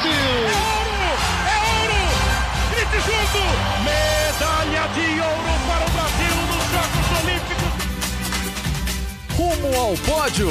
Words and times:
Brasil! 0.00 0.12
É 0.12 0.56
ouro! 0.56 1.12
É 1.46 1.56
ouro! 1.82 2.00
Grite 2.70 2.98
junto! 3.04 3.40
Medalha 3.84 4.84
de 4.94 5.06
ouro 5.20 5.52
para 5.66 5.84
o 5.84 5.90
Brasil 5.90 6.36
nos 6.48 6.64
Jogos 6.72 7.06
Olímpicos! 7.22 7.72
Rumo 9.36 9.70
ao 9.78 9.94
pódio! 9.98 10.50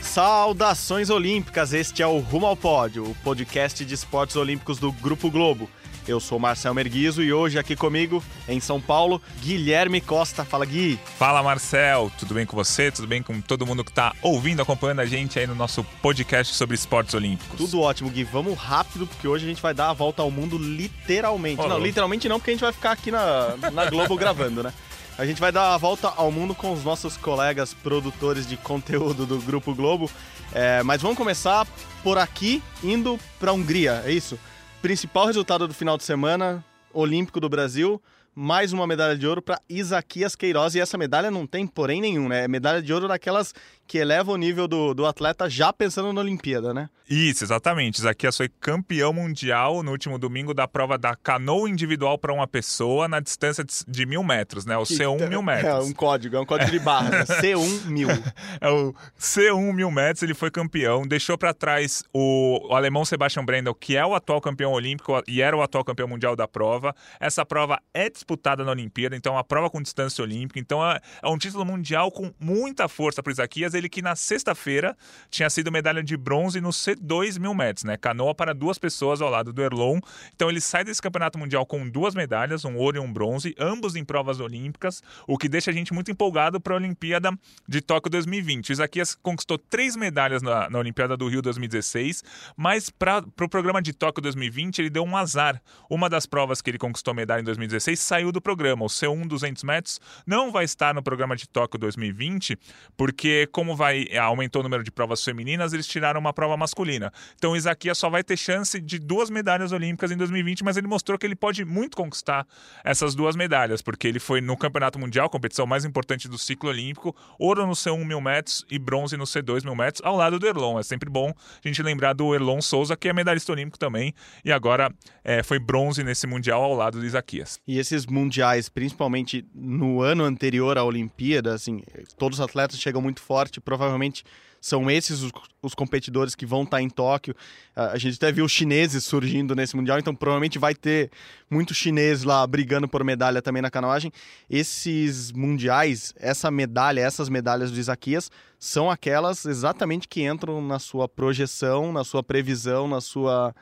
Saudações 0.00 1.10
olímpicas, 1.10 1.72
este 1.72 2.02
é 2.02 2.06
o 2.06 2.18
Rumo 2.18 2.46
ao 2.46 2.56
Pódio, 2.56 3.04
o 3.04 3.14
podcast 3.16 3.84
de 3.84 3.94
esportes 3.94 4.36
olímpicos 4.36 4.78
do 4.78 4.90
Grupo 4.90 5.30
Globo. 5.30 5.70
Eu 6.08 6.18
sou 6.20 6.38
Marcel 6.38 6.72
Merguizo 6.72 7.22
e 7.22 7.34
hoje 7.34 7.58
aqui 7.58 7.76
comigo, 7.76 8.24
em 8.48 8.58
São 8.60 8.80
Paulo, 8.80 9.20
Guilherme 9.42 10.00
Costa. 10.00 10.42
Fala, 10.42 10.64
Gui. 10.64 10.98
Fala, 11.18 11.42
Marcel. 11.42 12.10
Tudo 12.18 12.32
bem 12.32 12.46
com 12.46 12.56
você? 12.56 12.90
Tudo 12.90 13.06
bem 13.06 13.22
com 13.22 13.42
todo 13.42 13.66
mundo 13.66 13.84
que 13.84 13.90
está 13.90 14.14
ouvindo, 14.22 14.62
acompanhando 14.62 15.00
a 15.00 15.04
gente 15.04 15.38
aí 15.38 15.46
no 15.46 15.54
nosso 15.54 15.84
podcast 16.00 16.54
sobre 16.54 16.74
esportes 16.74 17.12
olímpicos? 17.12 17.58
Tudo 17.58 17.82
ótimo, 17.82 18.08
Gui. 18.08 18.24
Vamos 18.24 18.56
rápido, 18.56 19.06
porque 19.06 19.28
hoje 19.28 19.44
a 19.44 19.48
gente 19.48 19.60
vai 19.60 19.74
dar 19.74 19.90
a 19.90 19.92
volta 19.92 20.22
ao 20.22 20.30
mundo 20.30 20.56
literalmente. 20.56 21.60
Não, 21.68 21.78
literalmente 21.78 22.26
não, 22.26 22.38
porque 22.38 22.52
a 22.52 22.54
gente 22.54 22.62
vai 22.62 22.72
ficar 22.72 22.92
aqui 22.92 23.10
na, 23.10 23.54
na 23.70 23.90
Globo 23.90 24.16
gravando, 24.16 24.62
né? 24.62 24.72
A 25.18 25.26
gente 25.26 25.40
vai 25.42 25.52
dar 25.52 25.74
a 25.74 25.76
volta 25.76 26.10
ao 26.16 26.32
mundo 26.32 26.54
com 26.54 26.72
os 26.72 26.82
nossos 26.82 27.18
colegas 27.18 27.74
produtores 27.74 28.46
de 28.46 28.56
conteúdo 28.56 29.26
do 29.26 29.38
Grupo 29.40 29.74
Globo. 29.74 30.10
É, 30.54 30.82
mas 30.82 31.02
vamos 31.02 31.18
começar 31.18 31.66
por 32.02 32.16
aqui, 32.16 32.62
indo 32.82 33.20
para 33.38 33.50
a 33.50 33.54
Hungria, 33.54 34.02
é 34.06 34.12
isso? 34.12 34.38
Principal 34.80 35.26
resultado 35.26 35.66
do 35.66 35.74
final 35.74 35.96
de 35.98 36.04
semana 36.04 36.64
olímpico 36.92 37.40
do 37.40 37.48
Brasil, 37.48 38.00
mais 38.38 38.72
uma 38.72 38.86
medalha 38.86 39.18
de 39.18 39.26
ouro 39.26 39.42
para 39.42 39.60
Isaquias 39.68 40.36
Queiroz. 40.36 40.76
E 40.76 40.80
essa 40.80 40.96
medalha 40.96 41.28
não 41.28 41.44
tem 41.44 41.66
porém 41.66 42.00
nenhum, 42.00 42.28
né? 42.28 42.44
É 42.44 42.48
medalha 42.48 42.80
de 42.80 42.92
ouro 42.92 43.08
daquelas 43.08 43.52
que 43.84 43.98
eleva 43.98 44.30
o 44.30 44.36
nível 44.36 44.68
do, 44.68 44.94
do 44.94 45.06
atleta 45.06 45.50
já 45.50 45.72
pensando 45.72 46.12
na 46.12 46.20
Olimpíada, 46.20 46.72
né? 46.72 46.88
Isso, 47.08 47.42
exatamente. 47.42 47.98
Isaquias 47.98 48.36
foi 48.36 48.48
campeão 48.48 49.14
mundial 49.14 49.82
no 49.82 49.90
último 49.90 50.18
domingo 50.18 50.52
da 50.52 50.68
prova 50.68 50.98
da 50.98 51.16
canoa 51.16 51.68
individual 51.68 52.18
para 52.18 52.32
uma 52.32 52.46
pessoa 52.46 53.08
na 53.08 53.18
distância 53.18 53.64
de 53.88 54.06
mil 54.06 54.22
metros, 54.22 54.66
né? 54.66 54.76
O 54.76 54.84
que 54.84 54.94
C1 54.94 55.26
mil 55.26 55.42
metros. 55.42 55.72
É 55.72 55.78
um 55.78 55.92
código, 55.92 56.36
é 56.36 56.40
um 56.40 56.44
código 56.44 56.70
de 56.70 56.78
barra. 56.78 57.08
Né? 57.08 57.24
C1 57.40 57.86
mil. 57.86 58.08
É 58.60 58.68
o 58.68 58.92
C1 59.18 59.72
mil 59.72 59.90
metros, 59.90 60.22
ele 60.22 60.34
foi 60.34 60.50
campeão. 60.50 61.06
Deixou 61.06 61.38
para 61.38 61.54
trás 61.54 62.02
o, 62.12 62.68
o, 62.70 62.74
alemão 62.74 63.04
Sebastian 63.04 63.44
Brendel, 63.44 63.74
que 63.74 63.96
é 63.96 64.04
o 64.04 64.14
atual 64.14 64.40
campeão 64.40 64.72
olímpico 64.72 65.22
e 65.26 65.40
era 65.40 65.56
o 65.56 65.62
atual 65.62 65.84
campeão 65.84 66.08
mundial 66.08 66.36
da 66.36 66.46
prova. 66.46 66.94
Essa 67.20 67.46
prova 67.46 67.80
é 67.94 68.10
disputada 68.28 68.62
na 68.62 68.70
Olimpíada, 68.72 69.16
então 69.16 69.32
uma 69.32 69.44
prova 69.44 69.70
com 69.70 69.80
distância 69.80 70.22
olímpica. 70.22 70.60
Então 70.60 70.84
é, 70.84 71.00
é 71.22 71.28
um 71.28 71.38
título 71.38 71.64
mundial 71.64 72.12
com 72.12 72.32
muita 72.38 72.86
força 72.86 73.22
para 73.22 73.32
Isaquias 73.32 73.72
ele 73.72 73.88
que 73.88 74.02
na 74.02 74.14
sexta-feira 74.14 74.96
tinha 75.30 75.48
sido 75.48 75.72
medalha 75.72 76.02
de 76.02 76.16
bronze 76.16 76.60
no 76.60 76.68
C2 76.68 77.40
mil 77.40 77.54
metros, 77.54 77.84
né? 77.84 77.96
Canoa 77.96 78.34
para 78.34 78.52
duas 78.52 78.78
pessoas 78.78 79.22
ao 79.22 79.30
lado 79.30 79.52
do 79.52 79.62
Erlon. 79.62 79.98
Então 80.34 80.50
ele 80.50 80.60
sai 80.60 80.84
desse 80.84 81.00
campeonato 81.00 81.38
mundial 81.38 81.64
com 81.64 81.88
duas 81.88 82.14
medalhas, 82.14 82.64
um 82.64 82.76
ouro 82.76 82.98
e 82.98 83.00
um 83.00 83.10
bronze, 83.10 83.54
ambos 83.58 83.96
em 83.96 84.04
provas 84.04 84.40
olímpicas, 84.40 85.02
o 85.26 85.38
que 85.38 85.48
deixa 85.48 85.70
a 85.70 85.74
gente 85.74 85.94
muito 85.94 86.10
empolgado 86.10 86.60
para 86.60 86.74
a 86.74 86.76
Olimpíada 86.76 87.30
de 87.66 87.80
Tóquio 87.80 88.10
2020. 88.10 88.68
O 88.68 88.72
Isaquias 88.72 89.14
conquistou 89.14 89.56
três 89.56 89.96
medalhas 89.96 90.42
na, 90.42 90.68
na 90.68 90.78
Olimpíada 90.78 91.16
do 91.16 91.28
Rio 91.28 91.40
2016, 91.40 92.22
mas 92.56 92.90
para 92.90 93.18
o 93.18 93.30
pro 93.30 93.48
programa 93.48 93.80
de 93.80 93.92
Tóquio 93.92 94.20
2020 94.22 94.80
ele 94.80 94.90
deu 94.90 95.02
um 95.02 95.16
azar. 95.16 95.60
Uma 95.88 96.10
das 96.10 96.26
provas 96.26 96.60
que 96.60 96.70
ele 96.70 96.78
conquistou 96.78 97.14
medalha 97.14 97.40
em 97.40 97.44
2016 97.44 97.98
saiu 97.98 98.17
do 98.32 98.40
programa. 98.40 98.84
O 98.84 98.88
C1 98.88 99.26
200 99.26 99.62
metros 99.62 100.00
não 100.26 100.50
vai 100.50 100.64
estar 100.64 100.94
no 100.94 101.02
programa 101.02 101.36
de 101.36 101.48
Tóquio 101.48 101.78
2020, 101.78 102.58
porque 102.96 103.48
como 103.52 103.74
vai 103.74 104.06
aumentou 104.18 104.60
o 104.60 104.62
número 104.62 104.82
de 104.82 104.90
provas 104.90 105.22
femininas, 105.24 105.72
eles 105.72 105.86
tiraram 105.86 106.20
uma 106.20 106.32
prova 106.32 106.56
masculina. 106.56 107.12
Então 107.36 107.52
o 107.52 107.56
Isaquias 107.56 107.96
só 107.98 108.10
vai 108.10 108.22
ter 108.22 108.36
chance 108.36 108.80
de 108.80 108.98
duas 108.98 109.30
medalhas 109.30 109.72
olímpicas 109.72 110.10
em 110.10 110.16
2020, 110.16 110.64
mas 110.64 110.76
ele 110.76 110.86
mostrou 110.86 111.18
que 111.18 111.26
ele 111.26 111.36
pode 111.36 111.64
muito 111.64 111.96
conquistar 111.96 112.46
essas 112.84 113.14
duas 113.14 113.36
medalhas, 113.36 113.80
porque 113.80 114.08
ele 114.08 114.18
foi 114.18 114.40
no 114.40 114.56
Campeonato 114.56 114.98
Mundial, 114.98 115.30
competição 115.30 115.66
mais 115.66 115.84
importante 115.84 116.28
do 116.28 116.38
ciclo 116.38 116.68
olímpico, 116.68 117.14
ouro 117.38 117.66
no 117.66 117.72
C1 117.72 118.04
mil 118.04 118.20
metros 118.20 118.64
e 118.70 118.78
bronze 118.78 119.16
no 119.16 119.24
C2 119.24 119.64
mil 119.64 119.74
metros, 119.74 120.04
ao 120.04 120.16
lado 120.16 120.38
do 120.38 120.46
Erlon. 120.46 120.78
É 120.78 120.82
sempre 120.82 121.08
bom 121.08 121.32
a 121.32 121.68
gente 121.68 121.82
lembrar 121.82 122.12
do 122.12 122.34
Erlon 122.34 122.60
Souza, 122.60 122.96
que 122.96 123.08
é 123.08 123.12
medalhista 123.12 123.52
olímpico 123.52 123.78
também, 123.78 124.14
e 124.44 124.52
agora 124.52 124.92
é, 125.24 125.42
foi 125.42 125.58
bronze 125.58 126.02
nesse 126.02 126.26
Mundial 126.26 126.62
ao 126.62 126.74
lado 126.74 126.98
do 127.00 127.06
Isaquias. 127.06 127.58
E 127.66 127.78
mundiais, 128.06 128.68
principalmente 128.68 129.44
no 129.54 130.00
ano 130.02 130.24
anterior 130.24 130.78
à 130.78 130.84
Olimpíada, 130.84 131.54
assim, 131.54 131.82
todos 132.16 132.38
os 132.38 132.44
atletas 132.44 132.78
chegam 132.78 133.00
muito 133.00 133.20
forte, 133.20 133.60
provavelmente 133.60 134.24
são 134.60 134.90
esses 134.90 135.22
os, 135.22 135.32
os 135.62 135.74
competidores 135.74 136.34
que 136.34 136.44
vão 136.44 136.64
estar 136.64 136.82
em 136.82 136.88
Tóquio. 136.88 137.34
a 137.74 137.96
gente 137.96 138.16
até 138.16 138.32
viu 138.32 138.48
chineses 138.48 139.04
surgindo 139.04 139.54
nesse 139.54 139.76
Mundial, 139.76 139.98
então 139.98 140.14
provavelmente 140.14 140.58
vai 140.58 140.74
ter 140.74 141.10
muito 141.50 141.72
chinês 141.74 142.24
lá 142.24 142.46
brigando 142.46 142.88
por 142.88 143.04
medalha 143.04 143.40
também 143.40 143.62
na 143.62 143.70
canoagem. 143.70 144.12
Esses 144.50 145.32
mundiais, 145.32 146.12
essa 146.18 146.50
medalha, 146.50 147.00
essas 147.00 147.28
medalhas 147.28 147.70
do 147.70 147.78
Isaquias, 147.78 148.30
são 148.58 148.90
aquelas 148.90 149.44
exatamente 149.44 150.08
que 150.08 150.26
entram 150.26 150.60
na 150.60 150.78
sua 150.78 151.08
projeção, 151.08 151.92
na 151.92 152.02
sua 152.02 152.22
previsão, 152.22 152.88
na 152.88 153.00
sua 153.00 153.54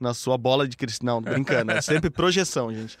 na 0.00 0.14
sua 0.14 0.38
bola 0.38 0.66
de 0.66 0.78
cristal. 0.78 1.06
Não, 1.06 1.20
brincando, 1.20 1.72
é 1.72 1.82
sempre 1.82 2.08
projeção, 2.08 2.72
gente. 2.72 2.98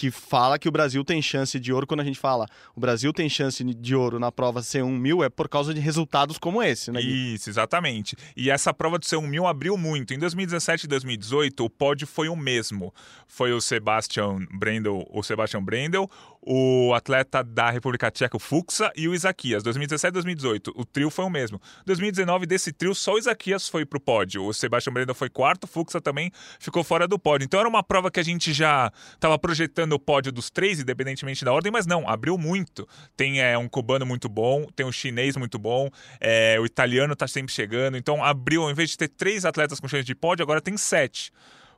Que 0.00 0.10
fala 0.10 0.58
que 0.58 0.66
o 0.66 0.72
Brasil 0.72 1.04
tem 1.04 1.20
chance 1.20 1.60
de 1.60 1.74
ouro. 1.74 1.86
Quando 1.86 2.00
a 2.00 2.04
gente 2.04 2.18
fala 2.18 2.46
o 2.74 2.80
Brasil 2.80 3.12
tem 3.12 3.28
chance 3.28 3.62
de 3.62 3.94
ouro 3.94 4.18
na 4.18 4.32
prova 4.32 4.60
C1 4.60 4.88
mil, 4.88 5.22
é 5.22 5.28
por 5.28 5.46
causa 5.46 5.74
de 5.74 5.80
resultados 5.80 6.38
como 6.38 6.62
esse, 6.62 6.90
né? 6.90 7.02
Gui? 7.02 7.34
Isso, 7.34 7.50
exatamente. 7.50 8.16
E 8.34 8.48
essa 8.48 8.72
prova 8.72 8.98
do 8.98 9.04
C1 9.04 9.26
mil 9.26 9.46
abriu 9.46 9.76
muito. 9.76 10.14
Em 10.14 10.18
2017 10.18 10.84
e 10.84 10.88
2018, 10.88 11.62
o 11.62 11.68
pódio 11.68 12.06
foi 12.06 12.30
o 12.30 12.34
mesmo. 12.34 12.94
Foi 13.28 13.52
o 13.52 13.60
Sebastian 13.60 14.38
Brendel, 14.50 15.06
o 15.10 15.22
Sebastian 15.22 15.62
Brendel, 15.62 16.08
o 16.40 16.94
atleta 16.94 17.44
da 17.44 17.70
República 17.70 18.10
Tcheca, 18.10 18.36
o 18.36 18.40
Fuxa, 18.40 18.90
e 18.96 19.06
o 19.06 19.14
Isaquias. 19.14 19.62
2017 19.62 20.08
e 20.08 20.12
2018, 20.12 20.72
o 20.74 20.84
trio 20.86 21.10
foi 21.10 21.26
o 21.26 21.30
mesmo. 21.30 21.60
2019, 21.84 22.46
desse 22.46 22.72
trio, 22.72 22.94
só 22.94 23.14
o 23.14 23.18
Isaquias 23.18 23.68
foi 23.68 23.84
pro 23.84 24.00
pódio. 24.00 24.44
O 24.44 24.54
Sebastian 24.54 24.94
Brendel 24.94 25.14
foi 25.14 25.28
quarto, 25.28 25.64
o 25.64 25.66
Fuxa 25.66 26.00
também 26.00 26.32
ficou 26.58 26.82
fora 26.82 27.06
do 27.06 27.18
pódio. 27.18 27.44
Então 27.44 27.60
era 27.60 27.68
uma 27.68 27.82
prova 27.82 28.10
que 28.10 28.18
a 28.18 28.22
gente 28.22 28.52
já 28.52 28.90
estava 29.14 29.38
projetando 29.38 29.89
o 29.94 29.98
pódio 29.98 30.32
dos 30.32 30.50
três, 30.50 30.80
independentemente 30.80 31.44
da 31.44 31.52
ordem, 31.52 31.70
mas 31.72 31.86
não, 31.86 32.08
abriu 32.08 32.36
muito. 32.36 32.88
Tem 33.16 33.40
é, 33.40 33.56
um 33.56 33.68
cubano 33.68 34.06
muito 34.06 34.28
bom, 34.28 34.66
tem 34.74 34.84
um 34.86 34.92
chinês 34.92 35.36
muito 35.36 35.58
bom, 35.58 35.88
é, 36.20 36.58
o 36.60 36.66
italiano 36.66 37.12
está 37.12 37.26
sempre 37.26 37.52
chegando. 37.52 37.96
Então 37.96 38.22
abriu, 38.24 38.62
ao 38.62 38.70
invés 38.70 38.90
de 38.90 38.98
ter 38.98 39.08
três 39.08 39.44
atletas 39.44 39.80
com 39.80 39.88
chance 39.88 40.04
de 40.04 40.14
pódio, 40.14 40.42
agora 40.42 40.60
tem 40.60 40.76
sete. 40.76 41.32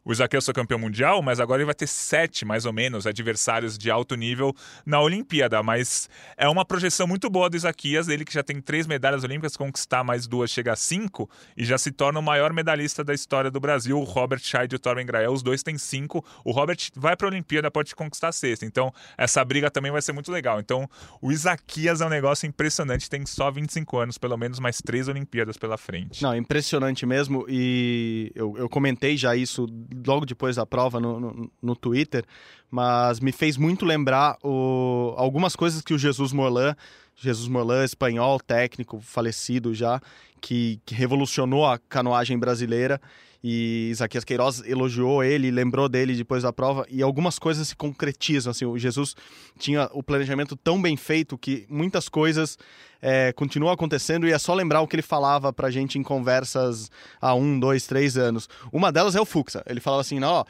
O 0.04 0.12
Isaquias 0.12 0.44
foi 0.44 0.52
campeão 0.52 0.80
mundial, 0.80 1.22
mas 1.22 1.38
agora 1.38 1.60
ele 1.60 1.66
vai 1.66 1.74
ter 1.74 1.86
sete, 1.86 2.44
mais 2.44 2.66
ou 2.66 2.72
menos, 2.72 3.06
adversários 3.06 3.78
de 3.78 3.88
alto 3.88 4.16
nível 4.16 4.52
na 4.84 5.00
Olimpíada. 5.00 5.62
Mas 5.62 6.10
é 6.36 6.48
uma 6.48 6.64
projeção 6.64 7.06
muito 7.06 7.30
boa 7.30 7.48
do 7.48 7.56
Isaquias, 7.56 8.08
ele 8.08 8.24
que 8.24 8.34
já 8.34 8.42
tem 8.42 8.60
três 8.60 8.86
medalhas 8.86 9.22
olímpicas, 9.22 9.56
conquistar 9.56 10.02
mais 10.02 10.26
duas 10.26 10.50
chega 10.50 10.72
a 10.72 10.76
cinco 10.76 11.30
e 11.56 11.64
já 11.64 11.78
se 11.78 11.92
torna 11.92 12.18
o 12.18 12.22
maior 12.22 12.52
medalhista 12.52 13.04
da 13.04 13.14
história 13.14 13.50
do 13.50 13.60
Brasil. 13.60 13.98
O 13.98 14.02
Robert 14.02 14.40
Scheid 14.40 14.74
e 14.74 14.76
o 14.76 14.78
Torben 14.78 15.06
Grael, 15.06 15.32
os 15.32 15.42
dois 15.42 15.62
têm 15.62 15.78
cinco. 15.78 16.24
O 16.44 16.50
Robert 16.50 16.78
vai 16.96 17.16
para 17.16 17.28
a 17.28 17.30
Olimpíada, 17.30 17.70
pode 17.70 17.94
conquistar 17.94 18.32
sexta. 18.32 18.66
Então, 18.66 18.92
essa 19.16 19.44
briga 19.44 19.70
também 19.70 19.92
vai 19.92 20.02
ser 20.02 20.12
muito 20.12 20.32
legal. 20.32 20.58
Então, 20.58 20.88
o 21.20 21.30
Isaquias 21.30 22.00
é 22.00 22.06
um 22.06 22.08
negócio 22.08 22.46
impressionante, 22.46 23.08
tem 23.08 23.24
só 23.24 23.52
25 23.52 23.98
anos, 23.98 24.18
pelo 24.18 24.36
menos 24.36 24.58
mais 24.58 24.82
três 24.82 25.06
Olimpíadas 25.06 25.56
pela 25.56 25.78
frente. 25.78 26.22
Não, 26.22 26.34
impressionante 26.34 27.06
mesmo. 27.06 27.46
E 27.48 28.32
eu, 28.34 28.56
eu 28.58 28.68
comentei 28.68 29.16
já 29.16 29.36
isso 29.36 29.66
logo 30.06 30.26
depois 30.26 30.56
da 30.56 30.66
prova 30.66 31.00
no, 31.00 31.20
no, 31.20 31.50
no 31.60 31.76
Twitter, 31.76 32.24
mas 32.70 33.20
me 33.20 33.32
fez 33.32 33.56
muito 33.56 33.84
lembrar 33.84 34.36
o, 34.42 35.14
algumas 35.16 35.54
coisas 35.54 35.82
que 35.82 35.94
o 35.94 35.98
Jesus 35.98 36.32
Morlan, 36.32 36.74
Jesus 37.16 37.48
Morlan, 37.48 37.84
espanhol, 37.84 38.40
técnico, 38.40 39.00
falecido 39.00 39.74
já, 39.74 40.00
que, 40.40 40.80
que 40.84 40.94
revolucionou 40.94 41.66
a 41.66 41.78
canoagem 41.78 42.38
brasileira 42.38 43.00
e 43.42 43.88
Isaquias 43.90 44.24
Queiroz 44.24 44.62
elogiou 44.64 45.24
ele, 45.24 45.50
lembrou 45.50 45.88
dele 45.88 46.14
depois 46.14 46.42
da 46.42 46.52
prova 46.52 46.86
e 46.88 47.02
algumas 47.02 47.38
coisas 47.38 47.68
se 47.68 47.76
concretizam. 47.76 48.50
Assim, 48.52 48.64
o 48.64 48.78
Jesus 48.78 49.16
tinha 49.58 49.90
o 49.92 50.02
planejamento 50.02 50.54
tão 50.54 50.80
bem 50.80 50.96
feito 50.96 51.36
que 51.36 51.66
muitas 51.68 52.08
coisas 52.08 52.56
é, 53.00 53.32
continuam 53.32 53.72
acontecendo 53.72 54.28
e 54.28 54.32
é 54.32 54.38
só 54.38 54.54
lembrar 54.54 54.80
o 54.80 54.86
que 54.86 54.94
ele 54.94 55.02
falava 55.02 55.52
pra 55.52 55.70
gente 55.70 55.98
em 55.98 56.02
conversas 56.04 56.88
há 57.20 57.34
um, 57.34 57.58
dois, 57.58 57.84
três 57.84 58.16
anos. 58.16 58.48
Uma 58.72 58.92
delas 58.92 59.16
é 59.16 59.20
o 59.20 59.24
Fuxa. 59.24 59.62
Ele 59.66 59.80
falava 59.80 60.02
assim: 60.02 60.22
ó, 60.22 60.44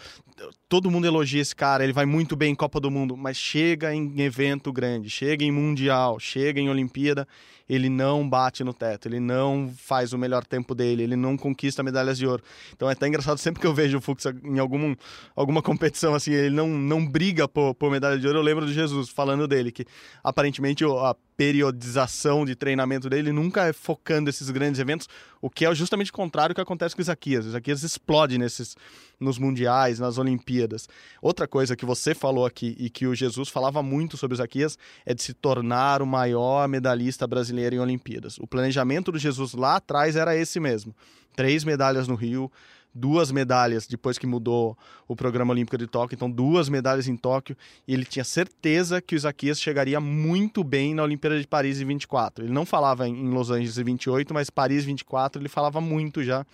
todo 0.69 0.90
mundo 0.90 1.06
elogia 1.06 1.40
esse 1.40 1.55
cara, 1.55 1.84
ele 1.84 1.93
vai 1.93 2.06
muito 2.06 2.34
bem 2.37 2.52
em 2.52 2.55
Copa 2.55 2.81
do 2.81 2.90
Mundo, 2.90 3.17
mas 3.17 3.37
chega 3.37 3.94
em 3.94 4.20
evento 4.20 4.73
grande, 4.73 5.11
chega 5.11 5.44
em 5.44 5.50
Mundial, 5.50 6.19
chega 6.19 6.61
em 6.61 6.69
Olimpíada 6.69 7.26
ele 7.69 7.88
não 7.88 8.29
bate 8.29 8.62
no 8.62 8.75
teto, 8.75 9.08
ele 9.08 9.20
não 9.20 9.73
faz 9.76 10.12
o 10.12 10.19
melhor 10.19 10.44
tempo 10.44 10.75
dele, 10.75 11.02
ele 11.02 11.17
não 11.17 11.37
conquista 11.37 11.82
medalhas 11.82 12.19
de 12.19 12.26
ouro. 12.26 12.43
Então 12.75 12.88
é 12.88 12.93
até 12.93 13.08
engraçado 13.08 13.38
sempre 13.38 13.61
que 13.61 13.67
eu 13.67 13.75
vejo 13.75 13.99
o 13.99 14.00
Fux 14.00 14.26
em 14.44 14.58
algum, 14.58 14.94
alguma 15.34 15.62
competição 15.62 16.14
assim, 16.14 16.32
ele 16.32 16.55
não, 16.55 16.69
não 16.69 17.06
briga 17.06 17.49
por, 17.49 17.75
por 17.75 17.90
medalha 17.90 18.19
de 18.19 18.26
ouro. 18.26 18.38
Eu 18.38 18.43
lembro 18.43 18.67
do 18.67 18.73
Jesus 18.73 19.08
falando 19.08 19.49
dele, 19.49 19.73
que 19.73 19.87
aparentemente 20.23 20.85
a 20.85 21.17
periodização 21.37 22.44
de 22.44 22.55
treinamento 22.55 23.08
dele 23.08 23.32
nunca 23.32 23.67
é 23.67 23.73
focando 23.73 24.28
esses 24.28 24.50
grandes 24.50 24.78
eventos, 24.78 25.08
o 25.43 25.50
que 25.50 25.67
é 25.67 25.75
justamente 25.75 26.12
o 26.12 26.15
contrário 26.15 26.55
do 26.55 26.56
que 26.56 26.61
acontece 26.61 26.94
com 26.94 27.03
Isaquias. 27.03 27.44
Isaquias 27.44 27.83
explode 27.83 28.39
nesses, 28.39 28.77
nos 29.19 29.39
mundiais, 29.39 29.99
nas 29.99 30.17
Olimpíadas. 30.17 30.89
Outra 31.21 31.49
coisa 31.49 31.75
que 31.75 31.85
você 31.85 32.15
falou 32.15 32.47
aqui 32.47 32.77
e 32.79 32.89
que 32.89 33.09
o 33.09 33.15
Jesus 33.15 33.49
falava 33.49 33.83
muito 33.83 34.17
sobre 34.17 34.37
Isaquias 34.37 34.79
é 35.05 35.12
de 35.12 35.21
se 35.21 35.35
tornar 35.35 36.00
o 36.00 36.06
maior 36.06 36.69
medalhista 36.69 37.27
brasileiro 37.27 37.75
em 37.75 37.81
Olimpíadas. 37.81 38.39
O 38.39 38.47
planejamento 38.47 39.11
do 39.11 39.19
Jesus 39.19 39.53
lá 39.53 39.77
atrás 39.77 40.15
era 40.15 40.37
esse 40.37 40.61
mesmo: 40.61 40.94
três 41.35 41.65
medalhas 41.65 42.06
no 42.06 42.15
Rio, 42.15 42.50
duas 42.94 43.31
medalhas 43.31 43.87
depois 43.87 44.19
que 44.19 44.27
mudou 44.27 44.77
o 45.09 45.17
programa 45.17 45.53
olímpico 45.53 45.79
de 45.79 45.87
Tóquio, 45.87 46.15
então 46.15 46.31
duas 46.31 46.69
medalhas 46.69 47.09
em 47.09 47.17
Tóquio, 47.17 47.56
e 47.87 47.94
ele 47.94 48.05
tinha 48.05 48.25
certeza 48.25 49.00
que 49.00 49.15
o 49.15 49.17
Isaquias 49.17 49.61
chegaria 49.61 50.00
muito 50.00 50.62
bem 50.62 50.94
na 50.94 51.03
Olimpíada 51.03 51.41
de 51.41 51.47
Paris 51.47 51.81
em 51.81 51.85
24. 51.85 52.44
Ele 52.44 52.53
não 52.53 52.67
falava 52.67 53.09
em 53.09 53.31
Los 53.31 53.50
Angeles 53.50 53.79
em 53.79 53.85
28, 53.85 54.35
mas 54.35 54.50
Paris 54.50 54.85
24 54.85 55.41
ele 55.41 55.49
falava 55.49 55.81
muito 55.81 56.23
já. 56.23 56.44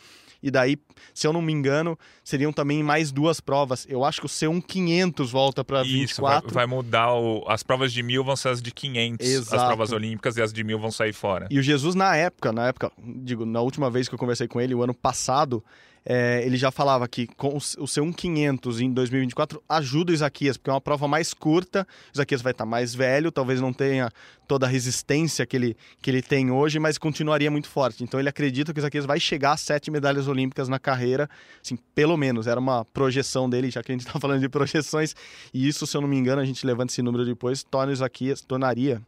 E 0.43 0.51
daí, 0.51 0.77
se 1.13 1.27
eu 1.27 1.33
não 1.33 1.43
me 1.43 1.53
engano, 1.53 1.99
seriam 2.23 2.53
também 2.53 2.83
mais 2.83 3.11
duas 3.11 3.41
provas. 3.41 3.87
Eu 3.89 4.05
acho 4.05 4.21
que 4.21 4.27
o 4.27 4.29
C1 4.29 4.63
500 4.65 5.31
volta 5.31 5.65
para 5.65 5.83
24. 5.83 6.05
Isso, 6.05 6.23
vai, 6.55 6.67
vai 6.67 6.67
mudar. 6.67 7.13
O, 7.13 7.45
as 7.49 7.63
provas 7.63 7.93
de 7.93 8.03
mil 8.03 8.23
vão 8.23 8.37
ser 8.37 8.51
as 8.51 8.63
de 8.63 8.71
500, 8.71 9.27
Exato. 9.27 9.57
as 9.57 9.67
provas 9.67 9.93
olímpicas, 9.93 10.37
e 10.37 10.43
as 10.43 10.53
de 10.53 10.63
mil 10.63 10.79
vão 10.79 10.93
sair 10.93 11.13
fora. 11.13 11.49
E 11.51 11.59
o 11.59 11.63
Jesus, 11.63 11.95
na 11.95 12.15
época, 12.15 12.53
na 12.53 12.69
época, 12.69 12.93
digo, 12.99 13.45
na 13.45 13.61
última 13.61 13.91
vez 13.91 14.09
que 14.09 14.15
eu 14.15 14.19
conversei 14.19 14.47
com 14.47 14.61
ele, 14.61 14.75
o 14.75 14.83
ano 14.83 14.95
passado, 14.95 15.63
é, 16.11 16.43
ele 16.43 16.57
já 16.57 16.71
falava 16.71 17.07
que 17.07 17.27
com 17.27 17.49
o 17.49 17.59
C1500 17.59 18.81
em 18.81 18.91
2024 18.91 19.63
ajuda 19.69 20.11
o 20.11 20.15
Isaquias, 20.15 20.57
porque 20.57 20.71
é 20.71 20.73
uma 20.73 20.81
prova 20.81 21.07
mais 21.07 21.35
curta, 21.35 21.87
o 22.09 22.15
Isaquias 22.15 22.41
vai 22.41 22.53
estar 22.53 22.65
mais 22.65 22.95
velho, 22.95 23.31
talvez 23.31 23.61
não 23.61 23.75
tenha 23.75 24.11
toda 24.47 24.65
a 24.65 24.69
resistência 24.71 25.45
que 25.45 25.55
ele, 25.55 25.77
que 26.01 26.11
ele 26.11 26.23
tem 26.23 26.51
hoje, 26.51 26.79
mas 26.79 26.97
continuaria 26.97 27.51
muito 27.51 27.69
forte. 27.69 28.03
Então 28.03 28.19
ele 28.19 28.31
acredita 28.31 28.73
que 28.73 28.79
o 28.79 28.81
Isaquias 28.81 29.05
vai 29.05 29.21
chegar 29.21 29.53
a 29.53 29.57
sete 29.59 29.91
medalhas 29.91 30.27
olímpicas 30.29 30.67
na 30.67 30.79
carreira, 30.79 31.29
assim, 31.63 31.77
pelo 31.95 32.17
menos, 32.17 32.47
era 32.47 32.59
uma 32.59 32.87
projeção 32.87 33.51
dele, 33.51 33.71
já 33.71 33.83
que 33.83 33.93
a 33.93 33.95
gente 33.95 34.07
está 34.07 34.17
falando 34.19 34.41
de 34.41 34.49
projeções, 34.49 35.15
e 35.53 35.69
isso, 35.69 35.87
se 35.87 35.95
eu 35.95 36.01
não 36.01 36.09
me 36.09 36.17
engano, 36.17 36.41
a 36.41 36.45
gente 36.47 36.65
levanta 36.65 36.91
esse 36.91 37.03
número 37.03 37.27
depois, 37.27 37.63
torna 37.63 37.91
o 37.91 37.93
Isaquias, 37.93 38.41
tornaria 38.41 39.03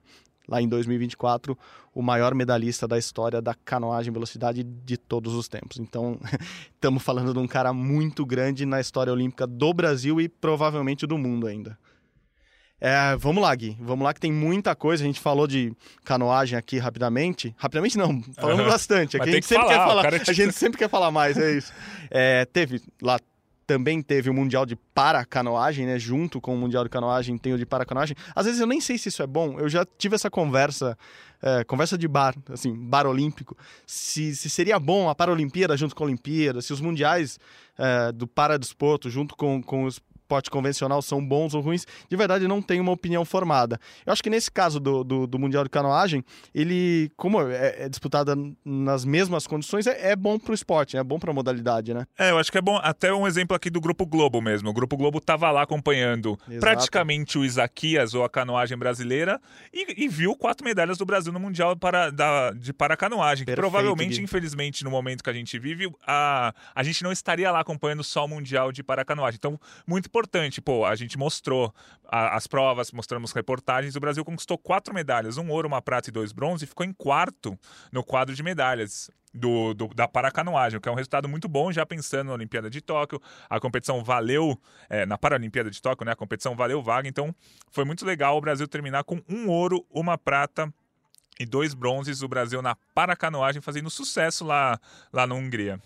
lá 0.51 0.61
em 0.61 0.69
2024, 0.69 1.57
o 1.95 2.03
maior 2.03 2.35
medalhista 2.35 2.87
da 2.89 2.99
história 2.99 3.41
da 3.41 3.55
canoagem 3.55 4.13
velocidade 4.13 4.65
de 4.65 4.97
todos 4.97 5.33
os 5.35 5.49
tempos. 5.49 5.79
Então, 5.79 6.19
estamos 6.75 7.03
falando 7.03 7.33
de 7.33 7.39
um 7.39 7.47
cara 7.47 7.73
muito 7.73 8.27
grande 8.27 8.67
na 8.67 8.81
história 8.81 9.13
olímpica 9.13 9.47
do 9.47 9.73
Brasil 9.73 10.21
e 10.21 10.29
provavelmente 10.29 11.07
do 11.07 11.17
mundo 11.17 11.47
ainda. 11.47 11.79
É, 12.81 13.15
vamos 13.17 13.43
lá, 13.43 13.55
Gui. 13.55 13.77
Vamos 13.79 14.03
lá 14.05 14.15
que 14.15 14.21
tem 14.21 14.33
muita 14.33 14.75
coisa. 14.75 15.05
A 15.05 15.07
gente 15.07 15.21
falou 15.21 15.47
de 15.47 15.73
canoagem 16.03 16.59
aqui 16.59 16.79
rapidamente. 16.79 17.55
Rapidamente 17.59 17.99
não, 17.99 18.23
falamos 18.35 18.65
uhum. 18.65 18.71
bastante. 18.71 19.19
Aqui 19.19 19.29
a 19.29 19.33
gente 19.33 19.47
sempre 19.47 19.67
falar, 19.67 19.79
quer 19.79 19.87
falar. 19.87 20.15
A 20.15 20.33
gente 20.33 20.53
sempre 20.57 20.79
quer 20.79 20.89
falar 20.89 21.11
mais, 21.11 21.37
é 21.37 21.53
isso. 21.53 21.73
É, 22.11 22.47
teve 22.47 22.81
lá 23.03 23.19
também 23.71 24.03
teve 24.03 24.29
o 24.29 24.35
Mundial 24.35 24.67
de 24.67 24.75
Paracanoagem, 24.75 25.87
né? 25.87 25.97
Junto 25.97 26.41
com 26.41 26.53
o 26.53 26.59
Mundial 26.59 26.83
de 26.83 26.91
Canoagem 26.91 27.39
tem 27.39 27.53
o 27.53 27.59
de 27.59 27.65
Paracanoagem. 27.65 28.17
Às 28.35 28.47
vezes 28.47 28.61
eu 28.61 28.67
nem 28.67 28.81
sei 28.81 28.99
se 28.99 29.11
isso 29.11 29.23
é 29.23 29.29
bom. 29.29 29.61
Eu 29.61 29.69
já 29.69 29.87
tive 29.97 30.17
essa 30.17 30.29
conversa, 30.29 30.99
é, 31.41 31.63
conversa 31.63 31.97
de 31.97 32.09
bar, 32.09 32.35
assim, 32.53 32.75
bar 32.75 33.07
olímpico. 33.07 33.57
Se, 33.87 34.35
se 34.35 34.51
seria 34.51 34.77
bom 34.81 35.09
a 35.09 35.15
Paralimpíada 35.15 35.77
junto 35.77 35.95
com 35.95 36.03
a 36.03 36.07
Olimpíada, 36.09 36.61
se 36.61 36.73
os 36.73 36.81
mundiais 36.81 37.39
é, 37.79 38.11
do 38.11 38.27
Paradesporto 38.27 39.09
junto 39.09 39.37
com, 39.37 39.63
com 39.63 39.85
os 39.85 40.01
esporte 40.31 40.49
convencional 40.49 41.03
são 41.03 41.25
bons 41.25 41.55
ou 41.55 41.61
ruins, 41.61 41.85
de 42.09 42.17
verdade 42.17 42.47
não 42.47 42.63
tenho 42.63 42.83
uma 42.83 42.93
opinião 42.93 43.25
formada. 43.25 43.81
Eu 44.07 44.13
acho 44.13 44.23
que 44.23 44.31
nesse 44.31 44.51
caso 44.51 44.79
do, 44.79 45.03
do, 45.03 45.27
do 45.27 45.39
Mundial 45.39 45.65
de 45.65 45.71
Canoagem, 45.71 46.25
ele, 46.55 47.11
como 47.17 47.43
é, 47.43 47.85
é 47.85 47.89
disputada 47.89 48.37
nas 48.65 49.05
mesmas 49.05 49.47
condições, 49.47 49.89
é, 49.89 50.13
é 50.13 50.17
bom 50.17 50.39
para 50.39 50.53
o 50.53 50.55
esporte, 50.55 50.97
é 50.97 51.03
bom 51.03 51.19
para 51.19 51.33
a 51.33 51.35
modalidade, 51.35 51.93
né? 51.93 52.07
É, 52.17 52.31
eu 52.31 52.39
acho 52.39 52.53
que 52.53 52.59
é 52.59 52.63
bom. 52.63 52.79
Até 52.83 53.13
um 53.13 53.27
exemplo 53.27 53.57
aqui 53.57 53.69
do 53.69 53.81
Grupo 53.81 54.07
Globo 54.07 54.41
mesmo. 54.41 54.71
O 54.71 54.73
Grupo 54.73 54.97
Globo 54.97 55.19
estava 55.19 55.51
lá 55.51 55.63
acompanhando 55.63 56.39
Exato. 56.49 56.61
praticamente 56.61 57.37
o 57.37 57.45
Isaquias 57.45 58.15
ou 58.15 58.23
a 58.23 58.31
canoagem 58.31 58.79
brasileira 58.79 59.41
e, 59.73 60.05
e, 60.05 60.09
viu 60.09 60.37
quatro 60.37 60.65
medalhas 60.65 60.97
do 60.97 61.05
Brasil 61.05 61.33
no 61.33 61.41
Mundial 61.41 61.77
para, 61.77 62.11
da, 62.11 62.53
de 62.53 62.73
paracanoagem. 62.73 63.45
Que 63.45 63.55
provavelmente, 63.55 64.17
Gui. 64.17 64.25
infelizmente, 64.25 64.85
no 64.85 64.91
momento 64.91 65.25
que 65.25 65.31
a 65.31 65.33
gente 65.33 65.59
vive, 65.59 65.91
a, 66.07 66.55
a 66.75 66.83
gente 66.83 67.03
não 67.03 67.11
estaria 67.11 67.51
lá 67.51 67.61
acompanhando 67.61 68.05
só 68.05 68.25
o 68.25 68.29
Mundial 68.29 68.71
de 68.71 68.83
paracanoagem. 68.83 69.37
Então, 69.39 69.59
muito 69.87 70.07
importante 70.07 70.20
importante. 70.21 70.61
Pô, 70.61 70.85
a 70.85 70.95
gente 70.95 71.17
mostrou 71.17 71.75
a, 72.07 72.37
as 72.37 72.47
provas, 72.47 72.93
mostramos 72.93 73.33
reportagens. 73.33 73.97
O 73.97 74.01
Brasil 74.01 74.25
conquistou 74.25 74.59
quatro 74.59 74.95
medalhas: 74.95 75.39
um 75.39 75.51
ouro, 75.51 75.67
uma 75.67 75.81
prata 75.81 76.11
e 76.11 76.13
dois 76.13 76.33
bronze, 76.33 76.65
e 76.65 76.69
ficou 76.69 76.85
em 76.85 76.93
quarto 76.93 77.59
no 77.91 78.05
quadro 78.05 78.35
de 78.35 78.43
medalhas. 78.43 79.11
Do, 79.33 79.75
do, 79.75 79.87
da 79.95 80.09
paracanoagem, 80.09 80.81
que 80.81 80.89
é 80.89 80.91
um 80.91 80.97
resultado 80.97 81.29
muito 81.29 81.49
bom, 81.49 81.71
já 81.71 81.87
pensando 81.87 82.27
na 82.27 82.35
Olimpíada 82.35 82.69
de 82.69 82.81
Tóquio. 82.81 83.23
A 83.49 83.61
competição 83.61 84.03
valeu, 84.03 84.61
é, 84.89 85.07
na 85.07 85.17
Paralimpíada 85.17 85.71
de 85.71 85.81
Tóquio, 85.81 86.05
né? 86.05 86.11
A 86.11 86.17
competição 86.17 86.57
valeu 86.57 86.83
vaga, 86.83 87.09
então 87.09 87.33
foi 87.71 87.85
muito 87.85 88.05
legal 88.05 88.37
o 88.37 88.41
Brasil 88.41 88.67
terminar 88.67 89.05
com 89.05 89.23
um 89.29 89.49
ouro, 89.49 89.87
uma 89.89 90.19
prata 90.19 90.75
e 91.39 91.47
dois 91.47 91.75
bronzes. 91.75 92.23
O 92.23 92.29
Brasil 92.29 92.61
na 92.61 92.75
paracanoagem 92.93 93.63
fazendo 93.63 93.89
sucesso 93.89 94.45
lá, 94.45 94.81
lá 95.13 95.29
na 95.29 95.37
Hungria. 95.37 95.81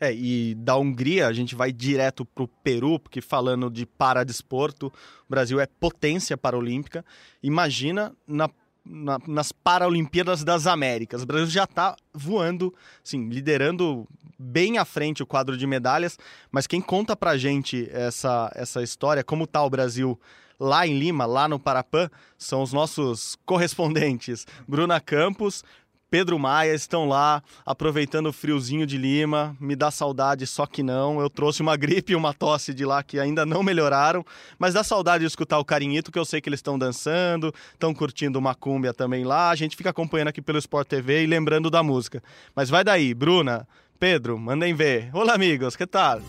É, 0.00 0.14
e 0.14 0.54
da 0.54 0.76
Hungria 0.78 1.26
a 1.26 1.32
gente 1.32 1.54
vai 1.54 1.70
direto 1.70 2.24
para 2.24 2.44
o 2.44 2.48
Peru, 2.48 2.98
porque 2.98 3.20
falando 3.20 3.70
de 3.70 3.84
paradesporto, 3.84 4.86
o 4.86 4.92
Brasil 5.28 5.60
é 5.60 5.66
potência 5.66 6.38
paralímpica. 6.38 7.04
Imagina 7.42 8.10
na, 8.26 8.48
na, 8.82 9.18
nas 9.28 9.52
Paralimpíadas 9.52 10.42
das 10.42 10.66
Américas. 10.66 11.22
O 11.22 11.26
Brasil 11.26 11.48
já 11.48 11.64
está 11.64 11.94
voando, 12.14 12.74
assim, 13.04 13.28
liderando 13.28 14.08
bem 14.38 14.78
à 14.78 14.86
frente 14.86 15.22
o 15.22 15.26
quadro 15.26 15.54
de 15.54 15.66
medalhas, 15.66 16.18
mas 16.50 16.66
quem 16.66 16.80
conta 16.80 17.14
pra 17.14 17.36
gente 17.36 17.86
essa, 17.92 18.50
essa 18.54 18.82
história, 18.82 19.22
como 19.22 19.44
está 19.44 19.62
o 19.62 19.68
Brasil 19.68 20.18
lá 20.58 20.86
em 20.86 20.98
Lima, 20.98 21.24
lá 21.24 21.48
no 21.48 21.58
Parapã, 21.58 22.10
são 22.36 22.62
os 22.62 22.72
nossos 22.72 23.36
correspondentes. 23.46 24.46
Bruna 24.68 25.00
Campos, 25.00 25.64
Pedro 26.10 26.38
Maia 26.40 26.74
estão 26.74 27.06
lá 27.06 27.40
aproveitando 27.64 28.26
o 28.26 28.32
friozinho 28.32 28.84
de 28.84 28.98
Lima. 28.98 29.56
Me 29.60 29.76
dá 29.76 29.92
saudade, 29.92 30.44
só 30.46 30.66
que 30.66 30.82
não. 30.82 31.20
Eu 31.20 31.30
trouxe 31.30 31.62
uma 31.62 31.76
gripe 31.76 32.12
e 32.12 32.16
uma 32.16 32.34
tosse 32.34 32.74
de 32.74 32.84
lá 32.84 33.02
que 33.02 33.20
ainda 33.20 33.46
não 33.46 33.62
melhoraram, 33.62 34.24
mas 34.58 34.74
dá 34.74 34.82
saudade 34.82 35.20
de 35.20 35.28
escutar 35.28 35.58
o 35.60 35.64
carinhito, 35.64 36.10
que 36.10 36.18
eu 36.18 36.24
sei 36.24 36.40
que 36.40 36.48
eles 36.48 36.58
estão 36.58 36.76
dançando, 36.76 37.54
estão 37.72 37.94
curtindo 37.94 38.38
uma 38.38 38.54
cúmbia 38.54 38.92
também 38.92 39.24
lá. 39.24 39.50
A 39.50 39.54
gente 39.54 39.76
fica 39.76 39.90
acompanhando 39.90 40.28
aqui 40.28 40.42
pelo 40.42 40.58
Sport 40.58 40.88
TV 40.88 41.22
e 41.22 41.26
lembrando 41.26 41.70
da 41.70 41.82
música. 41.82 42.20
Mas 42.56 42.68
vai 42.68 42.82
daí, 42.82 43.14
Bruna, 43.14 43.68
Pedro, 43.98 44.36
mandem 44.36 44.74
ver. 44.74 45.10
Olá, 45.12 45.34
amigos, 45.34 45.76
que 45.76 45.86
tal? 45.86 46.20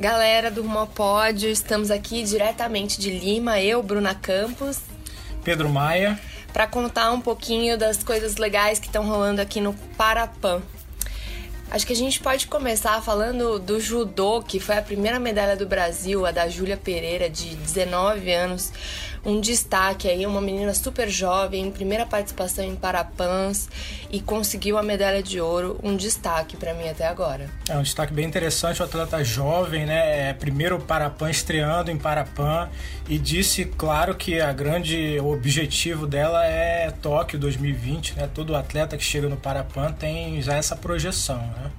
Galera 0.00 0.50
do 0.50 0.62
Rumopódio, 0.62 1.50
estamos 1.50 1.90
aqui 1.90 2.24
diretamente 2.24 2.98
de 2.98 3.10
Lima, 3.10 3.60
eu, 3.60 3.82
Bruna 3.82 4.14
Campos. 4.14 4.80
Pedro 5.44 5.68
Maia. 5.68 6.18
Para 6.54 6.66
contar 6.66 7.12
um 7.12 7.20
pouquinho 7.20 7.76
das 7.76 8.02
coisas 8.02 8.36
legais 8.36 8.78
que 8.78 8.86
estão 8.86 9.06
rolando 9.06 9.42
aqui 9.42 9.60
no 9.60 9.74
Parapan. 9.98 10.62
Acho 11.70 11.86
que 11.86 11.92
a 11.92 11.96
gente 11.96 12.18
pode 12.18 12.46
começar 12.46 12.98
falando 13.02 13.58
do 13.58 13.78
judô, 13.78 14.42
que 14.42 14.58
foi 14.58 14.78
a 14.78 14.82
primeira 14.82 15.20
medalha 15.20 15.54
do 15.54 15.66
Brasil, 15.66 16.24
a 16.24 16.30
da 16.30 16.48
Júlia 16.48 16.78
Pereira, 16.78 17.28
de 17.28 17.54
19 17.54 18.32
anos 18.32 18.72
um 19.24 19.40
destaque 19.40 20.08
aí, 20.08 20.24
uma 20.26 20.40
menina 20.40 20.72
super 20.74 21.08
jovem, 21.08 21.70
primeira 21.70 22.06
participação 22.06 22.64
em 22.64 22.74
Parapans 22.74 23.68
e 24.10 24.20
conseguiu 24.20 24.78
a 24.78 24.82
medalha 24.82 25.22
de 25.22 25.40
ouro, 25.40 25.78
um 25.82 25.96
destaque 25.96 26.56
para 26.56 26.72
mim 26.72 26.88
até 26.88 27.06
agora. 27.06 27.50
É 27.68 27.76
um 27.76 27.82
destaque 27.82 28.12
bem 28.12 28.26
interessante, 28.26 28.80
o 28.80 28.84
atleta 28.84 29.22
jovem, 29.22 29.84
né? 29.84 30.30
É, 30.30 30.32
primeiro 30.32 30.78
Parapan 30.80 31.30
estreando 31.30 31.90
em 31.90 31.98
Parapan 31.98 32.68
e 33.08 33.18
disse, 33.18 33.64
claro, 33.64 34.14
que 34.14 34.40
a 34.40 34.52
grande 34.52 35.18
objetivo 35.20 36.06
dela 36.06 36.46
é 36.46 36.90
Tóquio 36.90 37.38
2020, 37.38 38.16
né? 38.16 38.30
Todo 38.32 38.56
atleta 38.56 38.96
que 38.96 39.04
chega 39.04 39.28
no 39.28 39.36
Parapan 39.36 39.92
tem 39.92 40.40
já 40.40 40.54
essa 40.54 40.74
projeção, 40.74 41.38
né? 41.38 41.70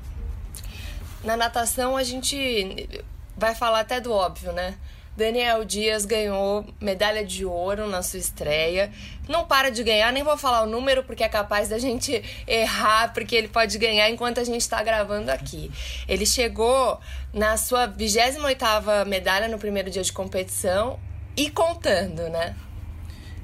Na 1.24 1.38
natação 1.38 1.95
a 1.95 2.03
gente 2.03 3.03
vai 3.38 3.55
falar 3.55 3.79
até 3.81 4.00
do 4.00 4.12
óbvio, 4.12 4.51
né? 4.51 4.75
Daniel 5.15 5.65
Dias 5.65 6.06
ganhou 6.06 6.65
medalha 6.80 7.25
de 7.25 7.46
ouro 7.46 7.88
na 7.88 8.01
sua 8.01 8.20
estreia. 8.20 8.91
Não 9.27 9.46
para 9.46 9.70
de 9.70 9.84
ganhar, 9.84 10.12
nem 10.12 10.24
vou 10.24 10.38
falar 10.38 10.63
o 10.63 10.65
número 10.65 11.03
porque 11.03 11.24
é 11.24 11.30
capaz 11.30 11.70
da 11.70 11.77
gente 11.77 12.24
errar, 12.48 13.13
porque 13.13 13.36
ele 13.36 13.48
pode 13.48 13.77
ganhar 13.77 14.10
enquanto 14.10 14.39
a 14.39 14.44
gente 14.44 14.62
está 14.62 14.82
gravando 14.82 15.30
aqui. 15.30 15.72
Ele 16.08 16.25
chegou 16.25 17.00
na 17.34 17.58
sua 17.58 17.88
28ª 17.88 19.06
medalha 19.06 19.48
no 19.48 19.58
primeiro 19.58 19.89
dia 19.89 20.03
de 20.03 20.13
competição 20.13 21.00
e 21.36 21.50
contando, 21.50 22.30
né? 22.30 22.56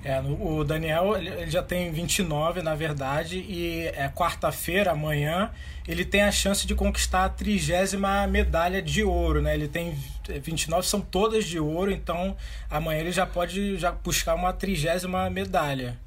É, 0.08 0.22
o 0.22 0.64
Daniel 0.64 1.18
ele 1.18 1.52
já 1.52 1.62
tem 1.62 1.92
29, 1.92 2.62
na 2.62 2.74
verdade, 2.74 3.40
e 3.40 3.88
é 3.88 4.08
quarta-feira, 4.08 4.92
amanhã, 4.92 5.52
ele 5.86 6.06
tem 6.06 6.22
a 6.22 6.32
chance 6.32 6.66
de 6.66 6.74
conquistar 6.74 7.26
a 7.26 7.30
trigésima 7.30 8.26
medalha 8.26 8.82
de 8.82 9.04
ouro, 9.04 9.42
né? 9.42 9.54
Ele 9.54 9.68
tem 9.68 9.98
29, 10.30 10.88
são 10.88 11.02
todas 11.02 11.44
de 11.44 11.60
ouro, 11.60 11.92
então 11.92 12.38
amanhã 12.70 13.02
ele 13.02 13.12
já 13.12 13.26
pode 13.26 13.78
já 13.78 13.92
buscar 13.92 14.36
uma 14.36 14.54
trigésima 14.54 15.30
medalha. 15.30 16.00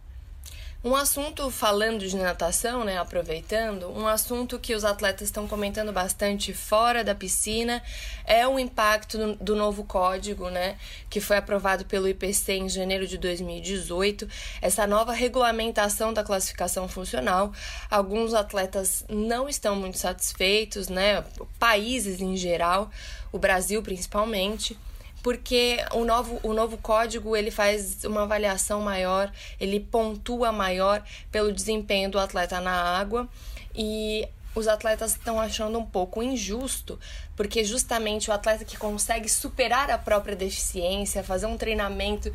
Um 0.83 0.97
assunto 0.97 1.51
falando 1.51 2.09
de 2.09 2.17
natação, 2.17 2.85
né, 2.85 2.97
aproveitando, 2.97 3.91
um 3.91 4.07
assunto 4.07 4.59
que 4.59 4.75
os 4.75 4.83
atletas 4.83 5.29
estão 5.29 5.47
comentando 5.47 5.93
bastante 5.93 6.55
fora 6.55 7.05
da 7.05 7.15
piscina 7.15 7.83
é 8.25 8.49
o 8.49 8.59
impacto 8.59 9.35
do, 9.35 9.55
novo 9.55 9.85
código, 9.85 10.49
né, 10.49 10.79
que 11.11 11.21
foi 11.21 11.37
aprovado 11.37 11.85
pelo 11.85 12.09
IPC 12.09 12.55
em 12.55 12.69
janeiro 12.71 13.07
de 13.07 13.19
2018, 13.19 14.27
essa 14.63 14.87
nova 14.87 15.13
regulamentação 15.13 16.15
da 16.15 16.25
classificação 16.25 16.89
funcional. 16.89 17.53
Alguns 17.91 18.33
atletas 18.33 19.05
não 19.07 19.51
estão 19.51 19.77
muito 19.77 19.99
satisfeitos, 19.99 20.89
né, 20.89 21.23
países 21.59 22.23
em 22.23 22.39
geral, 22.39 22.91
o 23.31 23.39
Brasil 23.39 23.83
principalmente 23.83 24.79
porque 25.23 25.79
o 25.93 26.05
novo, 26.05 26.41
o 26.43 26.53
novo 26.53 26.77
código 26.79 27.37
ele 27.37 27.51
faz 27.51 28.05
uma 28.05 28.23
avaliação 28.23 28.81
maior, 28.81 29.31
ele 29.59 29.81
pontua 29.81 30.51
maior 30.53 31.03
pelo 31.31 31.53
desempenho 31.53 32.11
do 32.11 32.19
atleta 32.19 32.61
na 32.61 32.73
água. 32.73 33.29
E 33.75 34.29
os 34.55 34.67
atletas 34.67 35.13
estão 35.13 35.39
achando 35.39 35.79
um 35.79 35.87
pouco 35.87 36.23
injusto, 36.23 36.99
porque 37.37 37.63
justamente 37.65 38.31
o 38.31 38.33
atleta 38.33 38.65
que 38.65 38.77
consegue 38.77 39.29
superar 39.29 39.91
a 39.91 39.99
própria 39.99 40.35
deficiência, 40.35 41.23
fazer 41.23 41.47
um 41.47 41.57
treinamento 41.57 42.33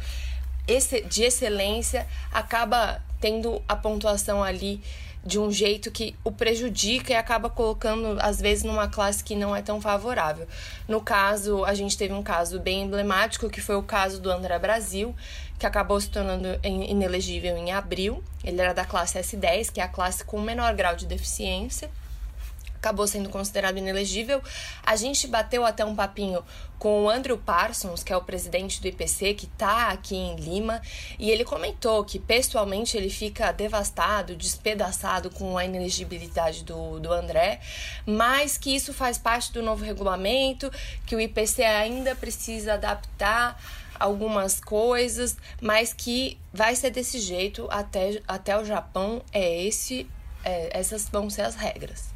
de 1.09 1.23
excelência, 1.23 2.07
acaba 2.31 3.03
tendo 3.19 3.61
a 3.67 3.75
pontuação 3.75 4.43
ali 4.43 4.81
de 5.25 5.39
um 5.39 5.51
jeito 5.51 5.89
que 5.89 6.15
o 6.23 6.31
prejudica 6.31 7.11
e 7.11 7.15
acaba 7.15 7.49
colocando, 7.49 8.17
às 8.21 8.39
vezes, 8.39 8.63
numa 8.63 8.87
classe 8.87 9.23
que 9.23 9.35
não 9.35 9.55
é 9.55 9.61
tão 9.61 9.81
favorável. 9.81 10.47
No 10.87 11.01
caso, 11.01 11.65
a 11.65 11.73
gente 11.73 11.97
teve 11.97 12.13
um 12.13 12.21
caso 12.21 12.59
bem 12.59 12.83
emblemático, 12.83 13.49
que 13.49 13.59
foi 13.59 13.75
o 13.75 13.81
caso 13.81 14.21
do 14.21 14.29
André 14.29 14.59
Brasil, 14.59 15.15
que 15.57 15.65
acabou 15.65 15.99
se 15.99 16.09
tornando 16.09 16.47
inelegível 16.63 17.57
em 17.57 17.71
abril. 17.71 18.23
Ele 18.43 18.61
era 18.61 18.73
da 18.73 18.85
classe 18.85 19.17
S10, 19.17 19.71
que 19.71 19.81
é 19.81 19.83
a 19.83 19.87
classe 19.87 20.23
com 20.23 20.39
menor 20.39 20.75
grau 20.75 20.95
de 20.95 21.07
deficiência 21.07 21.89
acabou 22.85 23.07
sendo 23.07 23.29
considerado 23.29 23.77
inelegível. 23.77 24.41
A 24.83 24.95
gente 24.95 25.27
bateu 25.27 25.65
até 25.65 25.83
um 25.83 25.95
papinho 25.95 26.43
com 26.77 27.05
o 27.05 27.09
Andrew 27.09 27.37
Parsons, 27.37 28.03
que 28.03 28.13
é 28.13 28.17
o 28.17 28.21
presidente 28.21 28.79
do 28.79 28.87
IPC, 28.87 29.33
que 29.33 29.45
está 29.45 29.89
aqui 29.89 30.15
em 30.15 30.35
Lima, 30.35 30.81
e 31.17 31.31
ele 31.31 31.43
comentou 31.43 32.03
que 32.03 32.19
pessoalmente 32.19 32.95
ele 32.95 33.09
fica 33.09 33.51
devastado, 33.51 34.35
despedaçado 34.35 35.31
com 35.31 35.57
a 35.57 35.65
inelegibilidade 35.65 36.63
do, 36.63 36.99
do 36.99 37.11
André, 37.11 37.59
mas 38.05 38.57
que 38.57 38.75
isso 38.75 38.93
faz 38.93 39.17
parte 39.17 39.51
do 39.51 39.63
novo 39.63 39.83
regulamento, 39.83 40.71
que 41.05 41.15
o 41.15 41.19
IPC 41.19 41.63
ainda 41.63 42.13
precisa 42.15 42.73
adaptar 42.73 43.59
algumas 43.99 44.59
coisas, 44.59 45.37
mas 45.61 45.93
que 45.93 46.37
vai 46.53 46.75
ser 46.75 46.91
desse 46.91 47.19
jeito 47.19 47.67
até, 47.71 48.21
até 48.27 48.57
o 48.59 48.65
Japão. 48.65 49.21
É 49.31 49.63
esse, 49.63 50.07
é, 50.43 50.77
essas 50.77 51.09
vão 51.09 51.29
ser 51.29 51.43
as 51.43 51.55
regras. 51.55 52.14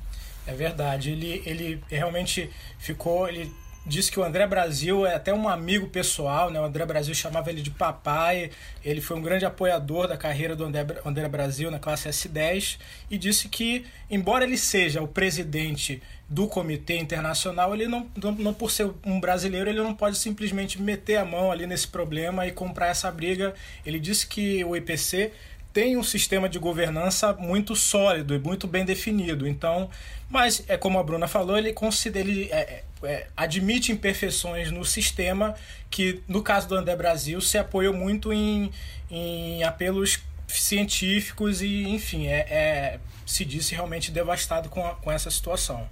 É 0.49 0.53
verdade. 0.53 1.11
Ele, 1.11 1.43
ele 1.45 1.83
realmente 1.87 2.49
ficou. 2.79 3.29
Ele 3.29 3.53
disse 3.85 4.11
que 4.11 4.19
o 4.19 4.23
André 4.23 4.47
Brasil 4.47 5.05
é 5.05 5.13
até 5.13 5.31
um 5.31 5.47
amigo 5.47 5.87
pessoal, 5.87 6.49
né? 6.49 6.59
O 6.59 6.63
André 6.63 6.85
Brasil 6.87 7.13
chamava 7.13 7.51
ele 7.51 7.61
de 7.61 7.69
papai. 7.69 8.49
Ele 8.83 8.99
foi 8.99 9.15
um 9.15 9.21
grande 9.21 9.45
apoiador 9.45 10.07
da 10.07 10.17
carreira 10.17 10.55
do 10.55 10.65
André, 10.65 10.85
André 11.05 11.27
Brasil 11.27 11.69
na 11.69 11.77
classe 11.77 12.09
S10 12.09 12.79
e 13.11 13.17
disse 13.17 13.47
que, 13.47 13.85
embora 14.09 14.43
ele 14.43 14.57
seja 14.57 15.03
o 15.03 15.07
presidente 15.07 16.01
do 16.27 16.47
Comitê 16.47 16.97
Internacional, 16.97 17.73
ele 17.75 17.87
não, 17.87 18.09
não, 18.21 18.31
não, 18.31 18.53
por 18.53 18.71
ser 18.71 18.91
um 19.05 19.19
brasileiro, 19.19 19.69
ele 19.69 19.81
não 19.81 19.95
pode 19.95 20.17
simplesmente 20.17 20.81
meter 20.81 21.17
a 21.17 21.25
mão 21.25 21.51
ali 21.51 21.67
nesse 21.67 21.87
problema 21.87 22.47
e 22.47 22.51
comprar 22.51 22.87
essa 22.87 23.11
briga. 23.11 23.53
Ele 23.85 23.99
disse 23.99 24.25
que 24.25 24.63
o 24.65 24.75
IPC 24.75 25.31
tem 25.71 25.97
um 25.97 26.03
sistema 26.03 26.49
de 26.49 26.57
governança 26.57 27.33
muito 27.33 27.75
sólido 27.75 28.33
e 28.33 28.39
muito 28.39 28.67
bem 28.67 28.83
definido. 28.83 29.47
Então, 29.47 29.89
mas 30.29 30.63
é 30.67 30.77
como 30.77 30.99
a 30.99 31.03
Bruna 31.03 31.27
falou, 31.27 31.57
ele 31.57 31.73
considera, 31.73 32.27
ele 32.27 32.49
é, 32.51 32.83
é, 33.03 33.27
admite 33.35 33.91
imperfeições 33.91 34.71
no 34.71 34.83
sistema 34.83 35.55
que, 35.89 36.21
no 36.27 36.41
caso 36.41 36.67
do 36.67 36.75
André 36.75 36.95
Brasil, 36.95 37.39
se 37.41 37.57
apoiou 37.57 37.93
muito 37.93 38.33
em, 38.33 38.71
em 39.09 39.63
apelos 39.63 40.19
científicos 40.47 41.61
e, 41.61 41.87
enfim, 41.87 42.27
é, 42.27 42.39
é 42.49 42.99
se 43.25 43.45
disse 43.45 43.75
realmente 43.75 44.11
devastado 44.11 44.69
com, 44.69 44.85
a, 44.85 44.95
com 44.95 45.11
essa 45.11 45.29
situação. 45.29 45.87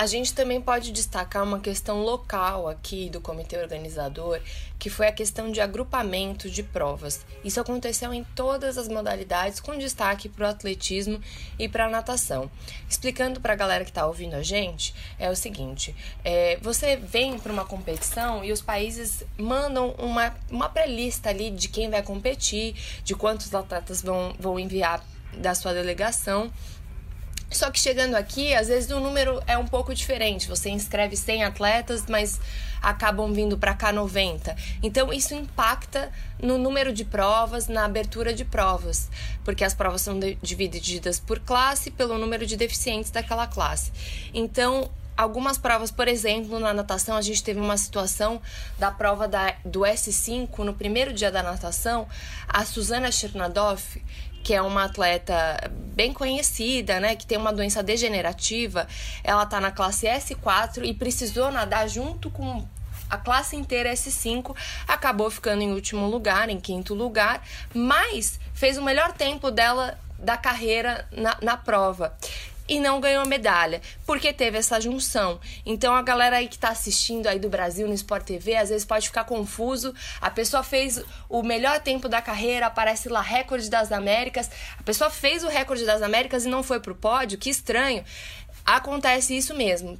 A 0.00 0.06
gente 0.06 0.32
também 0.32 0.62
pode 0.62 0.92
destacar 0.92 1.44
uma 1.44 1.60
questão 1.60 2.00
local 2.00 2.66
aqui 2.66 3.10
do 3.10 3.20
comitê 3.20 3.58
organizador, 3.58 4.40
que 4.78 4.88
foi 4.88 5.06
a 5.08 5.12
questão 5.12 5.52
de 5.52 5.60
agrupamento 5.60 6.48
de 6.48 6.62
provas. 6.62 7.20
Isso 7.44 7.60
aconteceu 7.60 8.14
em 8.14 8.24
todas 8.34 8.78
as 8.78 8.88
modalidades, 8.88 9.60
com 9.60 9.76
destaque 9.76 10.26
para 10.26 10.46
o 10.46 10.48
atletismo 10.48 11.20
e 11.58 11.68
para 11.68 11.84
a 11.84 11.90
natação. 11.90 12.50
Explicando 12.88 13.42
para 13.42 13.52
a 13.52 13.56
galera 13.56 13.84
que 13.84 13.90
está 13.90 14.06
ouvindo 14.06 14.36
a 14.36 14.42
gente, 14.42 14.94
é 15.18 15.28
o 15.28 15.36
seguinte: 15.36 15.94
é, 16.24 16.56
você 16.62 16.96
vem 16.96 17.38
para 17.38 17.52
uma 17.52 17.66
competição 17.66 18.42
e 18.42 18.52
os 18.52 18.62
países 18.62 19.22
mandam 19.36 19.90
uma, 19.98 20.34
uma 20.50 20.70
pré-lista 20.70 21.28
ali 21.28 21.50
de 21.50 21.68
quem 21.68 21.90
vai 21.90 22.02
competir, 22.02 22.74
de 23.04 23.14
quantos 23.14 23.54
atletas 23.54 24.00
vão, 24.00 24.34
vão 24.40 24.58
enviar 24.58 25.04
da 25.36 25.54
sua 25.54 25.74
delegação. 25.74 26.50
Só 27.50 27.70
que 27.70 27.80
chegando 27.80 28.14
aqui, 28.14 28.54
às 28.54 28.68
vezes 28.68 28.90
o 28.90 29.00
número 29.00 29.42
é 29.46 29.58
um 29.58 29.66
pouco 29.66 29.94
diferente. 29.94 30.48
Você 30.48 30.70
inscreve 30.70 31.16
100 31.16 31.44
atletas, 31.44 32.04
mas 32.08 32.40
acabam 32.80 33.32
vindo 33.32 33.58
para 33.58 33.74
cá 33.74 33.92
90. 33.92 34.56
Então 34.82 35.12
isso 35.12 35.34
impacta 35.34 36.10
no 36.40 36.56
número 36.56 36.92
de 36.92 37.04
provas, 37.04 37.68
na 37.68 37.84
abertura 37.84 38.32
de 38.32 38.44
provas, 38.44 39.10
porque 39.44 39.64
as 39.64 39.74
provas 39.74 40.02
são 40.02 40.18
divididas 40.40 41.18
por 41.18 41.40
classe 41.40 41.90
pelo 41.90 42.16
número 42.18 42.46
de 42.46 42.56
deficientes 42.56 43.10
daquela 43.10 43.46
classe. 43.46 43.92
Então 44.32 44.90
algumas 45.16 45.58
provas, 45.58 45.90
por 45.90 46.08
exemplo, 46.08 46.58
na 46.58 46.72
natação, 46.72 47.14
a 47.16 47.20
gente 47.20 47.42
teve 47.44 47.60
uma 47.60 47.76
situação 47.76 48.40
da 48.78 48.90
prova 48.90 49.28
da, 49.28 49.54
do 49.64 49.80
S5, 49.80 50.58
no 50.60 50.72
primeiro 50.72 51.12
dia 51.12 51.30
da 51.30 51.42
natação, 51.42 52.08
a 52.48 52.64
Suzana 52.64 53.12
Chernadoff, 53.12 54.02
que 54.42 54.54
é 54.54 54.62
uma 54.62 54.84
atleta 54.84 55.70
bem 55.94 56.12
conhecida, 56.12 56.98
né, 56.98 57.14
que 57.14 57.26
tem 57.26 57.36
uma 57.36 57.52
doença 57.52 57.82
degenerativa, 57.82 58.86
ela 59.22 59.44
tá 59.44 59.60
na 59.60 59.70
classe 59.70 60.06
S4 60.06 60.84
e 60.84 60.94
precisou 60.94 61.50
nadar 61.50 61.88
junto 61.88 62.30
com 62.30 62.66
a 63.10 63.18
classe 63.18 63.56
inteira 63.56 63.92
S5, 63.92 64.56
acabou 64.86 65.30
ficando 65.30 65.62
em 65.62 65.72
último 65.72 66.06
lugar, 66.06 66.48
em 66.48 66.60
quinto 66.60 66.94
lugar, 66.94 67.42
mas 67.74 68.38
fez 68.54 68.78
o 68.78 68.82
melhor 68.82 69.12
tempo 69.12 69.50
dela 69.50 69.98
da 70.18 70.36
carreira 70.36 71.08
na, 71.10 71.36
na 71.42 71.56
prova 71.56 72.14
e 72.70 72.78
não 72.78 73.00
ganhou 73.00 73.26
medalha, 73.26 73.82
porque 74.06 74.32
teve 74.32 74.56
essa 74.56 74.80
junção. 74.80 75.40
Então 75.66 75.92
a 75.92 76.02
galera 76.02 76.36
aí 76.36 76.46
que 76.46 76.56
tá 76.56 76.68
assistindo 76.68 77.26
aí 77.26 77.40
do 77.40 77.48
Brasil 77.48 77.88
no 77.88 77.94
Sport 77.94 78.24
TV, 78.24 78.54
às 78.54 78.68
vezes 78.68 78.84
pode 78.84 79.08
ficar 79.08 79.24
confuso. 79.24 79.92
A 80.20 80.30
pessoa 80.30 80.62
fez 80.62 81.02
o 81.28 81.42
melhor 81.42 81.80
tempo 81.80 82.08
da 82.08 82.22
carreira, 82.22 82.66
aparece 82.66 83.08
lá 83.08 83.20
recorde 83.20 83.68
das 83.68 83.90
Américas. 83.90 84.48
A 84.78 84.82
pessoa 84.84 85.10
fez 85.10 85.42
o 85.42 85.48
recorde 85.48 85.84
das 85.84 86.00
Américas 86.00 86.44
e 86.44 86.48
não 86.48 86.62
foi 86.62 86.78
pro 86.78 86.94
pódio, 86.94 87.36
que 87.36 87.50
estranho. 87.50 88.04
Acontece 88.64 89.36
isso 89.36 89.52
mesmo. 89.52 89.98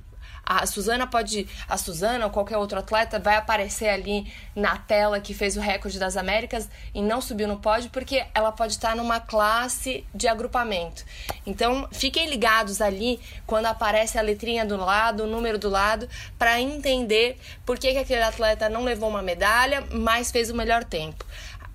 A 0.50 0.66
Suzana 0.66 1.06
pode. 1.06 1.46
A 1.68 1.76
Suzana 1.76 2.24
ou 2.24 2.30
qualquer 2.32 2.56
outro 2.56 2.76
atleta 2.76 3.20
vai 3.20 3.36
aparecer 3.36 3.88
ali 3.88 4.26
na 4.52 4.76
tela 4.76 5.20
que 5.20 5.32
fez 5.32 5.56
o 5.56 5.60
recorde 5.60 5.96
das 5.96 6.16
Américas 6.16 6.68
e 6.92 7.00
não 7.00 7.20
subiu 7.20 7.46
no 7.46 7.60
pódio 7.60 7.88
porque 7.90 8.26
ela 8.34 8.50
pode 8.50 8.72
estar 8.72 8.96
numa 8.96 9.20
classe 9.20 10.04
de 10.12 10.26
agrupamento. 10.26 11.04
Então, 11.46 11.88
fiquem 11.92 12.28
ligados 12.28 12.80
ali 12.80 13.20
quando 13.46 13.66
aparece 13.66 14.18
a 14.18 14.22
letrinha 14.22 14.66
do 14.66 14.76
lado, 14.76 15.22
o 15.22 15.26
número 15.28 15.56
do 15.56 15.70
lado, 15.70 16.08
para 16.36 16.60
entender 16.60 17.38
por 17.64 17.78
que, 17.78 17.92
que 17.92 17.98
aquele 17.98 18.22
atleta 18.22 18.68
não 18.68 18.82
levou 18.82 19.08
uma 19.08 19.22
medalha, 19.22 19.84
mas 19.92 20.32
fez 20.32 20.50
o 20.50 20.54
melhor 20.56 20.82
tempo. 20.82 21.24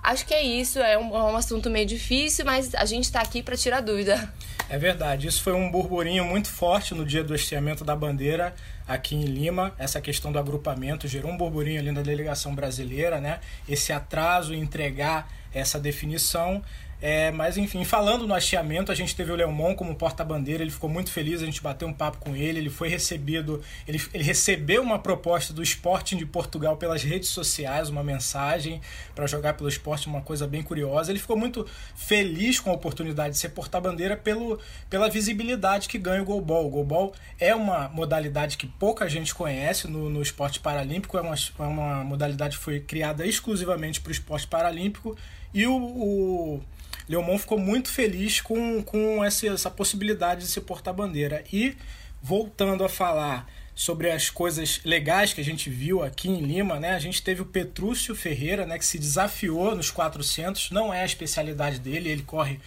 Acho 0.06 0.24
que 0.24 0.36
é 0.36 0.44
isso, 0.44 0.78
é 0.78 0.96
um, 0.98 1.16
é 1.16 1.24
um 1.24 1.36
assunto 1.36 1.68
meio 1.68 1.88
difícil, 1.88 2.46
mas 2.46 2.76
a 2.76 2.86
gente 2.86 3.06
está 3.06 3.22
aqui 3.22 3.42
para 3.42 3.58
tirar 3.58 3.82
dúvida. 3.82 4.32
É 4.70 4.78
verdade, 4.78 5.28
isso 5.28 5.42
foi 5.42 5.54
um 5.54 5.72
burburinho 5.72 6.24
muito 6.24 6.48
forte 6.48 6.94
no 6.94 7.04
dia 7.04 7.24
do 7.24 7.34
hasteamento 7.34 7.84
da 7.84 7.96
bandeira 7.96 8.54
aqui 8.88 9.16
em 9.16 9.26
Lima. 9.26 9.74
Essa 9.80 10.00
questão 10.00 10.32
do 10.32 10.38
agrupamento 10.38 11.08
gerou 11.08 11.32
um 11.32 11.38
burburinho 11.38 11.80
ali 11.80 11.92
na 11.92 12.02
delegação 12.02 12.54
brasileira, 12.54 13.20
né? 13.20 13.40
Esse 13.68 13.92
atraso 13.92 14.54
em 14.54 14.60
entregar 14.60 15.28
essa 15.52 15.80
definição. 15.80 16.62
É, 17.02 17.30
mas 17.32 17.58
enfim, 17.58 17.84
falando 17.84 18.26
no 18.26 18.34
hasteamento, 18.34 18.92
a 18.92 18.96
gente 18.96 19.16
teve 19.16 19.32
o 19.32 19.36
Leomon 19.36 19.76
como 19.76 19.94
porta-bandeira, 19.96 20.64
ele 20.64 20.72
ficou 20.72 20.90
muito 20.90 21.12
feliz, 21.12 21.42
a 21.42 21.46
gente 21.46 21.62
bateu 21.62 21.88
um 21.88 21.94
papo 21.94 22.18
com 22.18 22.36
ele, 22.36 22.60
ele 22.60 22.70
foi 22.70 22.88
recebido, 22.88 23.62
ele, 23.88 24.02
ele 24.14 24.24
recebeu 24.24 24.82
uma 24.82 24.98
proposta 24.98 25.54
do 25.54 25.62
Sporting 25.62 26.18
de 26.18 26.26
Portugal 26.26 26.78
pelas 26.78 27.04
redes 27.04 27.30
sociais, 27.30 27.90
uma 27.90 28.04
mensagem 28.04 28.82
para 29.14 29.28
jogar 29.28 29.54
pelo 29.54 29.68
esporte, 29.68 30.08
uma 30.08 30.22
coisa 30.22 30.48
bem 30.48 30.64
curiosa. 30.64 31.12
Ele 31.12 31.20
ficou 31.20 31.38
muito 31.38 31.68
feliz 31.96 32.60
com 32.60 32.70
a 32.70 32.74
oportunidade 32.74 33.34
de 33.34 33.40
ser 33.40 33.50
porta-bandeira 33.50 34.16
pelo, 34.16 34.60
pela 34.90 35.10
visibilidade 35.10 35.90
que 35.90 35.98
ganha 35.98 36.22
o 36.22 36.26
goalball. 36.26 36.66
O 36.66 36.70
goalball 36.70 37.14
é 37.40 37.54
uma 37.54 37.90
modalidade 37.90 38.58
que 38.58 38.68
pouca 38.68 39.08
gente 39.10 39.36
conhece 39.36 39.88
no, 39.88 40.10
no 40.10 40.22
esporte 40.22 40.60
paralímpico, 40.60 41.18
é 41.18 41.22
uma, 41.22 41.36
é 41.36 41.64
uma 41.64 42.04
modalidade 42.04 42.58
que 42.58 42.64
foi 42.64 42.80
criada 42.80 43.26
exclusivamente 43.26 44.00
para 44.00 44.10
o 44.10 44.12
esporte 44.12 44.48
paralímpico 44.48 45.16
e 45.56 45.66
o, 45.66 45.74
o 45.74 46.62
Leomon 47.08 47.40
ficou 47.40 47.58
muito 47.58 47.90
feliz 47.90 48.42
com, 48.42 48.84
com 48.84 49.24
essa, 49.24 49.48
essa 49.48 49.72
possibilidade 49.72 50.42
de 50.42 50.48
ser 50.48 50.62
porta-bandeira. 50.62 51.46
E 51.52 51.78
voltando 52.22 52.84
a 52.84 52.90
falar 52.90 53.50
sobre 53.74 54.12
as 54.12 54.30
coisas 54.30 54.82
legais 54.84 55.32
que 55.32 55.40
a 55.40 55.44
gente 55.44 55.70
viu 55.70 56.04
aqui 56.04 56.28
em 56.28 56.42
Lima, 56.42 56.78
né? 56.78 56.92
A 56.92 57.00
gente 57.00 57.24
teve 57.24 57.42
o 57.42 57.46
Petrúcio 57.46 58.14
Ferreira, 58.14 58.66
né, 58.66 58.78
que 58.78 58.86
se 58.86 59.00
desafiou 59.00 59.76
nos 59.76 59.90
400, 59.92 60.72
não 60.72 60.94
é 60.94 61.04
a 61.04 61.06
especialidade 61.06 61.80
dele, 61.80 62.10
ele 62.10 62.24
corre 62.24 62.60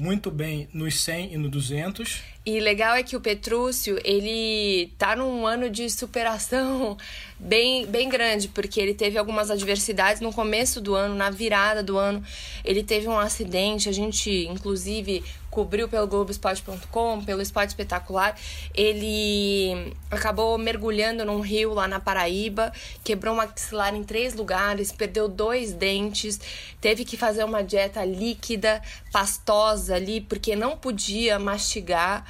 muito 0.00 0.30
bem 0.30 0.66
nos 0.72 0.98
100 1.02 1.34
e 1.34 1.36
no 1.36 1.50
200. 1.50 2.22
E 2.46 2.58
legal 2.58 2.96
é 2.96 3.02
que 3.02 3.14
o 3.14 3.20
Petrúcio, 3.20 4.00
ele 4.02 4.90
tá 4.96 5.14
num 5.14 5.46
ano 5.46 5.68
de 5.68 5.90
superação 5.90 6.96
bem, 7.38 7.84
bem 7.84 8.08
grande, 8.08 8.48
porque 8.48 8.80
ele 8.80 8.94
teve 8.94 9.18
algumas 9.18 9.50
adversidades 9.50 10.22
no 10.22 10.32
começo 10.32 10.80
do 10.80 10.94
ano, 10.94 11.14
na 11.14 11.28
virada 11.28 11.82
do 11.82 11.98
ano. 11.98 12.24
Ele 12.64 12.82
teve 12.82 13.08
um 13.08 13.18
acidente, 13.18 13.90
a 13.90 13.92
gente 13.92 14.46
inclusive 14.46 15.22
cobriu 15.50 15.88
pelo 15.88 16.06
Globoesporte.com, 16.06 17.24
pelo 17.24 17.42
Esporte 17.42 17.70
Espetacular. 17.70 18.36
Ele 18.74 19.94
acabou 20.10 20.56
mergulhando 20.56 21.24
num 21.24 21.40
rio 21.40 21.74
lá 21.74 21.88
na 21.88 22.00
Paraíba, 22.00 22.72
quebrou 23.04 23.34
uma 23.34 23.46
maxilar 23.46 23.94
em 23.94 24.04
três 24.04 24.34
lugares, 24.34 24.92
perdeu 24.92 25.28
dois 25.28 25.72
dentes, 25.72 26.40
teve 26.80 27.04
que 27.04 27.16
fazer 27.16 27.44
uma 27.44 27.62
dieta 27.62 28.04
líquida, 28.04 28.80
pastosa 29.12 29.96
ali, 29.96 30.20
porque 30.20 30.54
não 30.54 30.76
podia 30.76 31.38
mastigar 31.38 32.24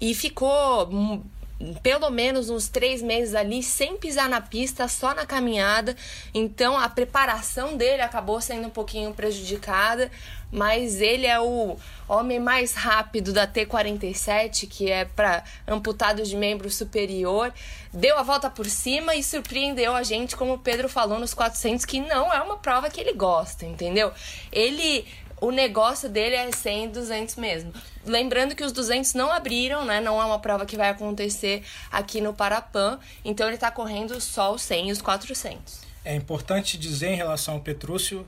e 0.00 0.14
ficou 0.14 1.22
pelo 1.82 2.10
menos 2.10 2.50
uns 2.50 2.68
três 2.68 3.00
meses 3.00 3.34
ali 3.34 3.62
sem 3.62 3.96
pisar 3.96 4.28
na 4.28 4.40
pista, 4.40 4.88
só 4.88 5.14
na 5.14 5.24
caminhada. 5.24 5.96
Então 6.34 6.78
a 6.78 6.88
preparação 6.88 7.76
dele 7.76 8.02
acabou 8.02 8.40
sendo 8.40 8.68
um 8.68 8.70
pouquinho 8.70 9.12
prejudicada, 9.14 10.10
mas 10.50 11.00
ele 11.00 11.26
é 11.26 11.40
o 11.40 11.76
homem 12.08 12.38
mais 12.38 12.74
rápido 12.74 13.32
da 13.32 13.46
T47, 13.46 14.68
que 14.68 14.90
é 14.90 15.04
para 15.04 15.42
amputados 15.66 16.28
de 16.28 16.36
membro 16.36 16.70
superior. 16.70 17.52
Deu 17.92 18.18
a 18.18 18.22
volta 18.22 18.50
por 18.50 18.66
cima 18.66 19.14
e 19.14 19.22
surpreendeu 19.22 19.94
a 19.94 20.02
gente, 20.02 20.36
como 20.36 20.54
o 20.54 20.58
Pedro 20.58 20.88
falou 20.88 21.18
nos 21.18 21.32
400, 21.32 21.84
que 21.84 22.00
não 22.00 22.32
é 22.32 22.40
uma 22.40 22.58
prova 22.58 22.90
que 22.90 23.00
ele 23.00 23.14
gosta, 23.14 23.64
entendeu? 23.64 24.12
Ele 24.52 25.06
o 25.40 25.50
negócio 25.50 26.08
dele 26.08 26.34
é 26.34 26.50
100 26.50 26.84
e 26.84 26.88
200 26.88 27.36
mesmo. 27.36 27.72
Lembrando 28.04 28.54
que 28.54 28.64
os 28.64 28.72
200 28.72 29.14
não 29.14 29.30
abriram, 29.30 29.84
né? 29.84 30.00
Não 30.00 30.20
é 30.20 30.24
uma 30.24 30.38
prova 30.38 30.64
que 30.64 30.76
vai 30.76 30.88
acontecer 30.88 31.62
aqui 31.90 32.20
no 32.20 32.32
Parapan. 32.32 32.98
Então 33.24 33.46
ele 33.46 33.56
está 33.56 33.70
correndo 33.70 34.20
só 34.20 34.54
os 34.54 34.62
100 34.62 34.88
e 34.88 34.92
os 34.92 35.02
400. 35.02 35.80
É 36.04 36.14
importante 36.14 36.78
dizer 36.78 37.08
em 37.08 37.16
relação 37.16 37.54
ao 37.54 37.60
Petrúcio 37.60 38.26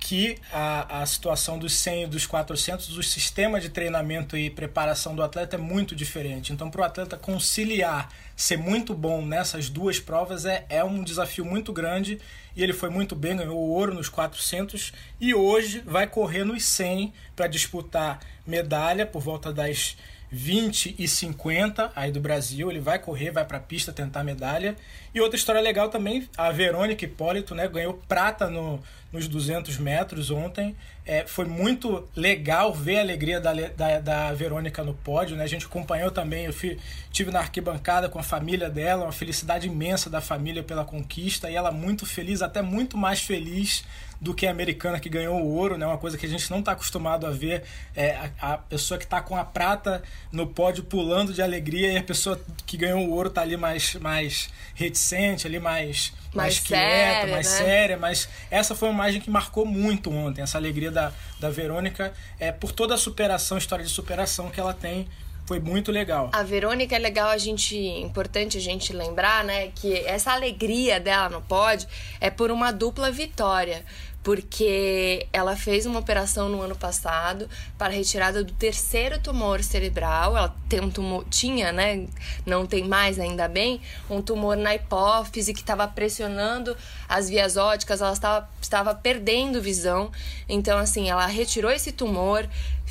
que 0.00 0.38
a, 0.50 1.02
a 1.02 1.06
situação 1.06 1.58
dos 1.58 1.74
100 1.74 2.04
e 2.04 2.06
dos 2.06 2.26
400, 2.26 2.96
o 2.96 3.02
sistema 3.02 3.60
de 3.60 3.68
treinamento 3.68 4.36
e 4.36 4.48
preparação 4.48 5.14
do 5.14 5.22
atleta 5.22 5.56
é 5.56 5.58
muito 5.58 5.94
diferente. 5.94 6.52
Então, 6.52 6.70
para 6.70 6.80
o 6.80 6.84
atleta 6.84 7.16
conciliar, 7.18 8.08
ser 8.34 8.56
muito 8.56 8.94
bom 8.94 9.24
nessas 9.24 9.68
duas 9.68 10.00
provas 10.00 10.46
é, 10.46 10.64
é 10.70 10.82
um 10.82 11.04
desafio 11.04 11.44
muito 11.44 11.72
grande. 11.72 12.18
E 12.56 12.62
ele 12.62 12.72
foi 12.72 12.88
muito 12.88 13.14
bem, 13.14 13.36
ganhou 13.36 13.56
ouro 13.56 13.94
nos 13.94 14.08
400 14.08 14.92
e 15.20 15.34
hoje 15.34 15.80
vai 15.86 16.06
correr 16.06 16.44
nos 16.44 16.64
100 16.64 17.12
para 17.36 17.46
disputar 17.46 18.18
medalha 18.46 19.06
por 19.06 19.20
volta 19.20 19.52
das 19.52 19.96
20 20.30 20.94
e 20.98 21.08
50 21.08 21.92
aí 21.94 22.12
do 22.12 22.20
Brasil. 22.20 22.70
Ele 22.70 22.80
vai 22.80 22.98
correr, 22.98 23.30
vai 23.30 23.44
para 23.44 23.58
a 23.58 23.60
pista 23.60 23.92
tentar 23.92 24.22
medalha. 24.22 24.76
E 25.14 25.20
outra 25.20 25.36
história 25.36 25.60
legal 25.60 25.88
também, 25.88 26.28
a 26.36 26.52
Verônica 26.52 27.04
Hipólito 27.04 27.54
né, 27.54 27.66
ganhou 27.66 27.94
prata 28.08 28.48
no, 28.48 28.80
nos 29.12 29.26
200 29.26 29.78
metros 29.78 30.30
ontem. 30.30 30.76
É, 31.10 31.26
foi 31.26 31.44
muito 31.44 32.08
legal 32.14 32.72
ver 32.72 32.98
a 32.98 33.00
alegria 33.00 33.40
da, 33.40 33.52
da, 33.52 33.98
da 33.98 34.32
Verônica 34.32 34.84
no 34.84 34.94
pódio. 34.94 35.36
Né? 35.36 35.42
A 35.42 35.46
gente 35.48 35.66
acompanhou 35.66 36.08
também, 36.08 36.44
eu 36.44 36.52
fui, 36.52 36.78
tive 37.10 37.32
na 37.32 37.40
arquibancada 37.40 38.08
com 38.08 38.20
a 38.20 38.22
família 38.22 38.70
dela, 38.70 39.06
uma 39.06 39.12
felicidade 39.12 39.66
imensa 39.66 40.08
da 40.08 40.20
família 40.20 40.62
pela 40.62 40.84
conquista. 40.84 41.50
E 41.50 41.56
ela 41.56 41.72
muito 41.72 42.06
feliz, 42.06 42.42
até 42.42 42.62
muito 42.62 42.96
mais 42.96 43.20
feliz 43.22 43.84
do 44.20 44.34
que 44.34 44.46
a 44.46 44.50
americana 44.50 45.00
que 45.00 45.08
ganhou 45.08 45.40
o 45.40 45.56
ouro, 45.56 45.78
né? 45.78 45.86
Uma 45.86 45.96
coisa 45.96 46.18
que 46.18 46.26
a 46.26 46.28
gente 46.28 46.48
não 46.50 46.60
está 46.60 46.72
acostumado 46.72 47.26
a 47.26 47.30
ver 47.30 47.64
é 47.96 48.30
a, 48.38 48.52
a 48.52 48.58
pessoa 48.58 48.98
que 48.98 49.04
está 49.04 49.20
com 49.20 49.34
a 49.34 49.44
prata 49.44 50.02
no 50.30 50.46
pódio 50.46 50.84
pulando 50.84 51.32
de 51.32 51.40
alegria 51.40 51.90
e 51.92 51.96
a 51.96 52.02
pessoa 52.02 52.38
que 52.66 52.76
ganhou 52.76 53.00
o 53.00 53.10
ouro 53.10 53.30
está 53.30 53.40
ali 53.40 53.56
mais 53.56 53.94
mais 53.94 54.50
reticente, 54.74 55.46
ali 55.46 55.58
mais 55.58 56.12
mais, 56.34 56.34
mais 56.34 56.60
quieta, 56.60 56.84
séria, 56.84 57.32
mais 57.32 57.46
né? 57.50 57.56
séria, 57.56 57.96
mas 57.96 58.28
essa 58.50 58.74
foi 58.74 58.88
uma 58.88 58.94
imagem 58.94 59.20
que 59.20 59.30
marcou 59.30 59.66
muito 59.66 60.10
ontem, 60.10 60.42
essa 60.42 60.58
alegria 60.58 60.90
da, 60.90 60.99
da 61.38 61.50
Verônica, 61.50 62.12
é 62.38 62.52
por 62.52 62.72
toda 62.72 62.94
a 62.94 62.98
superação, 62.98 63.56
história 63.56 63.84
de 63.84 63.90
superação 63.90 64.50
que 64.50 64.60
ela 64.60 64.74
tem 64.74 65.08
foi 65.50 65.58
muito 65.58 65.90
legal. 65.90 66.30
A 66.32 66.44
Verônica 66.44 66.94
é 66.94 66.98
legal 66.98 67.28
a 67.28 67.36
gente, 67.36 67.76
importante 67.76 68.56
a 68.56 68.60
gente 68.60 68.92
lembrar, 68.92 69.42
né, 69.42 69.72
que 69.74 69.96
essa 70.06 70.30
alegria 70.30 71.00
dela 71.00 71.28
no 71.28 71.42
pódio 71.42 71.88
é 72.20 72.30
por 72.30 72.52
uma 72.52 72.70
dupla 72.70 73.10
vitória 73.10 73.84
porque 74.22 75.26
ela 75.32 75.56
fez 75.56 75.86
uma 75.86 75.98
operação 75.98 76.48
no 76.48 76.60
ano 76.60 76.76
passado 76.76 77.48
para 77.78 77.92
retirada 77.92 78.44
do 78.44 78.52
terceiro 78.52 79.18
tumor 79.18 79.62
cerebral. 79.62 80.36
Ela 80.36 80.54
tem 80.68 80.80
um 80.80 80.90
tumor, 80.90 81.24
tinha, 81.30 81.72
né? 81.72 82.06
Não 82.44 82.66
tem 82.66 82.86
mais, 82.86 83.18
ainda 83.18 83.48
bem, 83.48 83.80
um 84.10 84.20
tumor 84.20 84.56
na 84.56 84.74
hipófise 84.74 85.54
que 85.54 85.60
estava 85.60 85.88
pressionando 85.88 86.76
as 87.08 87.28
vias 87.30 87.56
ópticas, 87.56 88.02
ela 88.02 88.12
estava, 88.12 88.48
estava 88.60 88.94
perdendo 88.94 89.60
visão. 89.60 90.12
Então, 90.48 90.78
assim, 90.78 91.08
ela 91.08 91.26
retirou 91.26 91.70
esse 91.70 91.90
tumor, 91.90 92.46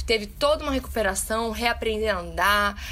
teve 0.10 0.26
toda 0.26 0.64
uma 0.64 0.72
recuperação, 0.72 1.52
reaprender 1.52 2.16
a 2.16 2.20
andar, 2.20 2.84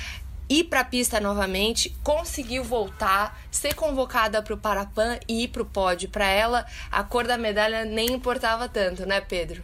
ir 0.50 0.66
para 0.66 0.82
a 0.82 0.86
pista 0.86 1.20
novamente, 1.20 1.96
conseguiu 2.04 2.64
voltar, 2.64 3.40
ser 3.52 3.74
convocada 3.74 4.42
para 4.42 4.54
o 4.54 4.58
Parapan 4.58 5.20
e 5.28 5.44
ir 5.44 5.48
para 5.50 5.62
o 5.62 5.66
pódio. 5.66 6.10
Para 6.10 6.28
ela, 6.28 6.66
a 6.92 7.04
cor 7.04 7.28
da 7.28 7.38
medalha 7.38 7.86
nem 7.86 8.14
importava 8.14 8.68
tanto, 8.70 9.06
né, 9.06 9.22
Pedro? 9.22 9.64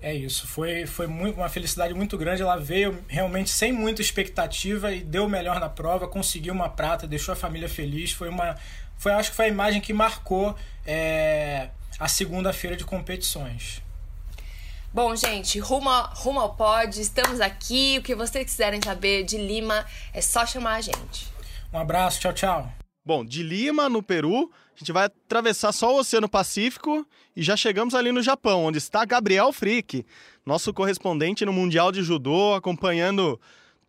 É 0.00 0.14
isso, 0.14 0.46
foi, 0.46 0.86
foi 0.86 1.08
muito, 1.08 1.36
uma 1.36 1.48
felicidade 1.48 1.92
muito 1.92 2.16
grande. 2.16 2.42
Ela 2.42 2.56
veio 2.56 3.02
realmente 3.08 3.50
sem 3.50 3.72
muita 3.72 4.00
expectativa 4.00 4.92
e 4.92 5.00
deu 5.00 5.24
o 5.24 5.28
melhor 5.28 5.58
na 5.58 5.68
prova, 5.68 6.06
conseguiu 6.06 6.54
uma 6.54 6.68
prata, 6.68 7.06
deixou 7.06 7.32
a 7.32 7.36
família 7.36 7.68
feliz. 7.68 8.12
Foi 8.12 8.28
uma, 8.28 8.54
foi 8.96 9.12
acho 9.12 9.30
que 9.30 9.36
foi 9.36 9.46
a 9.46 9.48
imagem 9.48 9.80
que 9.80 9.92
marcou 9.92 10.54
é, 10.86 11.70
a 11.98 12.06
segunda-feira 12.06 12.76
de 12.76 12.84
competições. 12.84 13.82
Bom, 14.98 15.14
gente, 15.14 15.60
rumo, 15.60 15.88
rumo 16.16 16.40
ao 16.40 16.56
pod, 16.56 17.00
estamos 17.00 17.40
aqui. 17.40 17.98
O 18.00 18.02
que 18.02 18.16
vocês 18.16 18.44
quiserem 18.44 18.80
saber 18.82 19.22
de 19.22 19.38
Lima 19.38 19.86
é 20.12 20.20
só 20.20 20.44
chamar 20.44 20.74
a 20.74 20.80
gente. 20.80 21.28
Um 21.72 21.78
abraço, 21.78 22.18
tchau, 22.18 22.32
tchau. 22.32 22.72
Bom, 23.06 23.24
de 23.24 23.44
Lima, 23.44 23.88
no 23.88 24.02
Peru, 24.02 24.50
a 24.74 24.76
gente 24.76 24.90
vai 24.90 25.04
atravessar 25.04 25.70
só 25.70 25.94
o 25.94 26.00
Oceano 26.00 26.28
Pacífico 26.28 27.06
e 27.36 27.44
já 27.44 27.56
chegamos 27.56 27.94
ali 27.94 28.10
no 28.10 28.20
Japão, 28.20 28.64
onde 28.64 28.78
está 28.78 29.04
Gabriel 29.04 29.52
Frick, 29.52 30.04
nosso 30.44 30.74
correspondente 30.74 31.44
no 31.44 31.52
Mundial 31.52 31.92
de 31.92 32.02
Judô, 32.02 32.54
acompanhando 32.54 33.40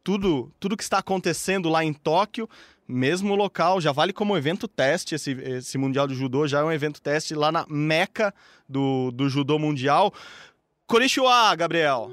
tudo, 0.04 0.52
tudo 0.60 0.78
que 0.78 0.84
está 0.84 1.00
acontecendo 1.00 1.70
lá 1.70 1.84
em 1.84 1.92
Tóquio. 1.92 2.48
Mesmo 2.88 3.36
local, 3.36 3.80
já 3.80 3.92
vale 3.92 4.12
como 4.12 4.36
evento 4.36 4.68
teste, 4.68 5.14
esse, 5.14 5.32
esse 5.32 5.78
Mundial 5.78 6.08
de 6.08 6.16
Judô 6.16 6.48
já 6.48 6.62
é 6.62 6.64
um 6.64 6.72
evento 6.72 7.00
teste 7.00 7.36
lá 7.36 7.52
na 7.52 7.64
meca 7.70 8.34
do, 8.68 9.12
do 9.12 9.30
Judô 9.30 9.60
Mundial. 9.60 10.12
Konnichiwa, 10.90 11.56
Gabriel. 11.56 12.10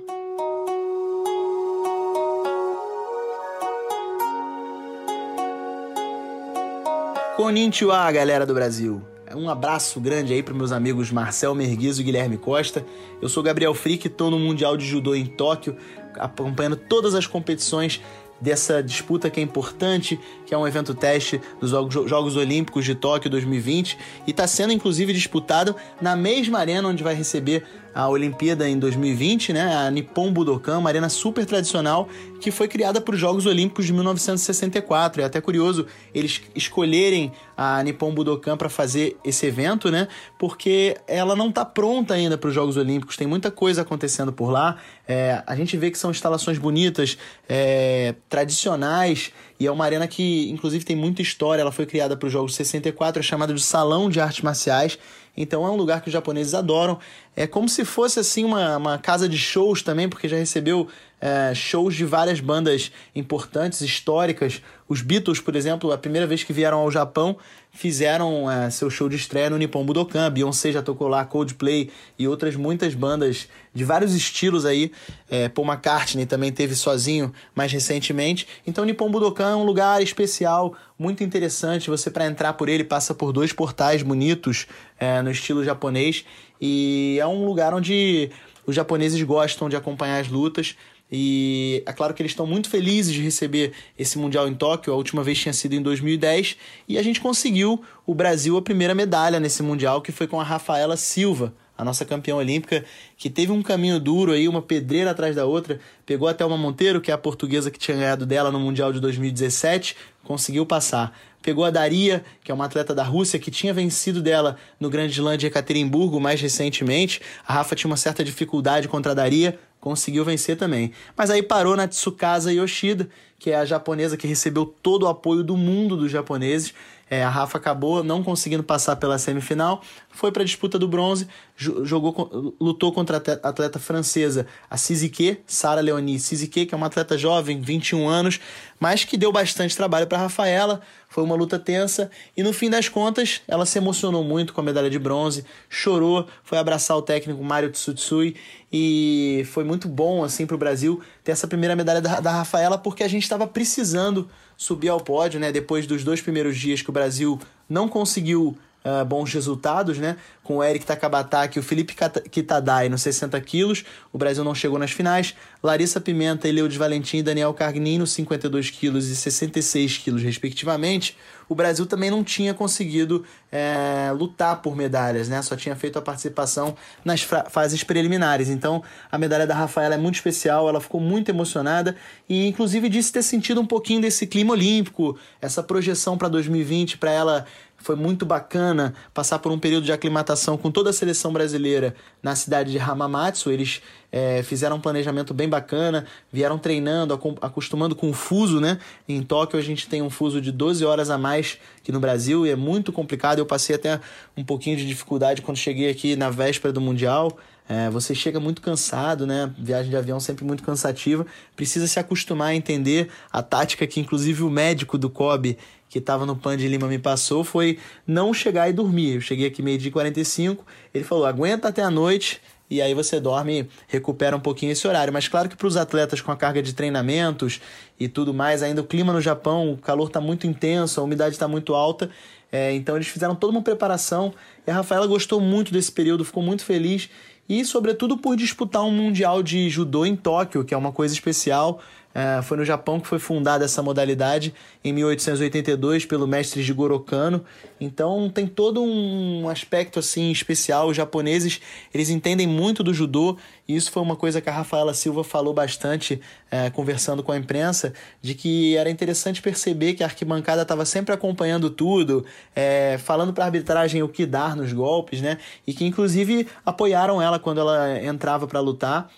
Konnichiwa, 7.37 8.13
galera 8.13 8.45
do 8.45 8.53
Brasil. 8.53 9.01
Um 9.35 9.49
abraço 9.49 9.99
grande 9.99 10.35
aí 10.35 10.43
para 10.43 10.53
meus 10.53 10.73
amigos 10.73 11.11
Marcel 11.11 11.55
Merguizo 11.55 12.03
e 12.03 12.05
Guilherme 12.05 12.37
Costa. 12.37 12.85
Eu 13.23 13.31
sou 13.31 13.43
Gabriel 13.43 13.73
Frick, 13.73 14.09
estou 14.09 14.31
no 14.31 14.39
Mundial 14.39 14.77
de 14.77 14.85
Judô 14.85 15.15
em 15.15 15.25
Tóquio, 15.25 15.75
acompanhando 16.19 16.77
todas 16.77 17.15
as 17.15 17.27
competições 17.27 18.03
dessa 18.39 18.83
disputa 18.83 19.31
que 19.31 19.41
é 19.41 19.43
importante, 19.43 20.21
que 20.47 20.55
é 20.55 20.59
um 20.59 20.67
evento 20.67 20.95
teste 20.95 21.41
dos 21.61 21.71
Jogos 21.71 22.37
Olímpicos 22.37 22.85
de 22.85 22.95
Tóquio 22.95 23.29
2020 23.29 23.99
e 24.27 24.31
está 24.31 24.47
sendo 24.47 24.73
inclusive 24.73 25.13
disputado 25.13 25.75
na 26.01 26.15
mesma 26.15 26.59
arena 26.61 26.89
onde 26.89 27.03
vai 27.03 27.15
receber 27.15 27.65
a 27.97 28.07
Olimpíada 28.11 28.69
em 28.69 28.79
2020, 28.79 29.55
né? 29.55 29.75
A 29.75 29.91
Nippon 29.91 30.31
Budokan, 30.31 30.77
uma 30.77 30.91
arena 30.91 31.09
super 31.09 31.47
tradicional 31.47 32.07
que 32.43 32.51
foi 32.51 32.69
criada 32.69 33.01
para 33.01 33.15
os 33.15 33.21
Jogos 33.21 33.47
Olímpicos 33.47 33.87
de 33.87 33.93
1964. 33.95 35.23
É 35.23 35.25
até 35.25 35.41
curioso 35.41 35.87
eles 36.15 36.43
escolherem 36.55 37.33
a 37.57 37.83
Nippon 37.83 38.13
Budokan 38.13 38.59
para 38.59 38.69
fazer 38.69 39.17
esse 39.25 39.47
evento, 39.47 39.91
né? 39.91 40.09
Porque 40.39 40.95
ela 41.09 41.35
não 41.35 41.49
está 41.49 41.65
pronta 41.65 42.13
ainda 42.13 42.37
para 42.37 42.49
os 42.49 42.55
Jogos 42.55 42.77
Olímpicos. 42.77 43.17
Tem 43.17 43.27
muita 43.27 43.51
coisa 43.51 43.81
acontecendo 43.81 44.31
por 44.31 44.51
lá. 44.51 44.77
É, 45.09 45.43
a 45.47 45.57
gente 45.57 45.75
vê 45.79 45.91
que 45.91 45.97
são 45.97 46.11
instalações 46.11 46.59
bonitas, 46.59 47.17
é, 47.49 48.15
tradicionais 48.29 49.33
e 49.59 49.67
é 49.67 49.71
uma 49.71 49.85
arena 49.85 50.07
que, 50.07 50.51
inclusive, 50.51 50.85
tem 50.85 50.95
muita 50.97 51.23
história. 51.23 51.63
Ela 51.63 51.73
foi 51.73 51.87
criada 51.87 52.17
para 52.17 52.27
os 52.27 52.33
Jogos 52.33 52.55
64, 52.55 53.21
é 53.21 53.23
chamada 53.23 53.55
de 53.55 53.63
Salão 53.63 54.11
de 54.11 54.21
Artes 54.21 54.43
Marciais. 54.43 54.99
Então 55.37 55.67
é 55.67 55.71
um 55.71 55.77
lugar 55.77 56.01
que 56.01 56.09
os 56.09 56.13
japoneses 56.13 56.55
adoram. 56.55 56.99
É 57.35 57.47
como 57.47 57.69
se 57.69 57.85
fosse 57.85 58.19
assim 58.19 58.45
uma, 58.45 58.77
uma 58.77 58.99
casa 58.99 59.29
de 59.29 59.37
shows 59.37 59.83
também, 59.83 60.09
porque 60.09 60.29
já 60.29 60.37
recebeu 60.37 60.89
é, 61.21 61.55
shows 61.55 61.95
de 61.95 62.05
várias 62.05 62.41
bandas 62.41 62.93
importantes, 63.15 63.81
históricas. 63.81 64.63
Os 64.89 65.01
Beatles, 65.01 65.41
por 65.41 65.57
exemplo, 65.57 65.91
a 65.93 65.99
primeira 65.99 66.27
vez 66.27 66.45
que 66.45 66.53
vieram 66.53 66.79
ao 66.79 66.91
Japão, 66.91 67.37
fizeram 67.73 68.51
é, 68.51 68.71
seu 68.71 68.89
show 68.89 69.09
de 69.09 69.17
estreia 69.17 69.51
no 69.51 69.59
Nippon 69.59 69.85
Budokan. 69.85 70.31
Beyoncé 70.31 70.73
já 70.73 70.83
tocou 70.83 71.09
lá, 71.09 71.25
Coldplay 71.25 71.91
e 72.19 72.29
outras 72.29 72.57
muitas 72.57 72.95
bandas 72.95 73.49
de 73.75 73.85
vários 73.85 74.15
estilos 74.15 74.65
aí. 74.65 74.93
É, 75.29 75.49
Paul 75.49 75.67
McCartney 75.67 76.27
também 76.27 76.53
teve 76.53 76.75
sozinho 76.75 77.33
mais 77.55 77.73
recentemente. 77.73 78.47
Então, 78.67 78.85
Nippon 78.85 79.11
Budokan 79.11 79.53
é 79.53 79.57
um 79.57 79.65
lugar 79.65 80.03
especial, 80.03 80.75
muito 80.99 81.25
interessante. 81.25 81.91
Você, 81.91 82.11
para 82.11 82.27
entrar 82.27 82.53
por 82.55 82.69
ele, 82.69 82.85
passa 82.85 83.15
por 83.15 83.33
dois 83.33 83.53
portais 83.53 84.03
bonitos 84.03 84.67
é, 84.99 85.21
no 85.23 85.31
estilo 85.31 85.65
japonês. 85.65 86.25
E 86.61 87.19
é 87.21 87.27
um 87.27 87.45
lugar 87.45 87.75
onde 87.75 88.31
os 88.67 88.75
japoneses 88.75 89.23
gostam 89.23 89.69
de 89.69 89.77
acompanhar 89.77 90.21
as 90.21 90.29
lutas. 90.29 90.77
E 91.11 91.83
é 91.87 91.93
claro 91.93 92.13
que 92.13 92.23
eles 92.23 92.33
estão 92.33 92.47
muito 92.47 92.69
felizes 92.69 93.13
de 93.13 93.23
receber 93.23 93.73
esse 93.99 94.19
Mundial 94.19 94.49
em 94.49 94.55
Tóquio. 94.55 94.93
A 94.93 94.97
última 94.97 95.23
vez 95.23 95.39
tinha 95.39 95.53
sido 95.53 95.75
em 95.75 95.83
2010. 95.83 96.57
E 96.89 96.99
a 96.99 97.03
gente 97.03 97.21
conseguiu, 97.21 97.83
o 98.05 98.15
Brasil, 98.15 98.57
a 98.57 98.63
primeira 98.63 98.95
medalha 98.95 99.39
nesse 99.39 99.63
Mundial, 99.63 100.03
que 100.03 100.11
foi 100.11 100.27
com 100.27 100.41
a 100.41 100.45
Rafaela 100.45 100.97
Silva, 100.97 101.55
a 101.77 101.85
nossa 101.85 102.05
campeã 102.05 102.35
olímpica, 102.35 102.85
que 103.17 103.29
teve 103.29 103.53
um 103.53 103.63
caminho 103.63 104.01
duro 104.01 104.33
aí, 104.33 104.49
uma 104.49 104.63
pedreira 104.63 105.11
atrás 105.11 105.37
da 105.37 105.45
outra. 105.45 105.79
Pegou 106.05 106.29
até 106.29 106.45
uma 106.45 106.57
Monteiro, 106.57 107.01
que 107.01 107.11
é 107.11 107.15
a 107.15 107.19
portuguesa 107.19 107.71
que 107.71 107.79
tinha 107.79 107.97
ganhado 107.97 108.25
dela 108.25 108.51
no 108.51 108.59
Mundial 108.59 108.93
de 108.93 109.01
2017, 109.01 109.97
conseguiu 110.25 110.65
passar. 110.65 111.17
Pegou 111.43 111.65
a 111.65 111.71
Daria, 111.71 112.25
que 112.43 112.51
é 112.51 112.55
uma 112.55 112.65
atleta 112.65 112.93
da 112.93 113.05
Rússia, 113.05 113.39
que 113.39 113.53
tinha 113.53 113.73
vencido 113.73 114.21
dela 114.21 114.57
no 114.81 114.91
Grande 114.91 115.13
Slam 115.13 115.37
de 115.37 115.47
Ekaterimburgo 115.47 116.19
mais 116.19 116.41
recentemente. 116.41 117.21
A 117.47 117.53
Rafa 117.53 117.77
tinha 117.77 117.89
uma 117.89 117.97
certa 117.97 118.25
dificuldade 118.25 118.89
contra 118.89 119.13
a 119.13 119.15
Daria, 119.15 119.57
conseguiu 119.81 120.25
vencer 120.25 120.57
também. 120.57 120.91
Mas 121.17 121.31
aí 121.31 121.43
parou 121.43 121.77
na 121.77 121.87
Tsukasa 121.87 122.53
Yoshida, 122.53 123.09
que 123.39 123.51
é 123.53 123.57
a 123.57 123.65
japonesa 123.65 124.17
que 124.17 124.27
recebeu 124.27 124.67
todo 124.67 125.05
o 125.05 125.09
apoio 125.09 125.45
do 125.45 125.57
mundo 125.57 125.97
dos 125.97 126.11
japoneses. 126.11 126.75
É, 127.09 127.23
a 127.23 127.29
Rafa 127.29 127.57
acabou 127.59 128.03
não 128.03 128.23
conseguindo 128.23 128.65
passar 128.65 128.97
pela 128.97 129.17
semifinal, 129.17 129.81
foi 130.11 130.33
para 130.33 130.43
a 130.43 130.45
disputa 130.45 130.77
do 130.77 130.89
bronze, 130.89 131.29
jogou, 131.57 132.55
lutou 132.61 132.93
contra 132.93 133.19
a 133.19 133.49
atleta 133.49 133.79
francesa, 133.79 134.47
a 134.69 134.77
Sizike, 134.77 135.39
Sara 135.47 135.81
Leonie 135.81 136.19
Sizike, 136.19 136.67
que 136.67 136.75
é 136.75 136.77
uma 136.77 136.89
atleta 136.89 137.17
jovem, 137.17 137.61
21 137.61 138.09
anos, 138.09 138.41
mas 138.81 139.05
que 139.05 139.17
deu 139.17 139.31
bastante 139.31 139.77
trabalho 139.77 140.07
para 140.07 140.19
Rafaela. 140.19 140.81
Foi 141.09 141.23
uma 141.23 141.37
luta 141.37 141.59
tensa 141.59 142.11
e 142.37 142.43
no 142.43 142.53
fim 142.53 142.69
das 142.69 142.89
contas 142.89 143.41
ela 143.47 143.65
se 143.65 143.79
emocionou 143.79 144.25
muito 144.25 144.53
com 144.53 144.61
a 144.61 144.65
medalha 144.65 144.91
de 144.91 144.99
bronze, 144.99 145.45
chorou, 145.69 146.27
foi 146.43 146.59
abraçar 146.59 146.97
o 146.97 147.03
técnico 147.03 147.43
Mário 147.43 147.71
Tsutsui 147.71 148.35
e 148.73 149.47
foi 149.53 149.63
muito 149.63 149.87
bom 149.87 150.25
assim 150.25 150.45
para 150.45 150.57
o 150.57 150.59
Brasil 150.59 151.01
ter 151.23 151.31
essa 151.33 151.47
primeira 151.47 151.77
medalha 151.77 152.01
da, 152.01 152.21
da 152.21 152.33
Rafaela 152.33 152.77
porque 152.77 153.05
a 153.05 153.09
gente 153.09 153.23
estava 153.23 153.47
precisando 153.47 154.29
subir 154.57 154.89
ao 154.89 155.01
pódio, 155.01 155.39
né? 155.39 155.53
Depois 155.53 155.87
dos 155.87 156.03
dois 156.03 156.21
primeiros 156.21 156.57
dias 156.57 156.83
que 156.83 156.91
o 156.91 156.93
Brasil 156.93 157.39
não 157.69 157.89
conseguiu 157.89 158.57
uh, 158.87 159.05
bons 159.05 159.33
resultados, 159.33 159.99
né? 159.99 160.17
Com 160.45 160.59
o 160.59 160.65
Eric 160.65 160.87
Takabataki 160.87 161.59
o 161.59 161.63
Felipe 161.63 161.95
Kitadai 162.31 162.89
nos 162.89 163.03
60 163.03 163.41
quilos. 163.41 163.85
O 164.13 164.19
Brasil 164.19 164.45
não 164.45 164.55
chegou 164.55 164.79
nas 164.79 164.93
finais. 164.93 165.35
Larissa 165.63 166.01
Pimenta, 166.01 166.49
Eleudes 166.49 166.77
Valentim 166.77 167.19
e 167.19 167.23
Daniel 167.23 167.53
Cargnin 167.53 167.99
nos 167.99 168.13
52 168.13 168.71
quilos 168.71 169.09
e 169.09 169.17
66 169.17 169.99
quilos, 169.99 170.23
respectivamente. 170.23 171.17
O 171.49 171.55
Brasil 171.55 171.87
também 171.87 172.11
não 172.11 172.25
tinha 172.25 172.53
conseguido 172.53 173.25
é, 173.51 174.11
lutar 174.13 174.61
por 174.63 174.77
medalhas, 174.77 175.29
né? 175.29 175.41
Só 175.43 175.57
tinha 175.57 175.77
feito 175.77 175.99
a 175.99 176.03
participação 176.03 176.77
nas 177.05 177.23
fases 177.23 177.85
preliminares. 177.85 178.49
Então, 178.49 178.83
a 179.11 179.17
medalha 179.17 179.47
da 179.47 179.55
Rafaela 179.55 179.95
é 179.95 179.99
muito 179.99 180.17
especial, 180.17 180.69
ela 180.69 180.81
ficou 180.81 181.01
muito 181.01 181.29
emocionada 181.29 181.97
e, 182.29 182.47
inclusive, 182.47 182.89
disse 182.89 183.13
ter 183.13 183.23
sentido 183.23 183.61
um 183.61 183.67
pouquinho 183.67 184.01
desse 184.01 184.27
clima 184.27 184.53
olímpico, 184.53 185.17
essa 185.41 185.63
projeção 185.63 186.19
para 186.19 186.29
2020 186.29 186.99
para 186.99 187.13
ela 187.13 187.47
foi 187.79 187.95
muito 187.95 188.27
bacana 188.27 188.95
passar 189.15 189.39
por 189.39 189.53
um 189.53 189.59
período 189.59 189.85
de 189.85 189.93
aclimatação 189.93 190.57
com 190.57 190.71
toda 190.71 190.91
a 190.91 190.93
seleção 190.93 191.33
brasileira 191.33 191.95
na 192.23 192.35
cidade 192.35 192.73
de 192.73 192.79
Hamamatsu. 192.79 193.51
Eles 193.51 193.81
é, 194.11 194.43
fizeram 194.43 194.77
um 194.77 194.81
planejamento 194.81 195.33
bem 195.33 195.49
bacana, 195.49 196.07
vieram 196.33 196.59
treinando, 196.59 197.15
acostumando 197.41 197.95
com 197.95 198.11
o 198.11 198.13
fuso, 198.13 198.61
né? 198.61 198.79
Em 199.09 199.23
Tóquio 199.23 199.59
a 199.59 199.63
gente 199.63 199.89
tem 199.89 200.03
um 200.03 200.11
fuso 200.11 200.41
de 200.41 200.51
12 200.51 200.85
horas 200.85 201.11
a 201.11 201.19
mais 201.19 201.59
que 201.83 201.93
no 201.93 202.01
Brasil 202.01 202.47
e 202.47 202.51
é 202.51 202.57
muito 202.57 202.93
complicado. 202.93 203.39
Eu 203.39 203.47
passei 203.47 203.77
até 203.77 204.01
um 204.37 204.43
pouquinho 204.43 204.77
de 204.77 204.87
dificuldade 204.87 205.43
quando 205.43 205.57
cheguei 205.57 205.91
aqui 205.91 206.17
na 206.17 206.31
véspera 206.31 206.73
do 206.73 206.81
Mundial. 206.81 207.37
É, 207.69 207.91
você 207.91 208.15
chega 208.15 208.39
muito 208.39 208.63
cansado, 208.63 209.27
né? 209.27 209.53
Viagem 209.59 209.91
de 209.91 209.97
avião 209.97 210.21
sempre 210.21 210.45
muito 210.45 210.63
cansativa. 210.63 211.27
Precisa 211.57 211.87
se 211.89 211.99
acostumar 211.99 212.49
a 212.49 212.55
entender 212.55 213.09
a 213.33 213.43
tática 213.43 213.87
que, 213.87 213.99
inclusive, 213.99 214.45
o 214.45 214.51
médico 214.51 214.97
do 214.97 215.11
COB 215.11 215.59
que 215.89 215.99
estava 215.99 216.27
no 216.27 216.37
Pan 216.37 216.57
de 216.57 216.69
Lima 216.69 216.89
me 216.89 216.99
passou 216.99 217.45
foi 217.45 217.79
não 218.07 218.35
chegar 218.35 218.69
e 218.69 218.73
dormir. 218.73 219.15
Eu 219.15 219.21
cheguei 219.21 219.47
aqui 219.47 219.63
meio-dia 219.63 219.91
45, 219.91 220.65
ele 220.93 221.05
falou: 221.05 221.27
aguenta 221.27 221.69
até 221.69 221.83
a 221.83 221.91
noite 221.91 222.41
e 222.69 222.83
aí 222.83 222.95
você 222.95 223.21
dorme, 223.21 223.69
recupera 223.87 224.37
um 224.37 224.41
pouquinho 224.41 224.73
esse 224.73 224.87
horário. 224.87 225.13
Mas 225.13 225.29
claro 225.29 225.49
que 225.49 225.57
para 225.57 225.67
os 225.67 225.77
atletas 225.77 226.21
com 226.21 226.33
a 226.33 226.37
carga 226.37 226.63
de 226.63 226.73
treinamentos 226.73 227.61
e 227.99 228.09
tudo 228.09 228.35
mais, 228.35 228.63
ainda 228.63 228.81
o 228.81 228.85
clima 228.85 229.13
no 229.13 229.21
Japão, 229.21 229.73
o 229.73 229.77
calor 229.77 230.09
está 230.09 230.21
muito 230.21 230.47
intenso, 230.47 231.01
a 231.01 231.05
umidade 231.05 231.35
está 231.35 231.47
muito 231.47 231.75
alta. 231.75 232.11
É, 232.51 232.73
então 232.73 232.97
eles 232.97 233.09
fizeram 233.09 233.35
toda 233.35 233.53
uma 233.53 233.63
preparação 233.63 234.33
e 234.67 234.71
a 234.71 234.75
Rafaela 234.75 235.07
gostou 235.07 235.41
muito 235.41 235.73
desse 235.73 235.91
período, 235.91 236.25
ficou 236.25 236.43
muito 236.43 236.65
feliz 236.65 237.09
e, 237.49 237.65
sobretudo, 237.65 238.17
por 238.17 238.37
disputar 238.37 238.83
um 238.83 238.91
Mundial 238.91 239.43
de 239.43 239.69
Judô 239.71 240.05
em 240.05 240.17
Tóquio, 240.17 240.65
que 240.65 240.75
é 240.75 240.77
uma 240.77 240.93
coisa 240.93 241.15
especial. 241.15 241.81
É, 242.17 242.41
foi 242.41 242.57
no 242.57 242.65
Japão 242.65 242.99
que 242.99 243.07
foi 243.07 243.19
fundada 243.19 243.67
essa 243.67 243.83
modalidade 243.83 244.55
em 244.83 244.91
1882 244.91 246.07
pelo 246.07 246.27
mestre 246.27 246.63
Jigoro 246.63 246.99
Kano. 246.99 247.45
Então 247.79 248.31
tem 248.31 248.47
todo 248.47 248.83
um 248.83 249.47
aspecto 249.51 249.99
assim 249.99 250.31
especial. 250.33 250.89
Os 250.89 250.97
japoneses 250.97 251.61
eles 251.93 252.09
entendem 252.09 252.47
muito 252.47 252.83
do 252.83 252.95
judô 252.95 253.37
e 253.69 253.77
isso 253.77 253.93
foi 253.93 254.03
uma 254.03 254.17
coisa 254.17 254.41
que 254.41 254.49
a 254.49 254.53
Rafaela 254.53 254.95
Silva 254.95 255.23
falou 255.23 255.53
bastante 255.53 256.19
é, 256.51 256.71
conversando 256.71 257.23
com 257.23 257.33
a 257.33 257.37
imprensa 257.37 257.93
de 258.23 258.33
que 258.33 258.75
era 258.79 258.89
interessante 258.89 259.43
perceber 259.43 259.93
que 259.93 260.03
a 260.03 260.07
arquibancada 260.07 260.63
estava 260.63 260.87
sempre 260.87 261.13
acompanhando 261.13 261.69
tudo, 261.69 262.25
é, 262.55 262.97
falando 262.97 263.35
para 263.35 263.45
a 263.45 263.49
arbitragem 263.49 264.03
o 264.03 264.09
que 264.09 264.25
dar 264.25 264.57
nos 264.57 264.73
golpes, 264.73 265.21
né? 265.21 265.37
E 265.67 265.75
que 265.75 265.85
inclusive 265.85 266.49
apoiaram 266.65 267.21
ela 267.21 267.39
quando 267.39 267.61
ela 267.61 268.03
entrava 268.03 268.47
para 268.47 268.61
lutar 268.61 269.11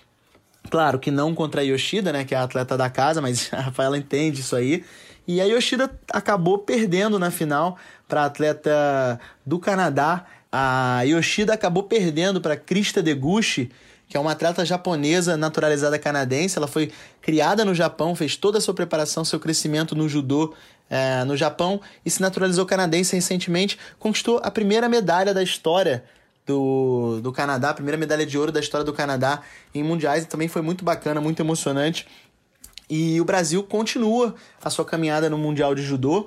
Claro 0.70 0.98
que 0.98 1.10
não 1.10 1.34
contra 1.34 1.60
a 1.60 1.64
Yoshida, 1.64 2.12
né, 2.12 2.24
que 2.24 2.34
é 2.34 2.38
a 2.38 2.42
atleta 2.42 2.76
da 2.76 2.90
casa, 2.90 3.20
mas 3.20 3.48
a 3.54 3.60
Rafaela 3.60 3.96
entende 3.96 4.40
isso 4.40 4.54
aí. 4.54 4.84
E 5.26 5.40
a 5.40 5.44
Yoshida 5.44 5.90
acabou 6.10 6.58
perdendo 6.58 7.18
na 7.18 7.30
final 7.30 7.76
para 8.06 8.22
a 8.22 8.24
atleta 8.24 9.20
do 9.44 9.58
Canadá. 9.58 10.24
A 10.50 11.02
Yoshida 11.02 11.52
acabou 11.52 11.82
perdendo 11.82 12.40
para 12.40 12.56
Krista 12.56 13.02
Deguchi, 13.02 13.70
que 14.08 14.16
é 14.16 14.20
uma 14.20 14.32
atleta 14.32 14.64
japonesa 14.64 15.36
naturalizada 15.36 15.98
canadense. 15.98 16.56
Ela 16.56 16.66
foi 16.66 16.90
criada 17.20 17.62
no 17.62 17.74
Japão, 17.74 18.14
fez 18.14 18.36
toda 18.36 18.56
a 18.56 18.60
sua 18.60 18.72
preparação, 18.72 19.22
seu 19.22 19.38
crescimento 19.38 19.94
no 19.94 20.08
judô 20.08 20.54
é, 20.88 21.22
no 21.24 21.36
Japão 21.36 21.78
e 22.04 22.10
se 22.10 22.22
naturalizou 22.22 22.64
canadense 22.64 23.14
recentemente. 23.14 23.78
Conquistou 23.98 24.40
a 24.42 24.50
primeira 24.50 24.88
medalha 24.88 25.34
da 25.34 25.42
história 25.42 26.04
do, 26.48 27.20
do 27.20 27.30
Canadá, 27.30 27.70
a 27.70 27.74
primeira 27.74 27.98
medalha 27.98 28.24
de 28.24 28.38
ouro 28.38 28.50
da 28.50 28.58
história 28.58 28.84
do 28.84 28.92
Canadá 28.92 29.42
em 29.74 29.82
mundiais, 29.84 30.24
e 30.24 30.26
também 30.26 30.48
foi 30.48 30.62
muito 30.62 30.82
bacana, 30.82 31.20
muito 31.20 31.40
emocionante. 31.40 32.06
E 32.88 33.20
o 33.20 33.24
Brasil 33.24 33.62
continua 33.62 34.34
a 34.64 34.70
sua 34.70 34.84
caminhada 34.84 35.28
no 35.28 35.36
Mundial 35.36 35.74
de 35.74 35.82
Judô. 35.82 36.26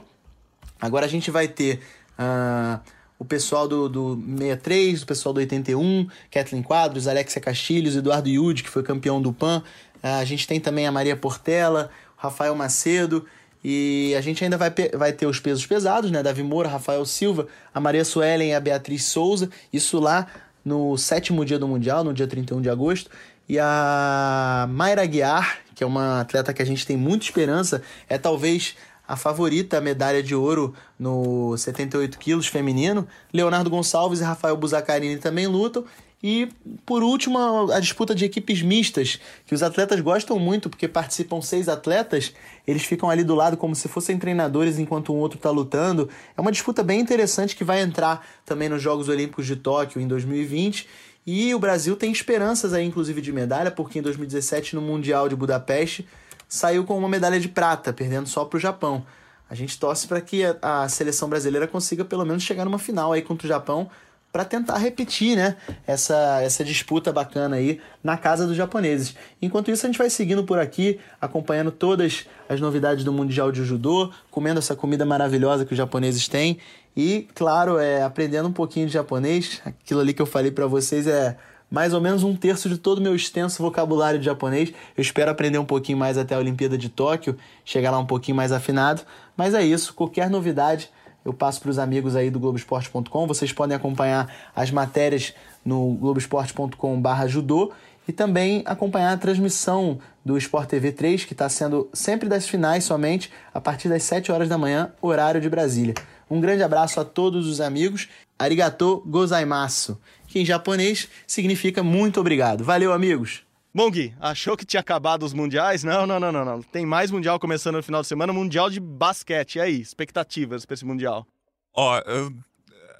Agora 0.79 1.07
a 1.07 1.09
gente 1.09 1.31
vai 1.31 1.47
ter 1.47 1.81
uh, 2.19 2.79
o 3.17 3.25
pessoal 3.25 3.67
do, 3.67 3.89
do 3.89 4.15
63, 4.37 5.01
o 5.01 5.05
pessoal 5.07 5.33
do 5.33 5.39
81, 5.39 6.07
Kathleen 6.29 6.61
Quadros, 6.61 7.07
Alexia 7.07 7.41
Castilhos, 7.41 7.95
Eduardo 7.95 8.29
Yudi, 8.29 8.61
que 8.61 8.69
foi 8.69 8.83
campeão 8.83 9.19
do 9.19 9.33
PAN. 9.33 9.63
Uh, 10.03 10.21
a 10.21 10.23
gente 10.23 10.45
tem 10.45 10.59
também 10.59 10.85
a 10.85 10.91
Maria 10.91 11.17
Portela, 11.17 11.89
Rafael 12.15 12.53
Macedo 12.53 13.25
e 13.63 14.15
a 14.17 14.21
gente 14.21 14.43
ainda 14.43 14.57
vai, 14.57 14.73
vai 14.93 15.13
ter 15.13 15.25
os 15.25 15.39
pesos 15.39 15.65
pesados, 15.65 16.09
né? 16.09 16.23
Davi 16.23 16.41
Moura, 16.41 16.67
Rafael 16.67 17.05
Silva, 17.05 17.47
a 17.73 17.79
Maria 17.79 18.03
Suelen 18.03 18.49
e 18.49 18.53
a 18.53 18.59
Beatriz 18.59 19.05
Souza. 19.05 19.49
Isso 19.71 19.99
lá 19.99 20.27
no 20.65 20.97
sétimo 20.97 21.45
dia 21.45 21.59
do 21.59 21.67
Mundial, 21.67 22.03
no 22.03 22.13
dia 22.13 22.27
31 22.27 22.61
de 22.61 22.69
agosto. 22.69 23.09
E 23.47 23.59
a 23.59 24.67
Mayra 24.69 25.05
Guiar, 25.05 25.59
que 25.75 25.83
é 25.83 25.87
uma 25.87 26.21
atleta 26.21 26.53
que 26.53 26.61
a 26.61 26.65
gente 26.65 26.85
tem 26.85 26.97
muita 26.97 27.25
esperança, 27.25 27.81
é 28.07 28.17
talvez 28.17 28.75
a 29.07 29.15
favorita 29.15 29.77
a 29.77 29.81
medalha 29.81 30.23
de 30.23 30.33
ouro 30.33 30.73
no 30.97 31.55
78 31.57 32.17
quilos 32.17 32.47
feminino. 32.47 33.07
Leonardo 33.33 33.69
Gonçalves 33.69 34.21
e 34.21 34.23
Rafael 34.23 34.55
Buzacarini 34.55 35.17
também 35.17 35.47
lutam. 35.47 35.83
E, 36.23 36.49
por 36.85 37.01
último, 37.01 37.39
a 37.71 37.79
disputa 37.79 38.13
de 38.13 38.25
equipes 38.25 38.61
mistas, 38.61 39.19
que 39.45 39.55
os 39.55 39.63
atletas 39.63 39.99
gostam 40.01 40.37
muito, 40.37 40.69
porque 40.69 40.87
participam 40.87 41.41
seis 41.41 41.67
atletas, 41.67 42.33
eles 42.67 42.83
ficam 42.83 43.09
ali 43.09 43.23
do 43.23 43.33
lado 43.33 43.57
como 43.57 43.75
se 43.75 43.87
fossem 43.87 44.19
treinadores 44.19 44.77
enquanto 44.77 45.13
um 45.13 45.17
outro 45.17 45.37
está 45.37 45.49
lutando. 45.49 46.07
É 46.37 46.41
uma 46.41 46.51
disputa 46.51 46.83
bem 46.83 46.99
interessante 46.99 47.55
que 47.55 47.63
vai 47.63 47.81
entrar 47.81 48.25
também 48.45 48.69
nos 48.69 48.81
Jogos 48.81 49.09
Olímpicos 49.09 49.47
de 49.47 49.55
Tóquio 49.55 49.99
em 49.99 50.07
2020. 50.07 50.87
E 51.25 51.53
o 51.55 51.59
Brasil 51.59 51.95
tem 51.95 52.11
esperanças 52.11 52.73
aí, 52.73 52.85
inclusive, 52.85 53.19
de 53.19 53.31
medalha, 53.31 53.71
porque 53.71 53.97
em 53.97 54.01
2017, 54.01 54.75
no 54.75 54.81
Mundial 54.81 55.27
de 55.27 55.35
Budapeste, 55.35 56.07
saiu 56.47 56.83
com 56.83 56.97
uma 56.97 57.09
medalha 57.09 57.39
de 57.39 57.47
prata, 57.47 57.91
perdendo 57.91 58.27
só 58.27 58.45
para 58.45 58.57
o 58.57 58.59
Japão. 58.59 59.05
A 59.49 59.55
gente 59.55 59.77
torce 59.79 60.07
para 60.07 60.21
que 60.21 60.43
a, 60.45 60.83
a 60.83 60.89
seleção 60.89 61.27
brasileira 61.27 61.67
consiga 61.67 62.05
pelo 62.05 62.25
menos 62.25 62.43
chegar 62.43 62.63
numa 62.63 62.79
final 62.79 63.11
aí 63.11 63.21
contra 63.21 63.45
o 63.45 63.49
Japão 63.49 63.89
para 64.31 64.45
tentar 64.45 64.77
repetir, 64.77 65.35
né, 65.35 65.57
essa, 65.85 66.41
essa 66.41 66.63
disputa 66.63 67.11
bacana 67.11 67.57
aí 67.57 67.81
na 68.03 68.17
casa 68.17 68.47
dos 68.47 68.55
japoneses. 68.55 69.15
Enquanto 69.41 69.69
isso, 69.69 69.85
a 69.85 69.89
gente 69.89 69.97
vai 69.97 70.09
seguindo 70.09 70.43
por 70.43 70.57
aqui, 70.57 70.99
acompanhando 71.19 71.71
todas 71.71 72.25
as 72.47 72.61
novidades 72.61 73.03
do 73.03 73.11
Mundial 73.11 73.51
de 73.51 73.63
Judô, 73.63 74.09
comendo 74.29 74.59
essa 74.59 74.75
comida 74.75 75.05
maravilhosa 75.05 75.65
que 75.65 75.73
os 75.73 75.77
japoneses 75.77 76.27
têm 76.27 76.59
e, 76.95 77.27
claro, 77.35 77.77
é 77.77 78.03
aprendendo 78.03 78.47
um 78.47 78.53
pouquinho 78.53 78.87
de 78.87 78.93
japonês. 78.93 79.61
Aquilo 79.65 79.99
ali 79.99 80.13
que 80.13 80.21
eu 80.21 80.25
falei 80.25 80.51
para 80.51 80.67
vocês 80.67 81.07
é 81.07 81.37
mais 81.69 81.93
ou 81.93 82.01
menos 82.01 82.23
um 82.23 82.35
terço 82.35 82.67
de 82.67 82.77
todo 82.77 82.99
o 82.99 83.01
meu 83.01 83.15
extenso 83.15 83.63
vocabulário 83.63 84.19
de 84.19 84.25
japonês. 84.25 84.73
Eu 84.97 85.01
espero 85.01 85.31
aprender 85.31 85.57
um 85.57 85.65
pouquinho 85.65 85.97
mais 85.97 86.17
até 86.17 86.35
a 86.35 86.39
Olimpíada 86.39 86.77
de 86.77 86.89
Tóquio, 86.89 87.37
chegar 87.63 87.91
lá 87.91 87.99
um 87.99 88.05
pouquinho 88.05 88.35
mais 88.35 88.51
afinado. 88.51 89.03
Mas 89.37 89.53
é 89.53 89.63
isso, 89.63 89.93
qualquer 89.93 90.29
novidade 90.29 90.89
eu 91.23 91.33
passo 91.33 91.61
para 91.61 91.69
os 91.69 91.79
amigos 91.79 92.15
aí 92.15 92.29
do 92.29 92.39
Globoesporte.com. 92.39 93.27
Vocês 93.27 93.51
podem 93.51 93.75
acompanhar 93.75 94.33
as 94.55 94.71
matérias 94.71 95.33
no 95.63 95.93
globoesporte.com/judô 95.93 97.71
e 98.07 98.11
também 98.11 98.63
acompanhar 98.65 99.13
a 99.13 99.17
transmissão 99.17 99.99
do 100.25 100.37
Sport 100.37 100.69
TV 100.69 100.91
3, 100.91 101.25
que 101.25 101.33
está 101.33 101.47
sendo 101.49 101.89
sempre 101.93 102.27
das 102.27 102.47
finais 102.47 102.83
somente, 102.83 103.31
a 103.53 103.61
partir 103.61 103.89
das 103.89 104.03
7 104.03 104.31
horas 104.31 104.49
da 104.49 104.57
manhã, 104.57 104.91
horário 105.01 105.41
de 105.41 105.49
Brasília. 105.49 105.93
Um 106.29 106.39
grande 106.39 106.63
abraço 106.63 106.99
a 106.99 107.05
todos 107.05 107.47
os 107.47 107.61
amigos. 107.61 108.07
Arigato 108.39 109.03
gozaimasu, 109.05 109.99
que 110.27 110.39
em 110.39 110.45
japonês 110.45 111.07
significa 111.27 111.83
muito 111.83 112.19
obrigado. 112.19 112.63
Valeu, 112.63 112.91
amigos! 112.91 113.50
Bom, 113.73 113.89
Gui, 113.89 114.13
achou 114.19 114.57
que 114.57 114.65
tinha 114.65 114.81
acabado 114.81 115.23
os 115.23 115.33
mundiais? 115.33 115.81
Não, 115.81 116.05
não, 116.05 116.19
não, 116.19 116.29
não, 116.31 116.43
não. 116.43 116.61
Tem 116.61 116.85
mais 116.85 117.09
mundial 117.09 117.39
começando 117.39 117.75
no 117.75 117.83
final 117.83 118.01
de 118.01 118.07
semana, 118.07 118.33
mundial 118.33 118.69
de 118.69 118.81
basquete. 118.81 119.55
E 119.55 119.61
aí, 119.61 119.79
expectativas 119.79 120.65
para 120.65 120.73
esse 120.73 120.83
mundial? 120.83 121.25
Ó, 121.73 121.97
eu 121.99 122.33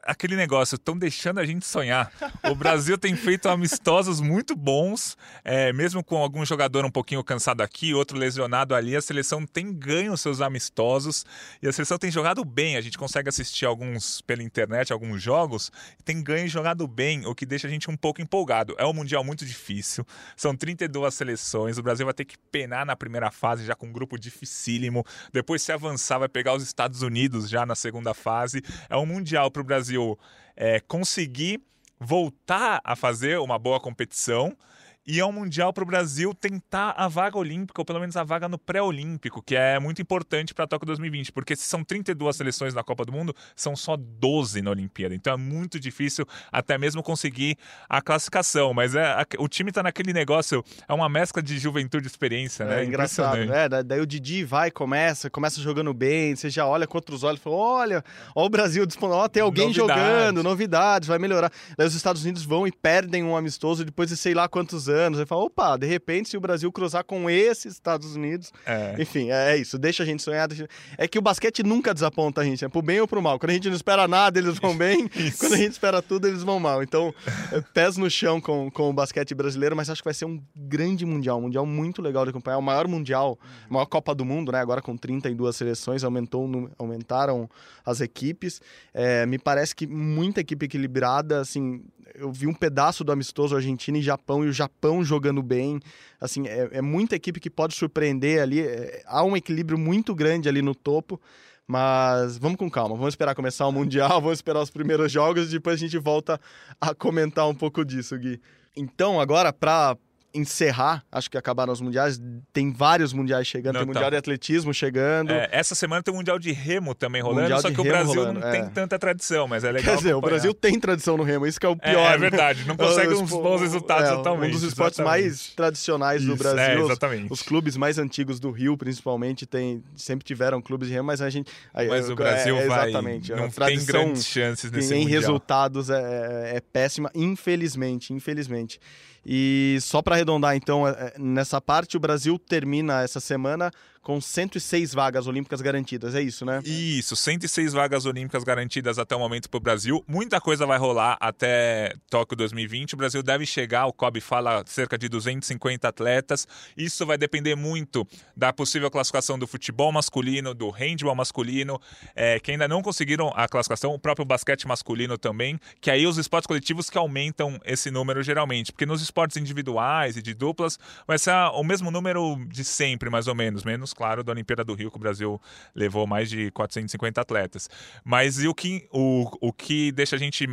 aquele 0.03 0.35
negócio, 0.35 0.75
estão 0.75 0.97
deixando 0.97 1.39
a 1.39 1.45
gente 1.45 1.65
sonhar. 1.65 2.11
O 2.49 2.55
Brasil 2.55 2.97
tem 2.97 3.15
feito 3.15 3.47
amistosos 3.47 4.19
muito 4.19 4.55
bons, 4.55 5.17
é, 5.43 5.71
mesmo 5.73 6.03
com 6.03 6.17
algum 6.17 6.45
jogador 6.45 6.85
um 6.85 6.91
pouquinho 6.91 7.23
cansado 7.23 7.61
aqui, 7.61 7.93
outro 7.93 8.17
lesionado 8.17 8.73
ali, 8.73 8.95
a 8.95 9.01
seleção 9.01 9.45
tem 9.45 9.73
ganho 9.73 10.17
seus 10.17 10.41
amistosos 10.41 11.25
e 11.61 11.67
a 11.67 11.71
seleção 11.71 11.97
tem 11.97 12.11
jogado 12.11 12.43
bem. 12.43 12.77
A 12.77 12.81
gente 12.81 12.97
consegue 12.97 13.29
assistir 13.29 13.65
alguns 13.65 14.21
pela 14.21 14.43
internet, 14.43 14.91
alguns 14.91 15.21
jogos, 15.21 15.71
tem 16.03 16.21
ganho 16.21 16.45
e 16.45 16.49
jogado 16.49 16.87
bem, 16.87 17.25
o 17.25 17.35
que 17.35 17.45
deixa 17.45 17.67
a 17.67 17.69
gente 17.69 17.89
um 17.89 17.97
pouco 17.97 18.21
empolgado. 18.21 18.75
É 18.77 18.85
um 18.85 18.93
Mundial 18.93 19.23
muito 19.23 19.45
difícil, 19.45 20.05
são 20.35 20.55
32 20.55 21.13
seleções, 21.13 21.77
o 21.77 21.83
Brasil 21.83 22.05
vai 22.05 22.13
ter 22.13 22.25
que 22.25 22.37
penar 22.51 22.85
na 22.85 22.95
primeira 22.95 23.31
fase, 23.31 23.65
já 23.65 23.73
com 23.73 23.87
um 23.87 23.91
grupo 23.91 24.17
dificílimo, 24.17 25.03
depois 25.33 25.61
se 25.61 25.71
avançar 25.71 26.19
vai 26.19 26.29
pegar 26.29 26.53
os 26.53 26.63
Estados 26.63 27.01
Unidos 27.01 27.49
já 27.49 27.65
na 27.65 27.75
segunda 27.75 28.13
fase. 28.13 28.61
É 28.89 28.95
um 28.95 29.05
Mundial 29.05 29.49
para 29.49 29.61
o 29.61 29.65
Brasil 29.65 29.90
Brasil 29.91 30.17
é, 30.55 30.79
conseguir 30.79 31.61
voltar 31.99 32.81
a 32.83 32.95
fazer 32.95 33.39
uma 33.39 33.59
boa 33.59 33.79
competição 33.79 34.55
e 35.05 35.19
é 35.19 35.25
um 35.25 35.31
mundial 35.31 35.73
para 35.73 35.83
o 35.83 35.85
Brasil 35.87 36.33
tentar 36.33 36.91
a 36.91 37.07
vaga 37.07 37.37
olímpica, 37.37 37.81
ou 37.81 37.85
pelo 37.85 37.99
menos 37.99 38.15
a 38.15 38.23
vaga 38.23 38.47
no 38.47 38.57
pré-olímpico, 38.57 39.41
que 39.41 39.55
é 39.55 39.79
muito 39.79 40.01
importante 40.01 40.53
para 40.53 40.65
a 40.65 40.67
Tóquio 40.67 40.85
2020, 40.85 41.31
porque 41.31 41.55
se 41.55 41.63
são 41.63 41.83
32 41.83 42.35
seleções 42.35 42.73
na 42.73 42.83
Copa 42.83 43.03
do 43.03 43.11
Mundo, 43.11 43.35
são 43.55 43.75
só 43.75 43.97
12 43.97 44.61
na 44.61 44.69
Olimpíada. 44.69 45.15
Então 45.15 45.33
é 45.33 45.37
muito 45.37 45.79
difícil 45.79 46.25
até 46.51 46.77
mesmo 46.77 47.01
conseguir 47.01 47.57
a 47.89 47.99
classificação. 48.01 48.73
Mas 48.73 48.95
é, 48.95 49.25
o 49.39 49.47
time 49.47 49.71
está 49.71 49.81
naquele 49.81 50.13
negócio, 50.13 50.63
é 50.87 50.93
uma 50.93 51.09
mescla 51.09 51.41
de 51.41 51.57
juventude 51.57 52.05
e 52.05 52.07
experiência, 52.07 52.65
né? 52.65 52.81
É 52.81 52.85
engraçado, 52.85 53.43
né? 53.45 53.67
Daí 53.67 53.99
o 53.99 54.05
Didi 54.05 54.43
vai, 54.43 54.69
começa, 54.69 55.29
começa 55.31 55.59
jogando 55.59 55.93
bem, 55.93 56.35
você 56.35 56.49
já 56.49 56.67
olha 56.67 56.85
com 56.85 56.97
outros 56.97 57.23
olhos 57.23 57.39
e 57.39 57.43
fala: 57.43 57.55
olha, 57.55 58.03
olha 58.35 58.45
o 58.45 58.49
Brasil 58.49 58.85
disponível, 58.85 59.23
ó, 59.23 59.27
tem 59.27 59.41
alguém 59.41 59.67
Novidade. 59.67 59.99
jogando, 59.99 60.43
novidades, 60.43 61.07
vai 61.07 61.17
melhorar. 61.17 61.51
Daí 61.75 61.87
os 61.87 61.95
Estados 61.95 62.21
Unidos 62.23 62.43
vão 62.43 62.67
e 62.67 62.71
perdem 62.71 63.23
um 63.23 63.35
amistoso 63.35 63.83
depois 63.83 64.09
de 64.09 64.15
sei 64.15 64.33
lá 64.35 64.47
quantos 64.47 64.87
anos. 64.87 64.90
Aí 64.91 65.25
fala, 65.25 65.43
opa, 65.43 65.77
de 65.77 65.87
repente, 65.87 66.29
se 66.29 66.37
o 66.37 66.41
Brasil 66.41 66.71
cruzar 66.71 67.03
com 67.03 67.29
esses 67.29 67.73
Estados 67.73 68.15
Unidos. 68.15 68.51
É. 68.65 68.95
Enfim, 68.99 69.29
é 69.31 69.57
isso. 69.57 69.77
Deixa 69.77 70.03
a 70.03 70.05
gente 70.05 70.21
sonhar. 70.21 70.47
Deixa... 70.47 70.67
É 70.97 71.07
que 71.07 71.17
o 71.17 71.21
basquete 71.21 71.63
nunca 71.63 71.93
desaponta 71.93 72.41
a 72.41 72.43
gente, 72.43 72.63
é 72.63 72.69
pro 72.69 72.81
bem 72.81 72.99
ou 72.99 73.07
pro 73.07 73.21
mal. 73.21 73.39
Quando 73.39 73.51
a 73.51 73.53
gente 73.53 73.69
não 73.69 73.75
espera 73.75 74.07
nada, 74.07 74.39
eles 74.39 74.57
vão 74.57 74.75
bem. 74.77 75.07
Quando 75.39 75.53
a 75.53 75.57
gente 75.57 75.71
espera 75.71 76.01
tudo, 76.01 76.27
eles 76.27 76.43
vão 76.43 76.59
mal. 76.59 76.83
Então, 76.83 77.13
é, 77.51 77.61
pés 77.61 77.97
no 77.97 78.09
chão 78.09 78.39
com, 78.39 78.69
com 78.71 78.89
o 78.89 78.93
basquete 78.93 79.33
brasileiro, 79.33 79.75
mas 79.75 79.89
acho 79.89 80.01
que 80.01 80.07
vai 80.07 80.13
ser 80.13 80.25
um 80.25 80.41
grande 80.55 81.05
mundial. 81.05 81.37
Um 81.37 81.43
mundial 81.43 81.65
muito 81.65 82.01
legal 82.01 82.25
de 82.25 82.31
acompanhar. 82.31 82.57
O 82.57 82.61
maior 82.61 82.87
mundial, 82.87 83.37
a 83.69 83.73
maior 83.73 83.85
Copa 83.85 84.13
do 84.15 84.25
Mundo, 84.25 84.51
né? 84.51 84.59
Agora 84.59 84.81
com 84.81 84.95
32 84.95 85.55
seleções, 85.55 86.03
aumentou, 86.03 86.71
aumentaram 86.77 87.49
as 87.85 88.01
equipes. 88.01 88.61
É, 88.93 89.25
me 89.25 89.37
parece 89.37 89.75
que 89.75 89.87
muita 89.87 90.41
equipe 90.41 90.65
equilibrada, 90.65 91.39
assim, 91.39 91.83
eu 92.15 92.31
vi 92.31 92.47
um 92.47 92.53
pedaço 92.53 93.03
do 93.03 93.11
amistoso 93.11 93.55
Argentina 93.55 93.97
e 93.97 94.01
Japão 94.01 94.43
e 94.45 94.47
o 94.47 94.53
Japão 94.53 94.80
jogando 95.03 95.41
bem. 95.41 95.79
Assim, 96.19 96.47
é, 96.47 96.69
é 96.73 96.81
muita 96.81 97.15
equipe 97.15 97.39
que 97.39 97.49
pode 97.49 97.75
surpreender 97.75 98.41
ali. 98.41 98.61
É, 98.61 99.03
há 99.05 99.23
um 99.23 99.35
equilíbrio 99.35 99.77
muito 99.77 100.15
grande 100.15 100.47
ali 100.49 100.61
no 100.61 100.73
topo. 100.73 101.19
Mas 101.67 102.37
vamos 102.37 102.57
com 102.57 102.69
calma, 102.69 102.95
vamos 102.95 103.13
esperar 103.13 103.33
começar 103.33 103.65
o 103.65 103.71
Mundial, 103.71 104.09
vamos 104.19 104.39
esperar 104.39 104.61
os 104.61 104.69
primeiros 104.69 105.09
jogos 105.09 105.47
e 105.47 105.51
depois 105.51 105.75
a 105.75 105.77
gente 105.77 105.97
volta 105.97 106.39
a 106.81 106.93
comentar 106.93 107.47
um 107.47 107.55
pouco 107.55 107.85
disso, 107.85 108.17
Gui. 108.17 108.41
Então, 108.75 109.21
agora, 109.21 109.53
para 109.53 109.95
encerrar, 110.33 111.03
acho 111.11 111.29
que 111.29 111.37
acabaram 111.37 111.71
os 111.71 111.81
mundiais. 111.81 112.21
Tem 112.53 112.71
vários 112.71 113.13
mundiais 113.13 113.47
chegando, 113.47 113.73
não, 113.73 113.81
tem 113.81 113.87
mundial 113.87 114.05
tá. 114.05 114.09
de 114.11 114.15
atletismo 114.17 114.73
chegando. 114.73 115.31
É, 115.31 115.49
essa 115.51 115.75
semana 115.75 116.01
tem 116.01 116.13
o 116.13 116.17
mundial 116.17 116.39
de 116.39 116.51
remo 116.51 116.95
também 116.95 117.21
rolando, 117.21 117.41
mundial 117.41 117.61
só 117.61 117.71
que 117.71 117.79
o 117.79 117.83
Brasil 117.83 118.21
rolando, 118.21 118.39
não 118.39 118.47
é. 118.47 118.51
tem 118.51 118.69
tanta 118.69 118.97
tradição, 118.97 119.47
mas 119.47 119.63
é 119.63 119.71
legal. 119.71 119.91
Quer 119.91 119.97
dizer, 119.97 120.09
acompanhar. 120.11 120.17
o 120.17 120.21
Brasil 120.21 120.53
tem 120.53 120.79
tradição 120.79 121.17
no 121.17 121.23
remo, 121.23 121.45
isso 121.45 121.59
que 121.59 121.65
é 121.65 121.69
o 121.69 121.75
pior. 121.75 122.11
É, 122.11 122.13
é 122.13 122.17
verdade, 122.17 122.65
não 122.65 122.75
consegue 122.75 123.13
uns 123.13 123.29
bons 123.29 123.61
resultados 123.61 124.09
é, 124.09 124.15
totalmente. 124.15 124.49
Um 124.49 124.53
dos 124.53 124.63
esportes 124.63 124.99
exatamente. 124.99 125.23
mais 125.23 125.47
tradicionais 125.55 126.21
isso, 126.21 126.31
do 126.31 126.37
Brasil. 126.37 126.61
É, 126.61 126.79
exatamente. 126.79 127.25
Os, 127.25 127.39
os, 127.39 127.41
clubes 127.41 127.75
mais 127.75 127.97
antigos 127.97 128.39
do 128.39 128.51
Rio, 128.51 128.77
principalmente, 128.77 129.45
tem, 129.45 129.83
sempre 129.95 130.25
tiveram 130.25 130.61
clubes 130.61 130.87
de 130.87 130.93
remo, 130.93 131.07
mas 131.07 131.21
a 131.21 131.29
gente. 131.29 131.51
Mas 131.73 132.09
o 132.09 132.15
Brasil 132.15 132.57
é, 132.57 132.67
vai. 132.67 132.89
Exatamente. 132.89 133.31
Não 133.33 133.49
tem 133.49 133.83
grandes 133.85 134.25
chances 134.25 134.71
nesse 134.71 134.93
em 134.93 135.01
mundial. 135.01 135.21
resultados 135.21 135.89
é, 135.89 136.53
é 136.55 136.61
péssima, 136.61 137.11
infelizmente, 137.13 138.13
infelizmente. 138.13 138.79
E 139.25 139.77
só 139.81 140.01
para 140.01 140.15
arredondar, 140.15 140.55
então, 140.55 140.87
é, 140.87 140.91
é, 140.91 141.13
nessa 141.19 141.61
parte, 141.61 141.97
o 141.97 141.99
Brasil 141.99 142.39
termina 142.39 143.01
essa 143.03 143.19
semana 143.19 143.71
com 144.01 144.19
106 144.19 144.93
vagas 144.93 145.27
olímpicas 145.27 145.61
garantidas, 145.61 146.15
é 146.15 146.21
isso, 146.21 146.43
né? 146.43 146.59
Isso, 146.65 147.15
106 147.15 147.73
vagas 147.73 148.05
olímpicas 148.05 148.43
garantidas 148.43 148.97
até 148.97 149.15
o 149.15 149.19
momento 149.19 149.49
para 149.49 149.57
o 149.57 149.61
Brasil. 149.61 150.03
Muita 150.07 150.41
coisa 150.41 150.65
vai 150.65 150.77
rolar 150.77 151.17
até 151.19 151.93
Tóquio 152.09 152.35
2020. 152.35 152.95
O 152.95 152.97
Brasil 152.97 153.21
deve 153.21 153.45
chegar, 153.45 153.85
o 153.85 153.93
COB 153.93 154.19
fala, 154.19 154.63
cerca 154.65 154.97
de 154.97 155.07
250 155.07 155.87
atletas. 155.87 156.47
Isso 156.75 157.05
vai 157.05 157.17
depender 157.17 157.55
muito 157.55 158.07
da 158.35 158.51
possível 158.51 158.89
classificação 158.89 159.37
do 159.37 159.45
futebol 159.45 159.91
masculino, 159.91 160.53
do 160.53 160.71
handball 160.71 161.15
masculino, 161.15 161.79
é, 162.15 162.39
que 162.39 162.51
ainda 162.51 162.67
não 162.67 162.81
conseguiram 162.81 163.31
a 163.35 163.47
classificação, 163.47 163.93
o 163.93 163.99
próprio 163.99 164.25
basquete 164.25 164.67
masculino 164.67 165.17
também, 165.17 165.59
que 165.79 165.91
aí 165.91 166.07
os 166.07 166.17
esportes 166.17 166.47
coletivos 166.47 166.89
que 166.89 166.97
aumentam 166.97 167.59
esse 167.63 167.91
número 167.91 168.23
geralmente, 168.23 168.71
porque 168.71 168.85
nos 168.85 169.01
esportes 169.01 169.37
individuais 169.37 170.17
e 170.17 170.21
de 170.21 170.33
duplas 170.33 170.79
vai 171.07 171.19
ser 171.19 171.31
o 171.53 171.63
mesmo 171.63 171.91
número 171.91 172.43
de 172.47 172.63
sempre, 172.63 173.09
mais 173.09 173.27
ou 173.27 173.35
menos, 173.35 173.63
menos 173.63 173.90
claro, 173.93 174.23
da 174.23 174.31
Olimpíada 174.31 174.63
do 174.63 174.73
Rio, 174.73 174.91
que 174.91 174.97
o 174.97 174.99
Brasil 174.99 175.39
levou 175.75 176.05
mais 176.07 176.29
de 176.29 176.51
450 176.51 177.21
atletas. 177.21 177.69
Mas 178.03 178.39
e 178.39 178.47
o 178.47 178.53
que, 178.53 178.87
o, 178.91 179.29
o 179.39 179.53
que 179.53 179.91
deixa 179.91 180.15
a 180.15 180.19
gente 180.19 180.47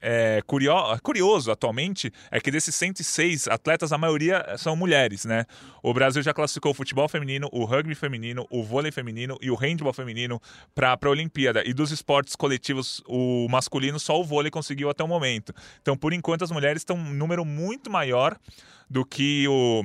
é, 0.00 0.40
curio, 0.46 0.72
curioso 1.02 1.50
atualmente 1.50 2.12
é 2.30 2.40
que 2.40 2.50
desses 2.50 2.74
106 2.74 3.48
atletas, 3.48 3.92
a 3.92 3.98
maioria 3.98 4.44
são 4.56 4.74
mulheres, 4.74 5.24
né? 5.24 5.44
O 5.82 5.92
Brasil 5.92 6.22
já 6.22 6.32
classificou 6.32 6.72
o 6.72 6.74
futebol 6.74 7.08
feminino, 7.08 7.48
o 7.52 7.64
rugby 7.64 7.94
feminino, 7.94 8.46
o 8.50 8.62
vôlei 8.62 8.90
feminino 8.90 9.36
e 9.40 9.50
o 9.50 9.54
handball 9.54 9.92
feminino 9.92 10.40
para 10.74 10.98
a 11.00 11.08
Olimpíada. 11.08 11.62
E 11.66 11.74
dos 11.74 11.90
esportes 11.90 12.34
coletivos, 12.34 13.02
o 13.06 13.46
masculino, 13.50 14.00
só 14.00 14.18
o 14.18 14.24
vôlei 14.24 14.50
conseguiu 14.50 14.88
até 14.88 15.04
o 15.04 15.08
momento. 15.08 15.52
Então, 15.82 15.96
por 15.96 16.12
enquanto, 16.12 16.42
as 16.42 16.50
mulheres 16.50 16.80
estão 16.80 16.96
um 16.96 17.12
número 17.12 17.44
muito 17.44 17.90
maior 17.90 18.38
do 18.88 19.04
que 19.04 19.46
o 19.48 19.84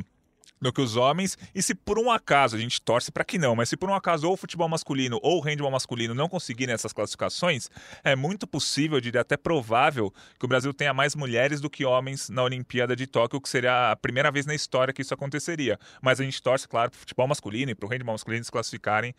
do 0.62 0.72
que 0.72 0.82
os 0.82 0.96
homens. 0.96 1.38
E 1.54 1.62
se 1.62 1.76
por 1.76 2.00
um 2.00 2.12
acaso, 2.12 2.56
a 2.56 2.60
gente 2.60 2.82
torce 2.82 3.12
para 3.12 3.24
que 3.24 3.38
não, 3.38 3.56
mas 3.56 3.70
se 3.70 3.78
por 3.78 3.90
um 3.90 3.94
acaso 3.94 4.28
ou 4.28 4.34
o 4.34 4.38
futebol 4.38 4.68
masculino 4.68 5.20
ou 5.22 5.40
o 5.40 5.42
handball 5.42 5.72
masculino 5.72 6.14
não 6.14 6.30
conseguirem 6.30 6.74
essas 6.74 6.94
classificações, 6.94 7.70
é 8.04 8.16
muito 8.16 8.48
possível, 8.48 8.98
eu 8.98 9.02
diria 9.02 9.22
até 9.22 9.38
provável, 9.38 10.14
que 10.40 10.46
o 10.46 10.48
Brasil 10.48 10.74
tenha 10.74 10.94
mais 10.94 11.16
mulheres 11.16 11.62
do 11.62 11.70
que 11.70 11.86
homens 11.86 12.30
na 12.30 12.44
Olimpíada 12.44 12.96
de 12.96 13.08
Tóquio, 13.08 13.42
que 13.42 13.50
seria 13.50 13.92
a 13.92 13.96
primeira 13.96 14.32
vez 14.32 14.46
na 14.46 14.56
história 14.56 14.94
que 14.94 15.02
isso 15.02 15.14
aconteceria. 15.14 15.80
Mas 16.02 16.20
a 16.20 16.24
gente 16.24 16.42
torce, 16.42 16.68
claro, 16.68 16.92
para 16.92 16.98
o 16.98 17.00
futebol 17.00 17.28
masculino 17.28 17.72
e 17.72 17.76
para 17.76 17.86
o 17.86 17.90
handball 17.90 18.14
masculino 18.14 18.44
se 18.44 18.52
classificarem 18.52 19.14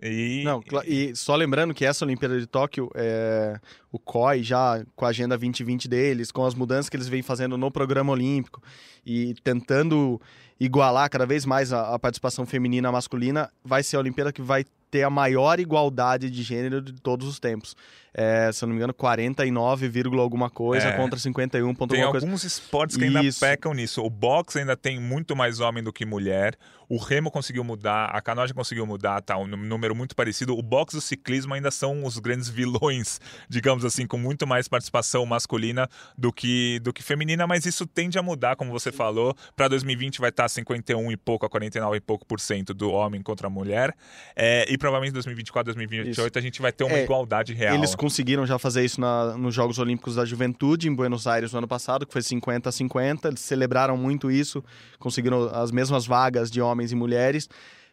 e... 0.00 0.42
Não, 0.44 0.62
e 0.86 1.14
só 1.14 1.34
lembrando 1.34 1.74
que 1.74 1.84
essa 1.84 2.04
Olimpíada 2.04 2.38
de 2.38 2.46
Tóquio, 2.46 2.90
é, 2.94 3.58
o 3.90 3.98
COI 3.98 4.42
já 4.42 4.84
com 4.96 5.04
a 5.04 5.08
Agenda 5.08 5.36
2020 5.36 5.88
deles, 5.88 6.30
com 6.30 6.44
as 6.44 6.54
mudanças 6.54 6.88
que 6.88 6.96
eles 6.96 7.08
vêm 7.08 7.22
fazendo 7.22 7.56
no 7.58 7.70
programa 7.70 8.12
olímpico 8.12 8.62
e 9.04 9.34
tentando 9.44 10.20
igualar 10.58 11.10
cada 11.10 11.26
vez 11.26 11.44
mais 11.44 11.72
a, 11.72 11.94
a 11.94 11.98
participação 11.98 12.46
feminina 12.46 12.88
e 12.88 12.92
masculina, 12.92 13.50
vai 13.64 13.82
ser 13.82 13.96
a 13.96 14.00
Olimpíada 14.00 14.32
que 14.32 14.42
vai 14.42 14.64
ter 14.90 15.02
a 15.02 15.10
maior 15.10 15.58
igualdade 15.58 16.30
de 16.30 16.42
gênero 16.42 16.80
de 16.80 17.00
todos 17.00 17.26
os 17.26 17.40
tempos 17.40 17.74
é, 18.14 18.52
se 18.52 18.62
eu 18.62 18.66
não 18.66 18.74
me 18.74 18.78
engano, 18.78 18.92
49, 18.92 19.90
alguma 20.18 20.50
coisa 20.50 20.88
é. 20.88 20.96
contra 20.96 21.18
51 21.18 21.74
ponto 21.74 21.94
Tem 21.94 22.02
alguns 22.02 22.22
coisa. 22.22 22.46
esportes 22.46 22.96
que 22.96 23.04
ainda 23.04 23.20
pecam 23.40 23.72
nisso. 23.72 24.02
O 24.02 24.10
boxe 24.10 24.58
ainda 24.58 24.76
tem 24.76 25.00
muito 25.00 25.34
mais 25.34 25.60
homem 25.60 25.82
do 25.82 25.92
que 25.92 26.04
mulher. 26.04 26.54
O 26.92 26.98
remo 26.98 27.30
conseguiu 27.30 27.64
mudar, 27.64 28.10
a 28.12 28.20
canoagem 28.20 28.54
conseguiu 28.54 28.84
mudar, 28.84 29.22
tá 29.22 29.38
um 29.38 29.46
número 29.46 29.94
muito 29.94 30.14
parecido. 30.14 30.54
O 30.54 30.60
boxe 30.60 30.94
e 30.94 30.98
o 30.98 31.00
ciclismo 31.00 31.54
ainda 31.54 31.70
são 31.70 32.04
os 32.04 32.18
grandes 32.18 32.50
vilões, 32.50 33.18
digamos 33.48 33.82
assim, 33.82 34.06
com 34.06 34.18
muito 34.18 34.46
mais 34.46 34.68
participação 34.68 35.24
masculina 35.24 35.88
do 36.18 36.30
que, 36.30 36.80
do 36.80 36.92
que 36.92 37.02
feminina, 37.02 37.46
mas 37.46 37.64
isso 37.64 37.86
tende 37.86 38.18
a 38.18 38.22
mudar, 38.22 38.56
como 38.56 38.70
você 38.70 38.92
falou. 38.92 39.34
Para 39.56 39.68
2020 39.68 40.20
vai 40.20 40.28
estar 40.28 40.46
51 40.50 41.12
e 41.12 41.16
pouco 41.16 41.46
a 41.46 41.48
49 41.48 41.96
e 41.96 42.00
pouco 42.02 42.26
por 42.26 42.38
cento 42.38 42.74
do 42.74 42.90
homem 42.90 43.22
contra 43.22 43.46
a 43.46 43.50
mulher. 43.50 43.96
É, 44.36 44.70
e 44.70 44.76
provavelmente 44.76 45.14
2024, 45.14 45.72
2028 45.72 46.28
isso. 46.28 46.38
a 46.38 46.42
gente 46.42 46.60
vai 46.60 46.72
ter 46.72 46.84
uma 46.84 46.98
é, 46.98 47.04
igualdade 47.04 47.54
real. 47.54 47.74
Eles 47.74 47.94
conseguiram 47.94 48.44
já 48.44 48.58
fazer 48.58 48.84
isso 48.84 49.00
na, 49.00 49.34
nos 49.38 49.54
Jogos 49.54 49.78
Olímpicos 49.78 50.16
da 50.16 50.26
Juventude 50.26 50.90
em 50.90 50.94
Buenos 50.94 51.26
Aires 51.26 51.52
no 51.52 51.58
ano 51.58 51.68
passado, 51.68 52.04
que 52.04 52.12
foi 52.12 52.20
50 52.20 52.68
a 52.68 52.72
50. 52.72 53.28
Eles 53.28 53.40
celebraram 53.40 53.96
muito 53.96 54.30
isso, 54.30 54.62
conseguiram 54.98 55.48
as 55.54 55.70
mesmas 55.70 56.04
vagas 56.04 56.50
de 56.50 56.60
homens 56.60 56.81
e 56.90 56.96
mulheres. 56.96 57.48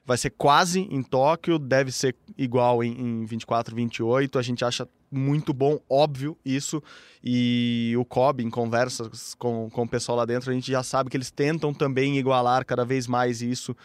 Vai 0.06 0.18
ser 0.18 0.32
quase 0.32 0.80
em 0.80 1.04
Tóquio, 1.04 1.60
deve 1.60 1.92
ser 1.92 2.16
igual 2.36 2.84
em, 2.84 3.00
em 3.00 3.26
24, 3.26 3.76
28. 3.76 4.40
A 4.40 4.42
gente 4.42 4.66
acha 4.66 4.88
muito 5.12 5.54
bom, 5.54 5.80
óbvio, 5.88 6.36
isso. 6.44 6.82
E 7.24 7.94
o 7.96 8.06
COB, 8.06 8.44
em 8.44 8.50
conversas 8.50 9.36
com, 9.36 9.70
com 9.70 9.84
o 9.84 9.88
pessoal 9.88 10.18
lá 10.18 10.26
dentro, 10.26 10.50
a 10.50 10.54
gente 10.54 10.72
já 10.72 10.82
sabe 10.82 11.10
que 11.10 11.18
eles 11.18 11.30
tentam 11.30 11.74
também 11.74 12.18
igualar 12.18 12.66
cada 12.66 12.84
vez 12.84 13.06
mais 13.06 13.42
isso 13.42 13.76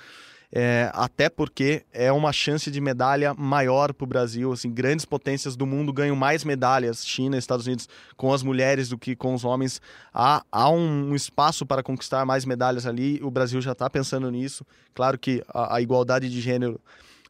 é, 0.57 0.89
até 0.95 1.29
porque 1.29 1.85
é 1.93 2.13
uma 2.13 2.33
chance 2.33 2.71
de 2.71 2.81
medalha 2.81 3.35
maior 3.35 3.93
para 3.93 4.05
o 4.05 4.07
Brasil. 4.07 4.53
Assim, 4.53 4.71
grandes 4.71 5.05
potências 5.05 5.57
do 5.57 5.67
mundo 5.67 5.93
ganham 5.93 6.15
mais 6.15 6.45
medalhas, 6.45 7.05
China, 7.05 7.37
Estados 7.37 7.67
Unidos, 7.67 7.89
com 8.17 8.33
as 8.33 8.41
mulheres 8.45 8.89
do 8.89 8.97
que 8.97 9.17
com 9.17 9.35
os 9.35 9.45
homens. 9.45 9.83
Há, 10.15 10.45
há 10.53 10.71
um, 10.71 11.11
um 11.11 11.15
espaço 11.17 11.67
para 11.67 11.83
conquistar 11.83 12.25
mais 12.25 12.45
medalhas 12.45 12.87
ali. 12.87 13.19
O 13.21 13.33
Brasil 13.33 13.61
já 13.61 13.73
está 13.73 13.91
pensando 13.91 14.31
nisso. 14.31 14.65
Claro 14.95 15.19
que 15.19 15.43
a, 15.49 15.75
a, 15.75 15.81
igualdade 15.81 16.31
de 16.31 16.41
gênero 16.41 16.81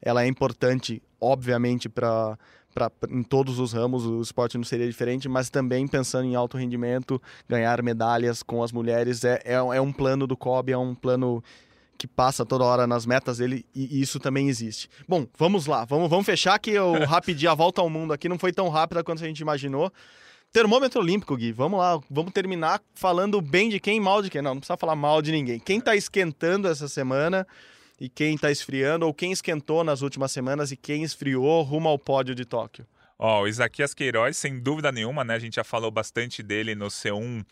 ela 0.03 0.23
é 0.23 0.27
importante, 0.27 1.03
obviamente, 1.19 1.89
para 1.89 2.37
Pra, 2.75 2.91
em 3.09 3.23
todos 3.23 3.61
os 3.61 3.73
ramos 3.73 4.05
o 4.05 4.21
esporte 4.21 4.59
não 4.59 4.65
seria 4.65 4.89
diferente, 4.89 5.29
mas 5.29 5.49
também 5.49 5.87
pensando 5.87 6.25
em 6.25 6.35
alto 6.35 6.57
rendimento, 6.57 7.23
ganhar 7.49 7.81
medalhas 7.85 8.43
com 8.43 8.65
as 8.65 8.73
mulheres 8.73 9.23
é, 9.23 9.41
é, 9.45 9.55
é 9.55 9.81
um 9.81 9.93
plano 9.93 10.27
do 10.27 10.37
COB, 10.37 10.73
é 10.73 10.77
um 10.77 10.93
plano 10.93 11.41
que 11.97 12.07
passa 12.07 12.45
toda 12.45 12.65
hora 12.65 12.87
nas 12.87 13.07
metas 13.07 13.39
dele 13.39 13.65
e 13.75 14.01
isso 14.01 14.19
também 14.19 14.49
existe. 14.49 14.89
Bom, 15.09 15.27
vamos 15.39 15.67
lá, 15.67 15.85
vamos, 15.85 16.09
vamos 16.09 16.27
fechar 16.27 16.59
que 16.59 16.79
o 16.79 17.05
rapidinho 17.07 17.51
a 17.51 17.55
volta 17.55 17.81
ao 17.81 17.91
mundo 17.91 18.13
aqui 18.13 18.29
não 18.29 18.39
foi 18.39 18.53
tão 18.53 18.69
rápida 18.69 19.03
quanto 19.03 19.23
a 19.23 19.27
gente 19.27 19.41
imaginou. 19.41 19.93
Termômetro 20.53 21.01
olímpico, 21.01 21.37
Gui. 21.37 21.51
Vamos 21.51 21.81
lá, 21.81 21.99
vamos 22.09 22.33
terminar 22.33 22.81
falando 22.95 23.41
bem 23.41 23.69
de 23.69 23.81
quem, 23.81 23.99
mal 23.99 24.23
de 24.23 24.31
quem. 24.31 24.41
Não, 24.41 24.55
não 24.55 24.61
precisa 24.61 24.77
falar 24.77 24.95
mal 24.95 25.21
de 25.21 25.33
ninguém. 25.33 25.59
Quem 25.59 25.79
está 25.79 25.97
esquentando 25.97 26.69
essa 26.69 26.87
semana 26.87 27.47
e 28.01 28.09
quem 28.09 28.35
está 28.35 28.51
esfriando, 28.51 29.07
ou 29.07 29.15
quem 29.15 29.33
esquentou 29.33 29.83
nas 29.83 30.03
últimas 30.03 30.31
semanas 30.31 30.71
e 30.71 30.77
quem 30.77 31.03
esfriou 31.03 31.63
rumo 31.63 31.89
ao 31.89 31.99
pódio 31.99 32.35
de 32.35 32.45
Tóquio. 32.45 32.87
Ó, 33.19 33.41
oh, 33.41 33.43
o 33.43 33.49
Isaquias 33.49 33.95
Queiroz, 33.95 34.37
sem 34.37 34.61
dúvida 34.61 34.91
nenhuma, 34.91 35.25
né? 35.25 35.35
A 35.35 35.39
gente 35.39 35.57
já 35.57 35.65
falou 35.65 35.91
bastante 35.91 36.43
dele 36.43 36.75
no 36.75 36.87
C1 36.87 37.45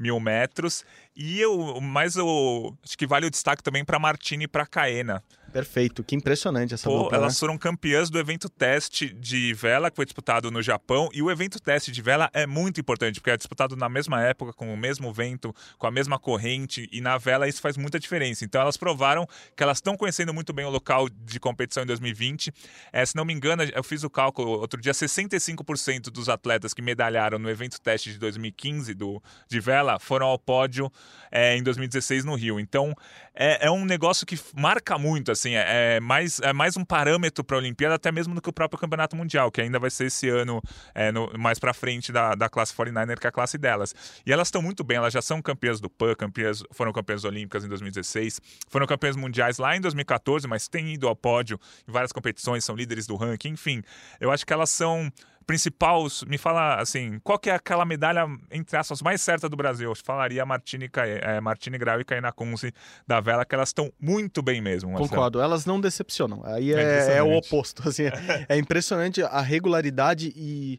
mil 0.00 0.18
metros. 0.18 0.84
E 1.14 1.38
eu, 1.38 1.80
mas 1.80 2.16
eu 2.16 2.76
acho 2.82 2.96
que 2.96 3.06
vale 3.06 3.26
o 3.26 3.30
destaque 3.30 3.62
também 3.62 3.84
para 3.84 3.98
Martini 3.98 4.44
e 4.44 4.48
para 4.48 4.66
Caena. 4.66 5.22
Perfeito, 5.52 6.04
que 6.04 6.14
impressionante 6.14 6.74
essa 6.74 6.88
Pô, 6.88 7.04
dupla. 7.04 7.18
Elas 7.18 7.34
né? 7.34 7.38
foram 7.40 7.58
campeãs 7.58 8.08
do 8.08 8.18
evento 8.18 8.48
teste 8.48 9.12
de 9.12 9.52
vela 9.52 9.90
que 9.90 9.96
foi 9.96 10.04
disputado 10.04 10.50
no 10.50 10.62
Japão 10.62 11.08
e 11.12 11.20
o 11.22 11.30
evento 11.30 11.60
teste 11.60 11.90
de 11.90 12.00
vela 12.00 12.30
é 12.32 12.46
muito 12.46 12.80
importante 12.80 13.20
porque 13.20 13.30
é 13.30 13.36
disputado 13.36 13.76
na 13.76 13.88
mesma 13.88 14.22
época 14.22 14.52
com 14.52 14.72
o 14.72 14.76
mesmo 14.76 15.12
vento, 15.12 15.54
com 15.76 15.86
a 15.86 15.90
mesma 15.90 16.18
corrente 16.18 16.88
e 16.92 17.00
na 17.00 17.18
vela 17.18 17.48
isso 17.48 17.60
faz 17.60 17.76
muita 17.76 17.98
diferença. 17.98 18.44
Então 18.44 18.60
elas 18.60 18.76
provaram 18.76 19.26
que 19.56 19.62
elas 19.62 19.78
estão 19.78 19.96
conhecendo 19.96 20.32
muito 20.32 20.52
bem 20.52 20.64
o 20.64 20.70
local 20.70 21.08
de 21.08 21.40
competição 21.40 21.82
em 21.82 21.86
2020. 21.86 22.52
É, 22.92 23.04
se 23.04 23.16
não 23.16 23.24
me 23.24 23.32
engano, 23.32 23.64
eu 23.64 23.82
fiz 23.82 24.04
o 24.04 24.10
cálculo 24.10 24.52
outro 24.52 24.80
dia, 24.80 24.92
65% 24.92 26.10
dos 26.10 26.28
atletas 26.28 26.72
que 26.72 26.82
medalharam 26.82 27.38
no 27.38 27.50
evento 27.50 27.80
teste 27.80 28.12
de 28.12 28.18
2015 28.18 28.94
do 28.94 29.20
de 29.48 29.58
vela 29.58 29.98
foram 29.98 30.26
ao 30.26 30.38
pódio 30.38 30.92
é, 31.30 31.56
em 31.56 31.62
2016 31.62 32.24
no 32.24 32.36
Rio. 32.36 32.60
Então 32.60 32.94
é, 33.34 33.66
é 33.66 33.70
um 33.70 33.84
negócio 33.84 34.26
que 34.26 34.38
marca 34.54 34.98
muito 34.98 35.32
assim, 35.32 35.39
é, 35.48 35.96
é 35.96 36.00
mais, 36.00 36.40
é 36.40 36.52
mais 36.52 36.76
um 36.76 36.84
parâmetro 36.84 37.42
para 37.42 37.56
a 37.56 37.58
Olimpíada, 37.58 37.94
até 37.94 38.12
mesmo 38.12 38.34
do 38.34 38.40
que 38.40 38.48
o 38.48 38.52
próprio 38.52 38.78
Campeonato 38.78 39.16
Mundial, 39.16 39.50
que 39.50 39.60
ainda 39.60 39.78
vai 39.78 39.90
ser 39.90 40.06
esse 40.06 40.28
ano 40.28 40.62
é, 40.94 41.10
no, 41.10 41.32
mais 41.38 41.58
para 41.58 41.72
frente 41.72 42.12
da, 42.12 42.34
da 42.34 42.48
classe 42.48 42.74
49er, 42.74 43.18
que 43.18 43.26
é 43.26 43.28
a 43.28 43.32
classe 43.32 43.58
delas. 43.58 43.94
E 44.26 44.32
elas 44.32 44.48
estão 44.48 44.62
muito 44.62 44.84
bem, 44.84 44.96
elas 44.96 45.12
já 45.12 45.22
são 45.22 45.40
campeãs 45.40 45.80
do 45.80 45.88
PAN, 45.88 46.14
campeãs, 46.14 46.62
foram 46.72 46.92
campeãs 46.92 47.24
olímpicas 47.24 47.64
em 47.64 47.68
2016, 47.68 48.40
foram 48.68 48.86
campeãs 48.86 49.16
mundiais 49.16 49.58
lá 49.58 49.76
em 49.76 49.80
2014, 49.80 50.46
mas 50.46 50.68
têm 50.68 50.94
ido 50.94 51.08
ao 51.08 51.16
pódio 51.16 51.58
em 51.88 51.92
várias 51.92 52.12
competições, 52.12 52.64
são 52.64 52.74
líderes 52.74 53.06
do 53.06 53.16
ranking, 53.16 53.50
enfim. 53.50 53.82
Eu 54.20 54.30
acho 54.30 54.46
que 54.46 54.52
elas 54.52 54.70
são 54.70 55.10
principal, 55.46 56.06
me 56.26 56.38
fala 56.38 56.76
assim, 56.76 57.18
qual 57.24 57.38
que 57.38 57.50
é 57.50 57.54
aquela 57.54 57.84
medalha, 57.84 58.26
entre 58.50 58.76
aspas, 58.76 59.02
mais 59.02 59.20
certa 59.20 59.48
do 59.48 59.56
Brasil? 59.56 59.90
Eu 59.90 59.96
falaria 59.96 60.44
Martini, 60.46 60.88
é, 61.22 61.40
Martini 61.40 61.76
Grau 61.78 62.00
e 62.00 62.04
Caena 62.04 62.30
Kunze 62.32 62.72
da 63.06 63.20
vela, 63.20 63.44
que 63.44 63.54
elas 63.54 63.70
estão 63.70 63.92
muito 64.00 64.42
bem 64.42 64.60
mesmo. 64.60 64.90
Marcelo. 64.90 65.08
Concordo, 65.08 65.40
elas 65.40 65.66
não 65.66 65.80
decepcionam. 65.80 66.42
Aí 66.44 66.72
é, 66.72 67.08
é, 67.08 67.16
é 67.16 67.22
o 67.22 67.36
oposto. 67.36 67.88
Assim, 67.88 68.04
é 68.48 68.56
impressionante 68.56 69.22
a 69.22 69.40
regularidade 69.40 70.32
e 70.36 70.78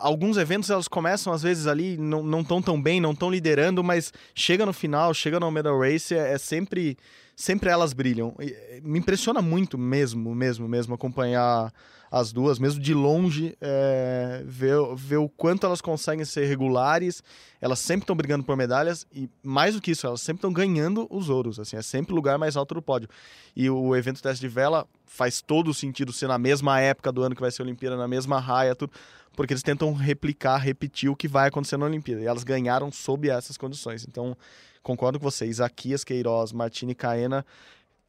alguns 0.00 0.36
eventos 0.36 0.68
elas 0.68 0.86
começam 0.86 1.32
às 1.32 1.42
vezes 1.42 1.66
ali 1.66 1.96
não 1.96 2.40
estão 2.40 2.60
tão 2.60 2.80
bem, 2.80 3.00
não 3.00 3.12
estão 3.12 3.30
liderando, 3.30 3.82
mas 3.82 4.12
chega 4.34 4.66
no 4.66 4.72
final, 4.72 5.14
chega 5.14 5.40
no 5.40 5.50
medal 5.50 5.80
race, 5.80 6.14
é, 6.14 6.32
é 6.32 6.38
sempre 6.38 6.96
sempre 7.38 7.70
elas 7.70 7.92
brilham. 7.92 8.34
E, 8.40 8.80
me 8.82 8.98
impressiona 8.98 9.40
muito 9.40 9.78
mesmo, 9.78 10.34
mesmo, 10.34 10.66
mesmo 10.66 10.92
acompanhar 10.92 11.72
as 12.10 12.32
duas, 12.32 12.58
mesmo 12.58 12.80
de 12.80 12.92
longe, 12.92 13.56
é, 13.60 14.42
ver, 14.44 14.76
ver 14.96 15.18
o 15.18 15.28
quanto 15.28 15.64
elas 15.64 15.80
conseguem 15.80 16.24
ser 16.24 16.46
regulares. 16.46 17.22
Elas 17.60 17.78
sempre 17.78 18.02
estão 18.02 18.16
brigando 18.16 18.42
por 18.42 18.56
medalhas 18.56 19.06
e, 19.12 19.30
mais 19.40 19.76
do 19.76 19.80
que 19.80 19.92
isso, 19.92 20.04
elas 20.04 20.20
sempre 20.20 20.38
estão 20.38 20.52
ganhando 20.52 21.06
os 21.10 21.30
ouros. 21.30 21.60
Assim, 21.60 21.76
é 21.76 21.82
sempre 21.82 22.12
o 22.12 22.16
lugar 22.16 22.38
mais 22.38 22.56
alto 22.56 22.74
do 22.74 22.82
pódio. 22.82 23.08
E 23.54 23.70
o 23.70 23.94
evento 23.94 24.20
teste 24.20 24.40
de 24.40 24.48
vela 24.48 24.84
faz 25.06 25.40
todo 25.40 25.72
sentido 25.72 26.12
ser 26.12 26.26
na 26.26 26.38
mesma 26.38 26.80
época 26.80 27.12
do 27.12 27.22
ano 27.22 27.36
que 27.36 27.40
vai 27.40 27.52
ser 27.52 27.62
a 27.62 27.64
Olimpíada, 27.66 27.96
na 27.96 28.08
mesma 28.08 28.40
raia, 28.40 28.74
tudo, 28.74 28.92
porque 29.36 29.52
eles 29.52 29.62
tentam 29.62 29.92
replicar, 29.92 30.56
repetir 30.56 31.08
o 31.08 31.14
que 31.14 31.28
vai 31.28 31.46
acontecer 31.46 31.76
na 31.76 31.86
Olimpíada. 31.86 32.20
E 32.20 32.26
elas 32.26 32.42
ganharam 32.42 32.90
sob 32.90 33.30
essas 33.30 33.56
condições. 33.56 34.04
Então, 34.08 34.36
concordo 34.82 35.18
com 35.18 35.24
vocês. 35.24 35.52
Isaquias 35.52 36.04
Queiroz, 36.04 36.52
Martini 36.52 36.94
Caena 36.94 37.44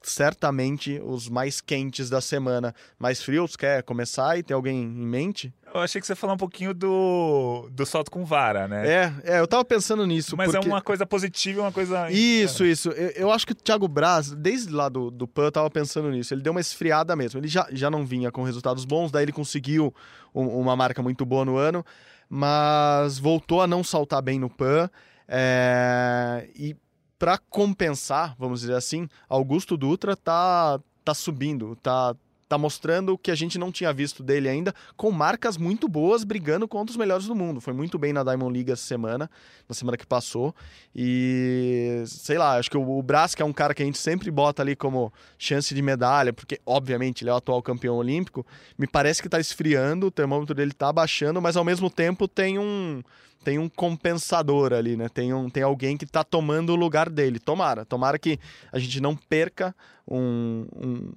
certamente 0.02 1.00
os 1.04 1.28
mais 1.28 1.60
quentes 1.62 2.10
da 2.10 2.22
semana. 2.22 2.74
Mais 2.98 3.22
frios, 3.22 3.56
quer 3.56 3.84
começar 3.84 4.38
e 4.38 4.44
ter 4.44 4.54
alguém 4.54 4.82
em 4.82 4.88
mente? 4.88 5.54
Eu 5.74 5.82
achei 5.82 6.02
que 6.02 6.08
você 6.08 6.14
ia 6.14 6.16
falar 6.16 6.34
um 6.34 6.38
pouquinho 6.38 6.74
do, 6.74 7.70
do 7.72 7.86
salto 7.86 8.10
com 8.10 8.26
vara, 8.26 8.68
né? 8.68 8.88
É, 8.88 9.14
é 9.24 9.40
eu 9.40 9.48
tava 9.48 9.64
pensando 9.64 10.06
nisso. 10.08 10.36
Mas 10.36 10.50
é 10.50 10.54
porque... 10.54 10.68
é 10.68 10.72
uma 10.72 10.82
coisa 10.82 11.06
positiva 11.06 11.60
e 11.60 11.62
uma 11.62 11.72
coisa. 11.72 12.10
Isso, 12.10 12.66
isso. 12.66 12.90
Eu, 12.90 13.10
eu, 13.10 13.32
acho 13.32 13.46
que 13.46 13.52
o 13.52 13.56
Thiago 13.56 13.88
Braz, 13.88 14.32
desde 14.32 14.74
lá 14.74 14.90
do, 14.90 15.12
do 15.12 15.28
PAN, 15.28 15.46
eu 15.46 15.52
tava 15.52 15.70
pensando 15.70 16.10
nisso. 16.10 16.34
Ele 16.34 16.42
deu 16.42 16.52
uma 16.52 16.62
esfriada 16.62 17.16
mesmo. 17.16 17.40
Ele 17.40 17.48
já, 17.48 17.68
já 17.72 17.92
não 17.92 18.06
vinha 18.06 18.32
com 18.32 18.44
resultados 18.44 18.86
bons, 18.86 19.12
daí 19.12 19.26
ele 19.26 19.32
conseguiu 19.32 19.94
um, 20.34 20.48
uma 20.48 20.76
marca 20.76 21.04
muito 21.04 21.26
boa 21.26 21.46
no 21.46 21.58
ano. 21.58 21.86
mas 22.30 23.20
voltou 23.20 23.62
a 23.62 23.68
não 23.68 23.84
saltar 23.84 24.22
bem 24.22 24.40
no 24.40 24.50
PAN. 24.50 24.90
É, 25.32 26.50
e 26.56 26.76
para 27.20 27.38
compensar, 27.38 28.36
vamos 28.40 28.62
dizer 28.62 28.74
assim, 28.74 29.08
Augusto 29.28 29.78
Dutra 29.78 30.16
tá, 30.16 30.80
tá 31.06 31.14
subindo, 31.14 31.76
tá, 31.76 32.16
tá 32.48 32.58
mostrando 32.58 33.14
o 33.14 33.18
que 33.18 33.30
a 33.30 33.36
gente 33.36 33.60
não 33.60 33.72
tinha 33.72 33.94
visto 33.94 34.24
dele 34.24 34.50
ainda, 34.50 34.74
com 34.98 35.12
marcas 35.12 35.56
muito 35.56 35.88
boas, 35.88 36.24
brigando 36.24 36.68
contra 36.68 36.92
os 36.92 36.98
melhores 36.98 37.28
do 37.28 37.36
mundo. 37.36 37.62
Foi 37.62 37.74
muito 37.74 38.00
bem 38.00 38.12
na 38.12 38.24
Diamond 38.24 38.52
League 38.52 38.72
essa 38.72 38.82
semana, 38.82 39.30
na 39.68 39.76
semana 39.76 39.98
que 39.98 40.08
passou. 40.08 40.56
E 40.96 42.02
sei 42.08 42.40
lá, 42.40 42.58
acho 42.58 42.72
que 42.72 42.78
o, 42.78 42.98
o 42.98 43.04
Brás, 43.04 43.36
que 43.36 43.44
é 43.44 43.46
um 43.46 43.54
cara 43.54 43.76
que 43.76 43.84
a 43.84 43.86
gente 43.86 44.00
sempre 44.00 44.32
bota 44.32 44.64
ali 44.64 44.76
como 44.76 45.14
chance 45.38 45.76
de 45.76 45.82
medalha, 45.84 46.34
porque 46.34 46.60
obviamente 46.66 47.24
ele 47.24 47.30
é 47.30 47.34
o 47.34 47.38
atual 47.38 47.62
campeão 47.62 47.98
olímpico, 47.98 48.44
me 48.78 48.88
parece 48.88 49.22
que 49.22 49.30
tá 49.30 49.40
esfriando, 49.40 50.08
o 50.08 50.12
termômetro 50.12 50.56
dele 50.56 50.74
tá 50.74 50.92
baixando, 50.92 51.40
mas 51.40 51.56
ao 51.56 51.64
mesmo 51.64 51.88
tempo 51.88 52.28
tem 52.28 52.58
um 52.58 53.04
tem 53.44 53.58
um 53.58 53.70
compensador 53.70 54.74
ali, 54.74 54.96
né? 54.98 55.08
Tem, 55.10 55.34
um, 55.34 55.50
tem 55.50 55.64
alguém 55.64 55.98
que 55.98 56.06
tá 56.06 56.24
tomando 56.24 56.72
o 56.72 56.76
lugar 56.76 57.10
dele. 57.10 57.40
Tomara, 57.40 57.86
tomara 57.86 58.20
que 58.20 58.40
a 58.72 58.80
gente 58.80 59.00
não 59.00 59.16
perca 59.16 59.76
um, 60.08 60.66
um 60.76 61.12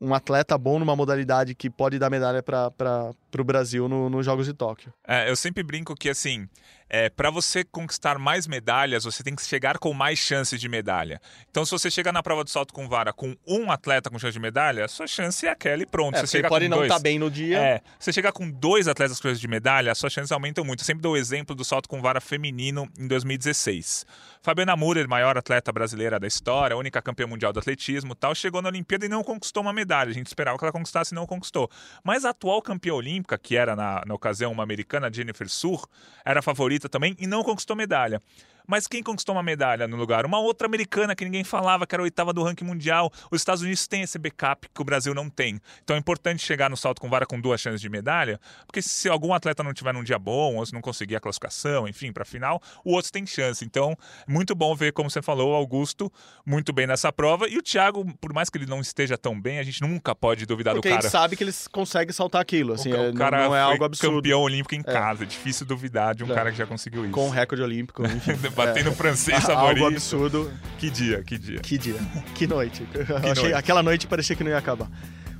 um 0.00 0.14
atleta 0.14 0.56
bom 0.58 0.78
numa 0.78 0.94
modalidade 0.94 1.54
que 1.54 1.70
pode 1.70 1.98
dar 1.98 2.10
medalha 2.10 2.42
para 2.42 3.14
o 3.40 3.44
Brasil 3.44 3.88
nos 3.88 4.10
no 4.10 4.22
Jogos 4.22 4.46
de 4.46 4.52
Tóquio. 4.52 4.92
É, 5.06 5.30
eu 5.30 5.36
sempre 5.36 5.62
brinco 5.62 5.94
que, 5.94 6.08
assim, 6.08 6.48
é, 6.88 7.08
para 7.08 7.30
você 7.30 7.64
conquistar 7.64 8.18
mais 8.18 8.46
medalhas, 8.46 9.04
você 9.04 9.22
tem 9.22 9.34
que 9.34 9.42
chegar 9.42 9.78
com 9.78 9.92
mais 9.92 10.18
chances 10.18 10.60
de 10.60 10.68
medalha. 10.68 11.20
Então, 11.50 11.64
se 11.64 11.72
você 11.72 11.90
chegar 11.90 12.12
na 12.12 12.22
prova 12.22 12.44
de 12.44 12.50
salto 12.50 12.72
com 12.72 12.88
vara 12.88 13.12
com 13.12 13.36
um 13.46 13.70
atleta 13.72 14.08
com 14.08 14.18
chance 14.18 14.34
de 14.34 14.40
medalha, 14.40 14.84
a 14.84 14.88
sua 14.88 15.06
chance 15.06 15.44
é 15.46 15.50
aquela 15.50 15.82
e 15.82 15.86
pronto. 15.86 16.16
É, 16.16 16.20
você 16.20 16.38
chega 16.38 16.48
pode 16.48 16.68
não 16.68 16.82
estar 16.82 16.96
tá 16.96 17.00
bem 17.00 17.18
no 17.18 17.30
dia. 17.30 17.58
É, 17.58 17.80
você 17.98 18.12
chegar 18.12 18.30
com 18.32 18.48
dois 18.48 18.86
atletas 18.86 19.18
com 19.18 19.28
chance 19.28 19.40
de 19.40 19.48
medalha, 19.48 19.90
as 19.90 19.98
suas 19.98 20.12
chances 20.12 20.30
aumentam 20.30 20.64
muito. 20.64 20.80
Eu 20.82 20.84
sempre 20.84 21.02
dou 21.02 21.14
o 21.14 21.16
exemplo 21.16 21.56
do 21.56 21.64
salto 21.64 21.88
com 21.88 22.00
vara 22.00 22.20
feminino 22.20 22.88
em 22.98 23.08
2016. 23.08 24.06
Fabiana 24.40 24.76
Murer, 24.76 25.08
maior 25.08 25.36
atleta 25.36 25.72
brasileira 25.72 26.20
da 26.20 26.26
história, 26.28 26.76
única 26.76 27.02
campeã 27.02 27.26
mundial 27.26 27.52
do 27.52 27.58
atletismo 27.58 28.14
tal, 28.14 28.32
chegou 28.32 28.62
na 28.62 28.68
Olimpíada 28.68 29.04
e 29.04 29.08
não 29.08 29.24
conquistou 29.24 29.60
uma 29.60 29.72
medalha. 29.72 30.10
A 30.10 30.14
gente 30.14 30.28
esperava 30.28 30.56
que 30.56 30.64
ela 30.64 30.72
conquistasse 30.72 31.12
e 31.12 31.16
não 31.16 31.26
conquistou. 31.26 31.68
Mas 32.04 32.24
a 32.24 32.30
atual 32.30 32.62
campeã 32.62 32.94
olímpica, 32.94 33.25
que 33.38 33.56
era 33.56 33.74
na, 33.74 34.02
na 34.06 34.14
ocasião 34.14 34.52
uma 34.52 34.62
americana, 34.62 35.12
Jennifer 35.12 35.48
Sur, 35.48 35.88
era 36.24 36.42
favorita 36.42 36.88
também 36.88 37.16
e 37.18 37.26
não 37.26 37.42
conquistou 37.42 37.74
medalha. 37.74 38.22
Mas 38.66 38.86
quem 38.86 39.02
conquistou 39.02 39.34
uma 39.34 39.42
medalha 39.42 39.86
no 39.86 39.96
lugar? 39.96 40.26
Uma 40.26 40.38
outra 40.38 40.66
americana 40.66 41.14
que 41.14 41.24
ninguém 41.24 41.44
falava, 41.44 41.86
que 41.86 41.94
era 41.94 42.02
a 42.02 42.04
oitava 42.04 42.32
do 42.32 42.42
ranking 42.42 42.64
mundial. 42.64 43.10
Os 43.30 43.40
Estados 43.40 43.62
Unidos 43.62 43.86
têm 43.86 44.02
esse 44.02 44.18
backup 44.18 44.68
que 44.74 44.80
o 44.80 44.84
Brasil 44.84 45.14
não 45.14 45.28
tem. 45.28 45.60
Então 45.82 45.96
é 45.96 45.98
importante 45.98 46.44
chegar 46.44 46.68
no 46.70 46.76
salto 46.76 47.00
com 47.00 47.08
vara 47.08 47.26
com 47.26 47.40
duas 47.40 47.60
chances 47.60 47.80
de 47.80 47.88
medalha, 47.88 48.40
porque 48.66 48.82
se 48.82 49.08
algum 49.08 49.32
atleta 49.32 49.62
não 49.62 49.72
tiver 49.72 49.92
num 49.92 50.02
dia 50.02 50.18
bom, 50.18 50.56
ou 50.56 50.66
se 50.66 50.72
não 50.72 50.80
conseguir 50.80 51.16
a 51.16 51.20
classificação, 51.20 51.88
enfim, 51.88 52.12
para 52.12 52.22
a 52.22 52.26
final, 52.26 52.60
o 52.84 52.92
outro 52.92 53.12
tem 53.12 53.26
chance. 53.26 53.64
Então, 53.64 53.96
muito 54.26 54.54
bom 54.54 54.74
ver, 54.74 54.92
como 54.92 55.10
você 55.10 55.22
falou, 55.22 55.52
o 55.52 55.54
Augusto 55.54 56.12
muito 56.44 56.72
bem 56.72 56.86
nessa 56.86 57.12
prova. 57.12 57.48
E 57.48 57.58
o 57.58 57.62
Thiago, 57.62 58.04
por 58.20 58.32
mais 58.32 58.50
que 58.50 58.58
ele 58.58 58.66
não 58.66 58.80
esteja 58.80 59.16
tão 59.16 59.40
bem, 59.40 59.58
a 59.58 59.62
gente 59.62 59.80
nunca 59.82 60.14
pode 60.14 60.46
duvidar 60.46 60.74
porque 60.74 60.88
do 60.88 60.90
cara. 60.90 61.02
Porque 61.02 61.10
sabe 61.10 61.36
que 61.36 61.44
eles 61.44 61.68
conseguem 61.68 62.12
saltar 62.12 62.40
aquilo. 62.40 62.74
Assim, 62.74 62.92
o, 62.92 62.96
é, 62.96 63.10
o 63.10 63.14
cara 63.14 63.44
não 63.44 63.56
é 63.56 63.60
algo 63.60 63.84
absurdo. 63.84 64.16
campeão 64.16 64.40
olímpico 64.40 64.74
em 64.74 64.80
é. 64.80 64.82
casa. 64.82 65.24
É 65.24 65.26
difícil 65.26 65.66
duvidar 65.66 66.14
de 66.14 66.24
um 66.24 66.30
é. 66.30 66.34
cara 66.34 66.50
que 66.50 66.58
já 66.58 66.66
conseguiu 66.66 67.04
isso. 67.04 67.12
Com 67.12 67.28
recorde 67.28 67.62
olímpico. 67.62 68.02
Enfim, 68.06 68.34
Batendo 68.56 68.90
é. 68.90 68.92
francês 68.92 69.48
Algo 69.48 69.86
absurdo. 69.86 70.50
Que 70.78 70.90
dia, 70.90 71.22
que 71.22 71.38
dia. 71.38 71.60
Que 71.60 71.78
dia. 71.78 71.96
Que 72.34 72.46
noite. 72.46 72.82
Que 72.92 73.40
noite. 73.42 73.54
Aquela 73.54 73.82
noite 73.82 74.06
parecia 74.06 74.34
que 74.34 74.42
não 74.42 74.50
ia 74.50 74.58
acabar. 74.58 74.88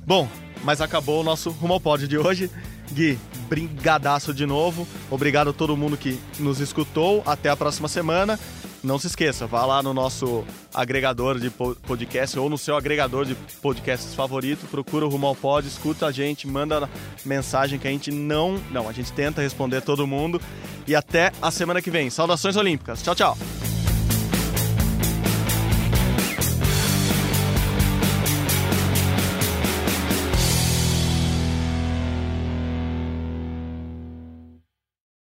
Bom, 0.07 0.25
mas 0.63 0.79
acabou 0.79 1.19
o 1.19 1.23
nosso 1.23 1.49
Rumo 1.49 1.73
ao 1.73 1.81
Pódio 1.81 2.07
de 2.07 2.17
hoje. 2.17 2.49
Gui, 2.93 3.19
brigadaço 3.49 4.33
de 4.33 4.45
novo. 4.45 4.87
Obrigado 5.11 5.49
a 5.49 5.53
todo 5.53 5.75
mundo 5.75 5.97
que 5.97 6.17
nos 6.39 6.61
escutou. 6.61 7.21
Até 7.25 7.49
a 7.49 7.57
próxima 7.57 7.89
semana. 7.89 8.39
Não 8.81 8.97
se 8.97 9.07
esqueça, 9.07 9.45
vá 9.45 9.65
lá 9.65 9.83
no 9.83 9.93
nosso 9.93 10.45
agregador 10.73 11.39
de 11.39 11.49
podcast 11.49 12.39
ou 12.39 12.47
no 12.47 12.57
seu 12.57 12.77
agregador 12.77 13.25
de 13.25 13.35
podcasts 13.61 14.13
favorito, 14.13 14.67
procura 14.67 15.05
o 15.05 15.09
Rumo 15.09 15.25
ao 15.25 15.35
Pod, 15.35 15.67
escuta 15.67 16.05
a 16.05 16.11
gente, 16.11 16.47
manda 16.47 16.87
mensagem 17.25 17.79
que 17.79 17.87
a 17.87 17.91
gente 17.91 18.11
não, 18.11 18.61
não, 18.71 18.87
a 18.87 18.93
gente 18.93 19.11
tenta 19.11 19.41
responder 19.41 19.81
todo 19.81 20.07
mundo. 20.07 20.39
E 20.87 20.95
até 20.95 21.33
a 21.41 21.51
semana 21.51 21.81
que 21.81 21.91
vem. 21.91 22.09
Saudações 22.09 22.55
olímpicas. 22.55 23.01
Tchau, 23.01 23.15
tchau. 23.15 23.37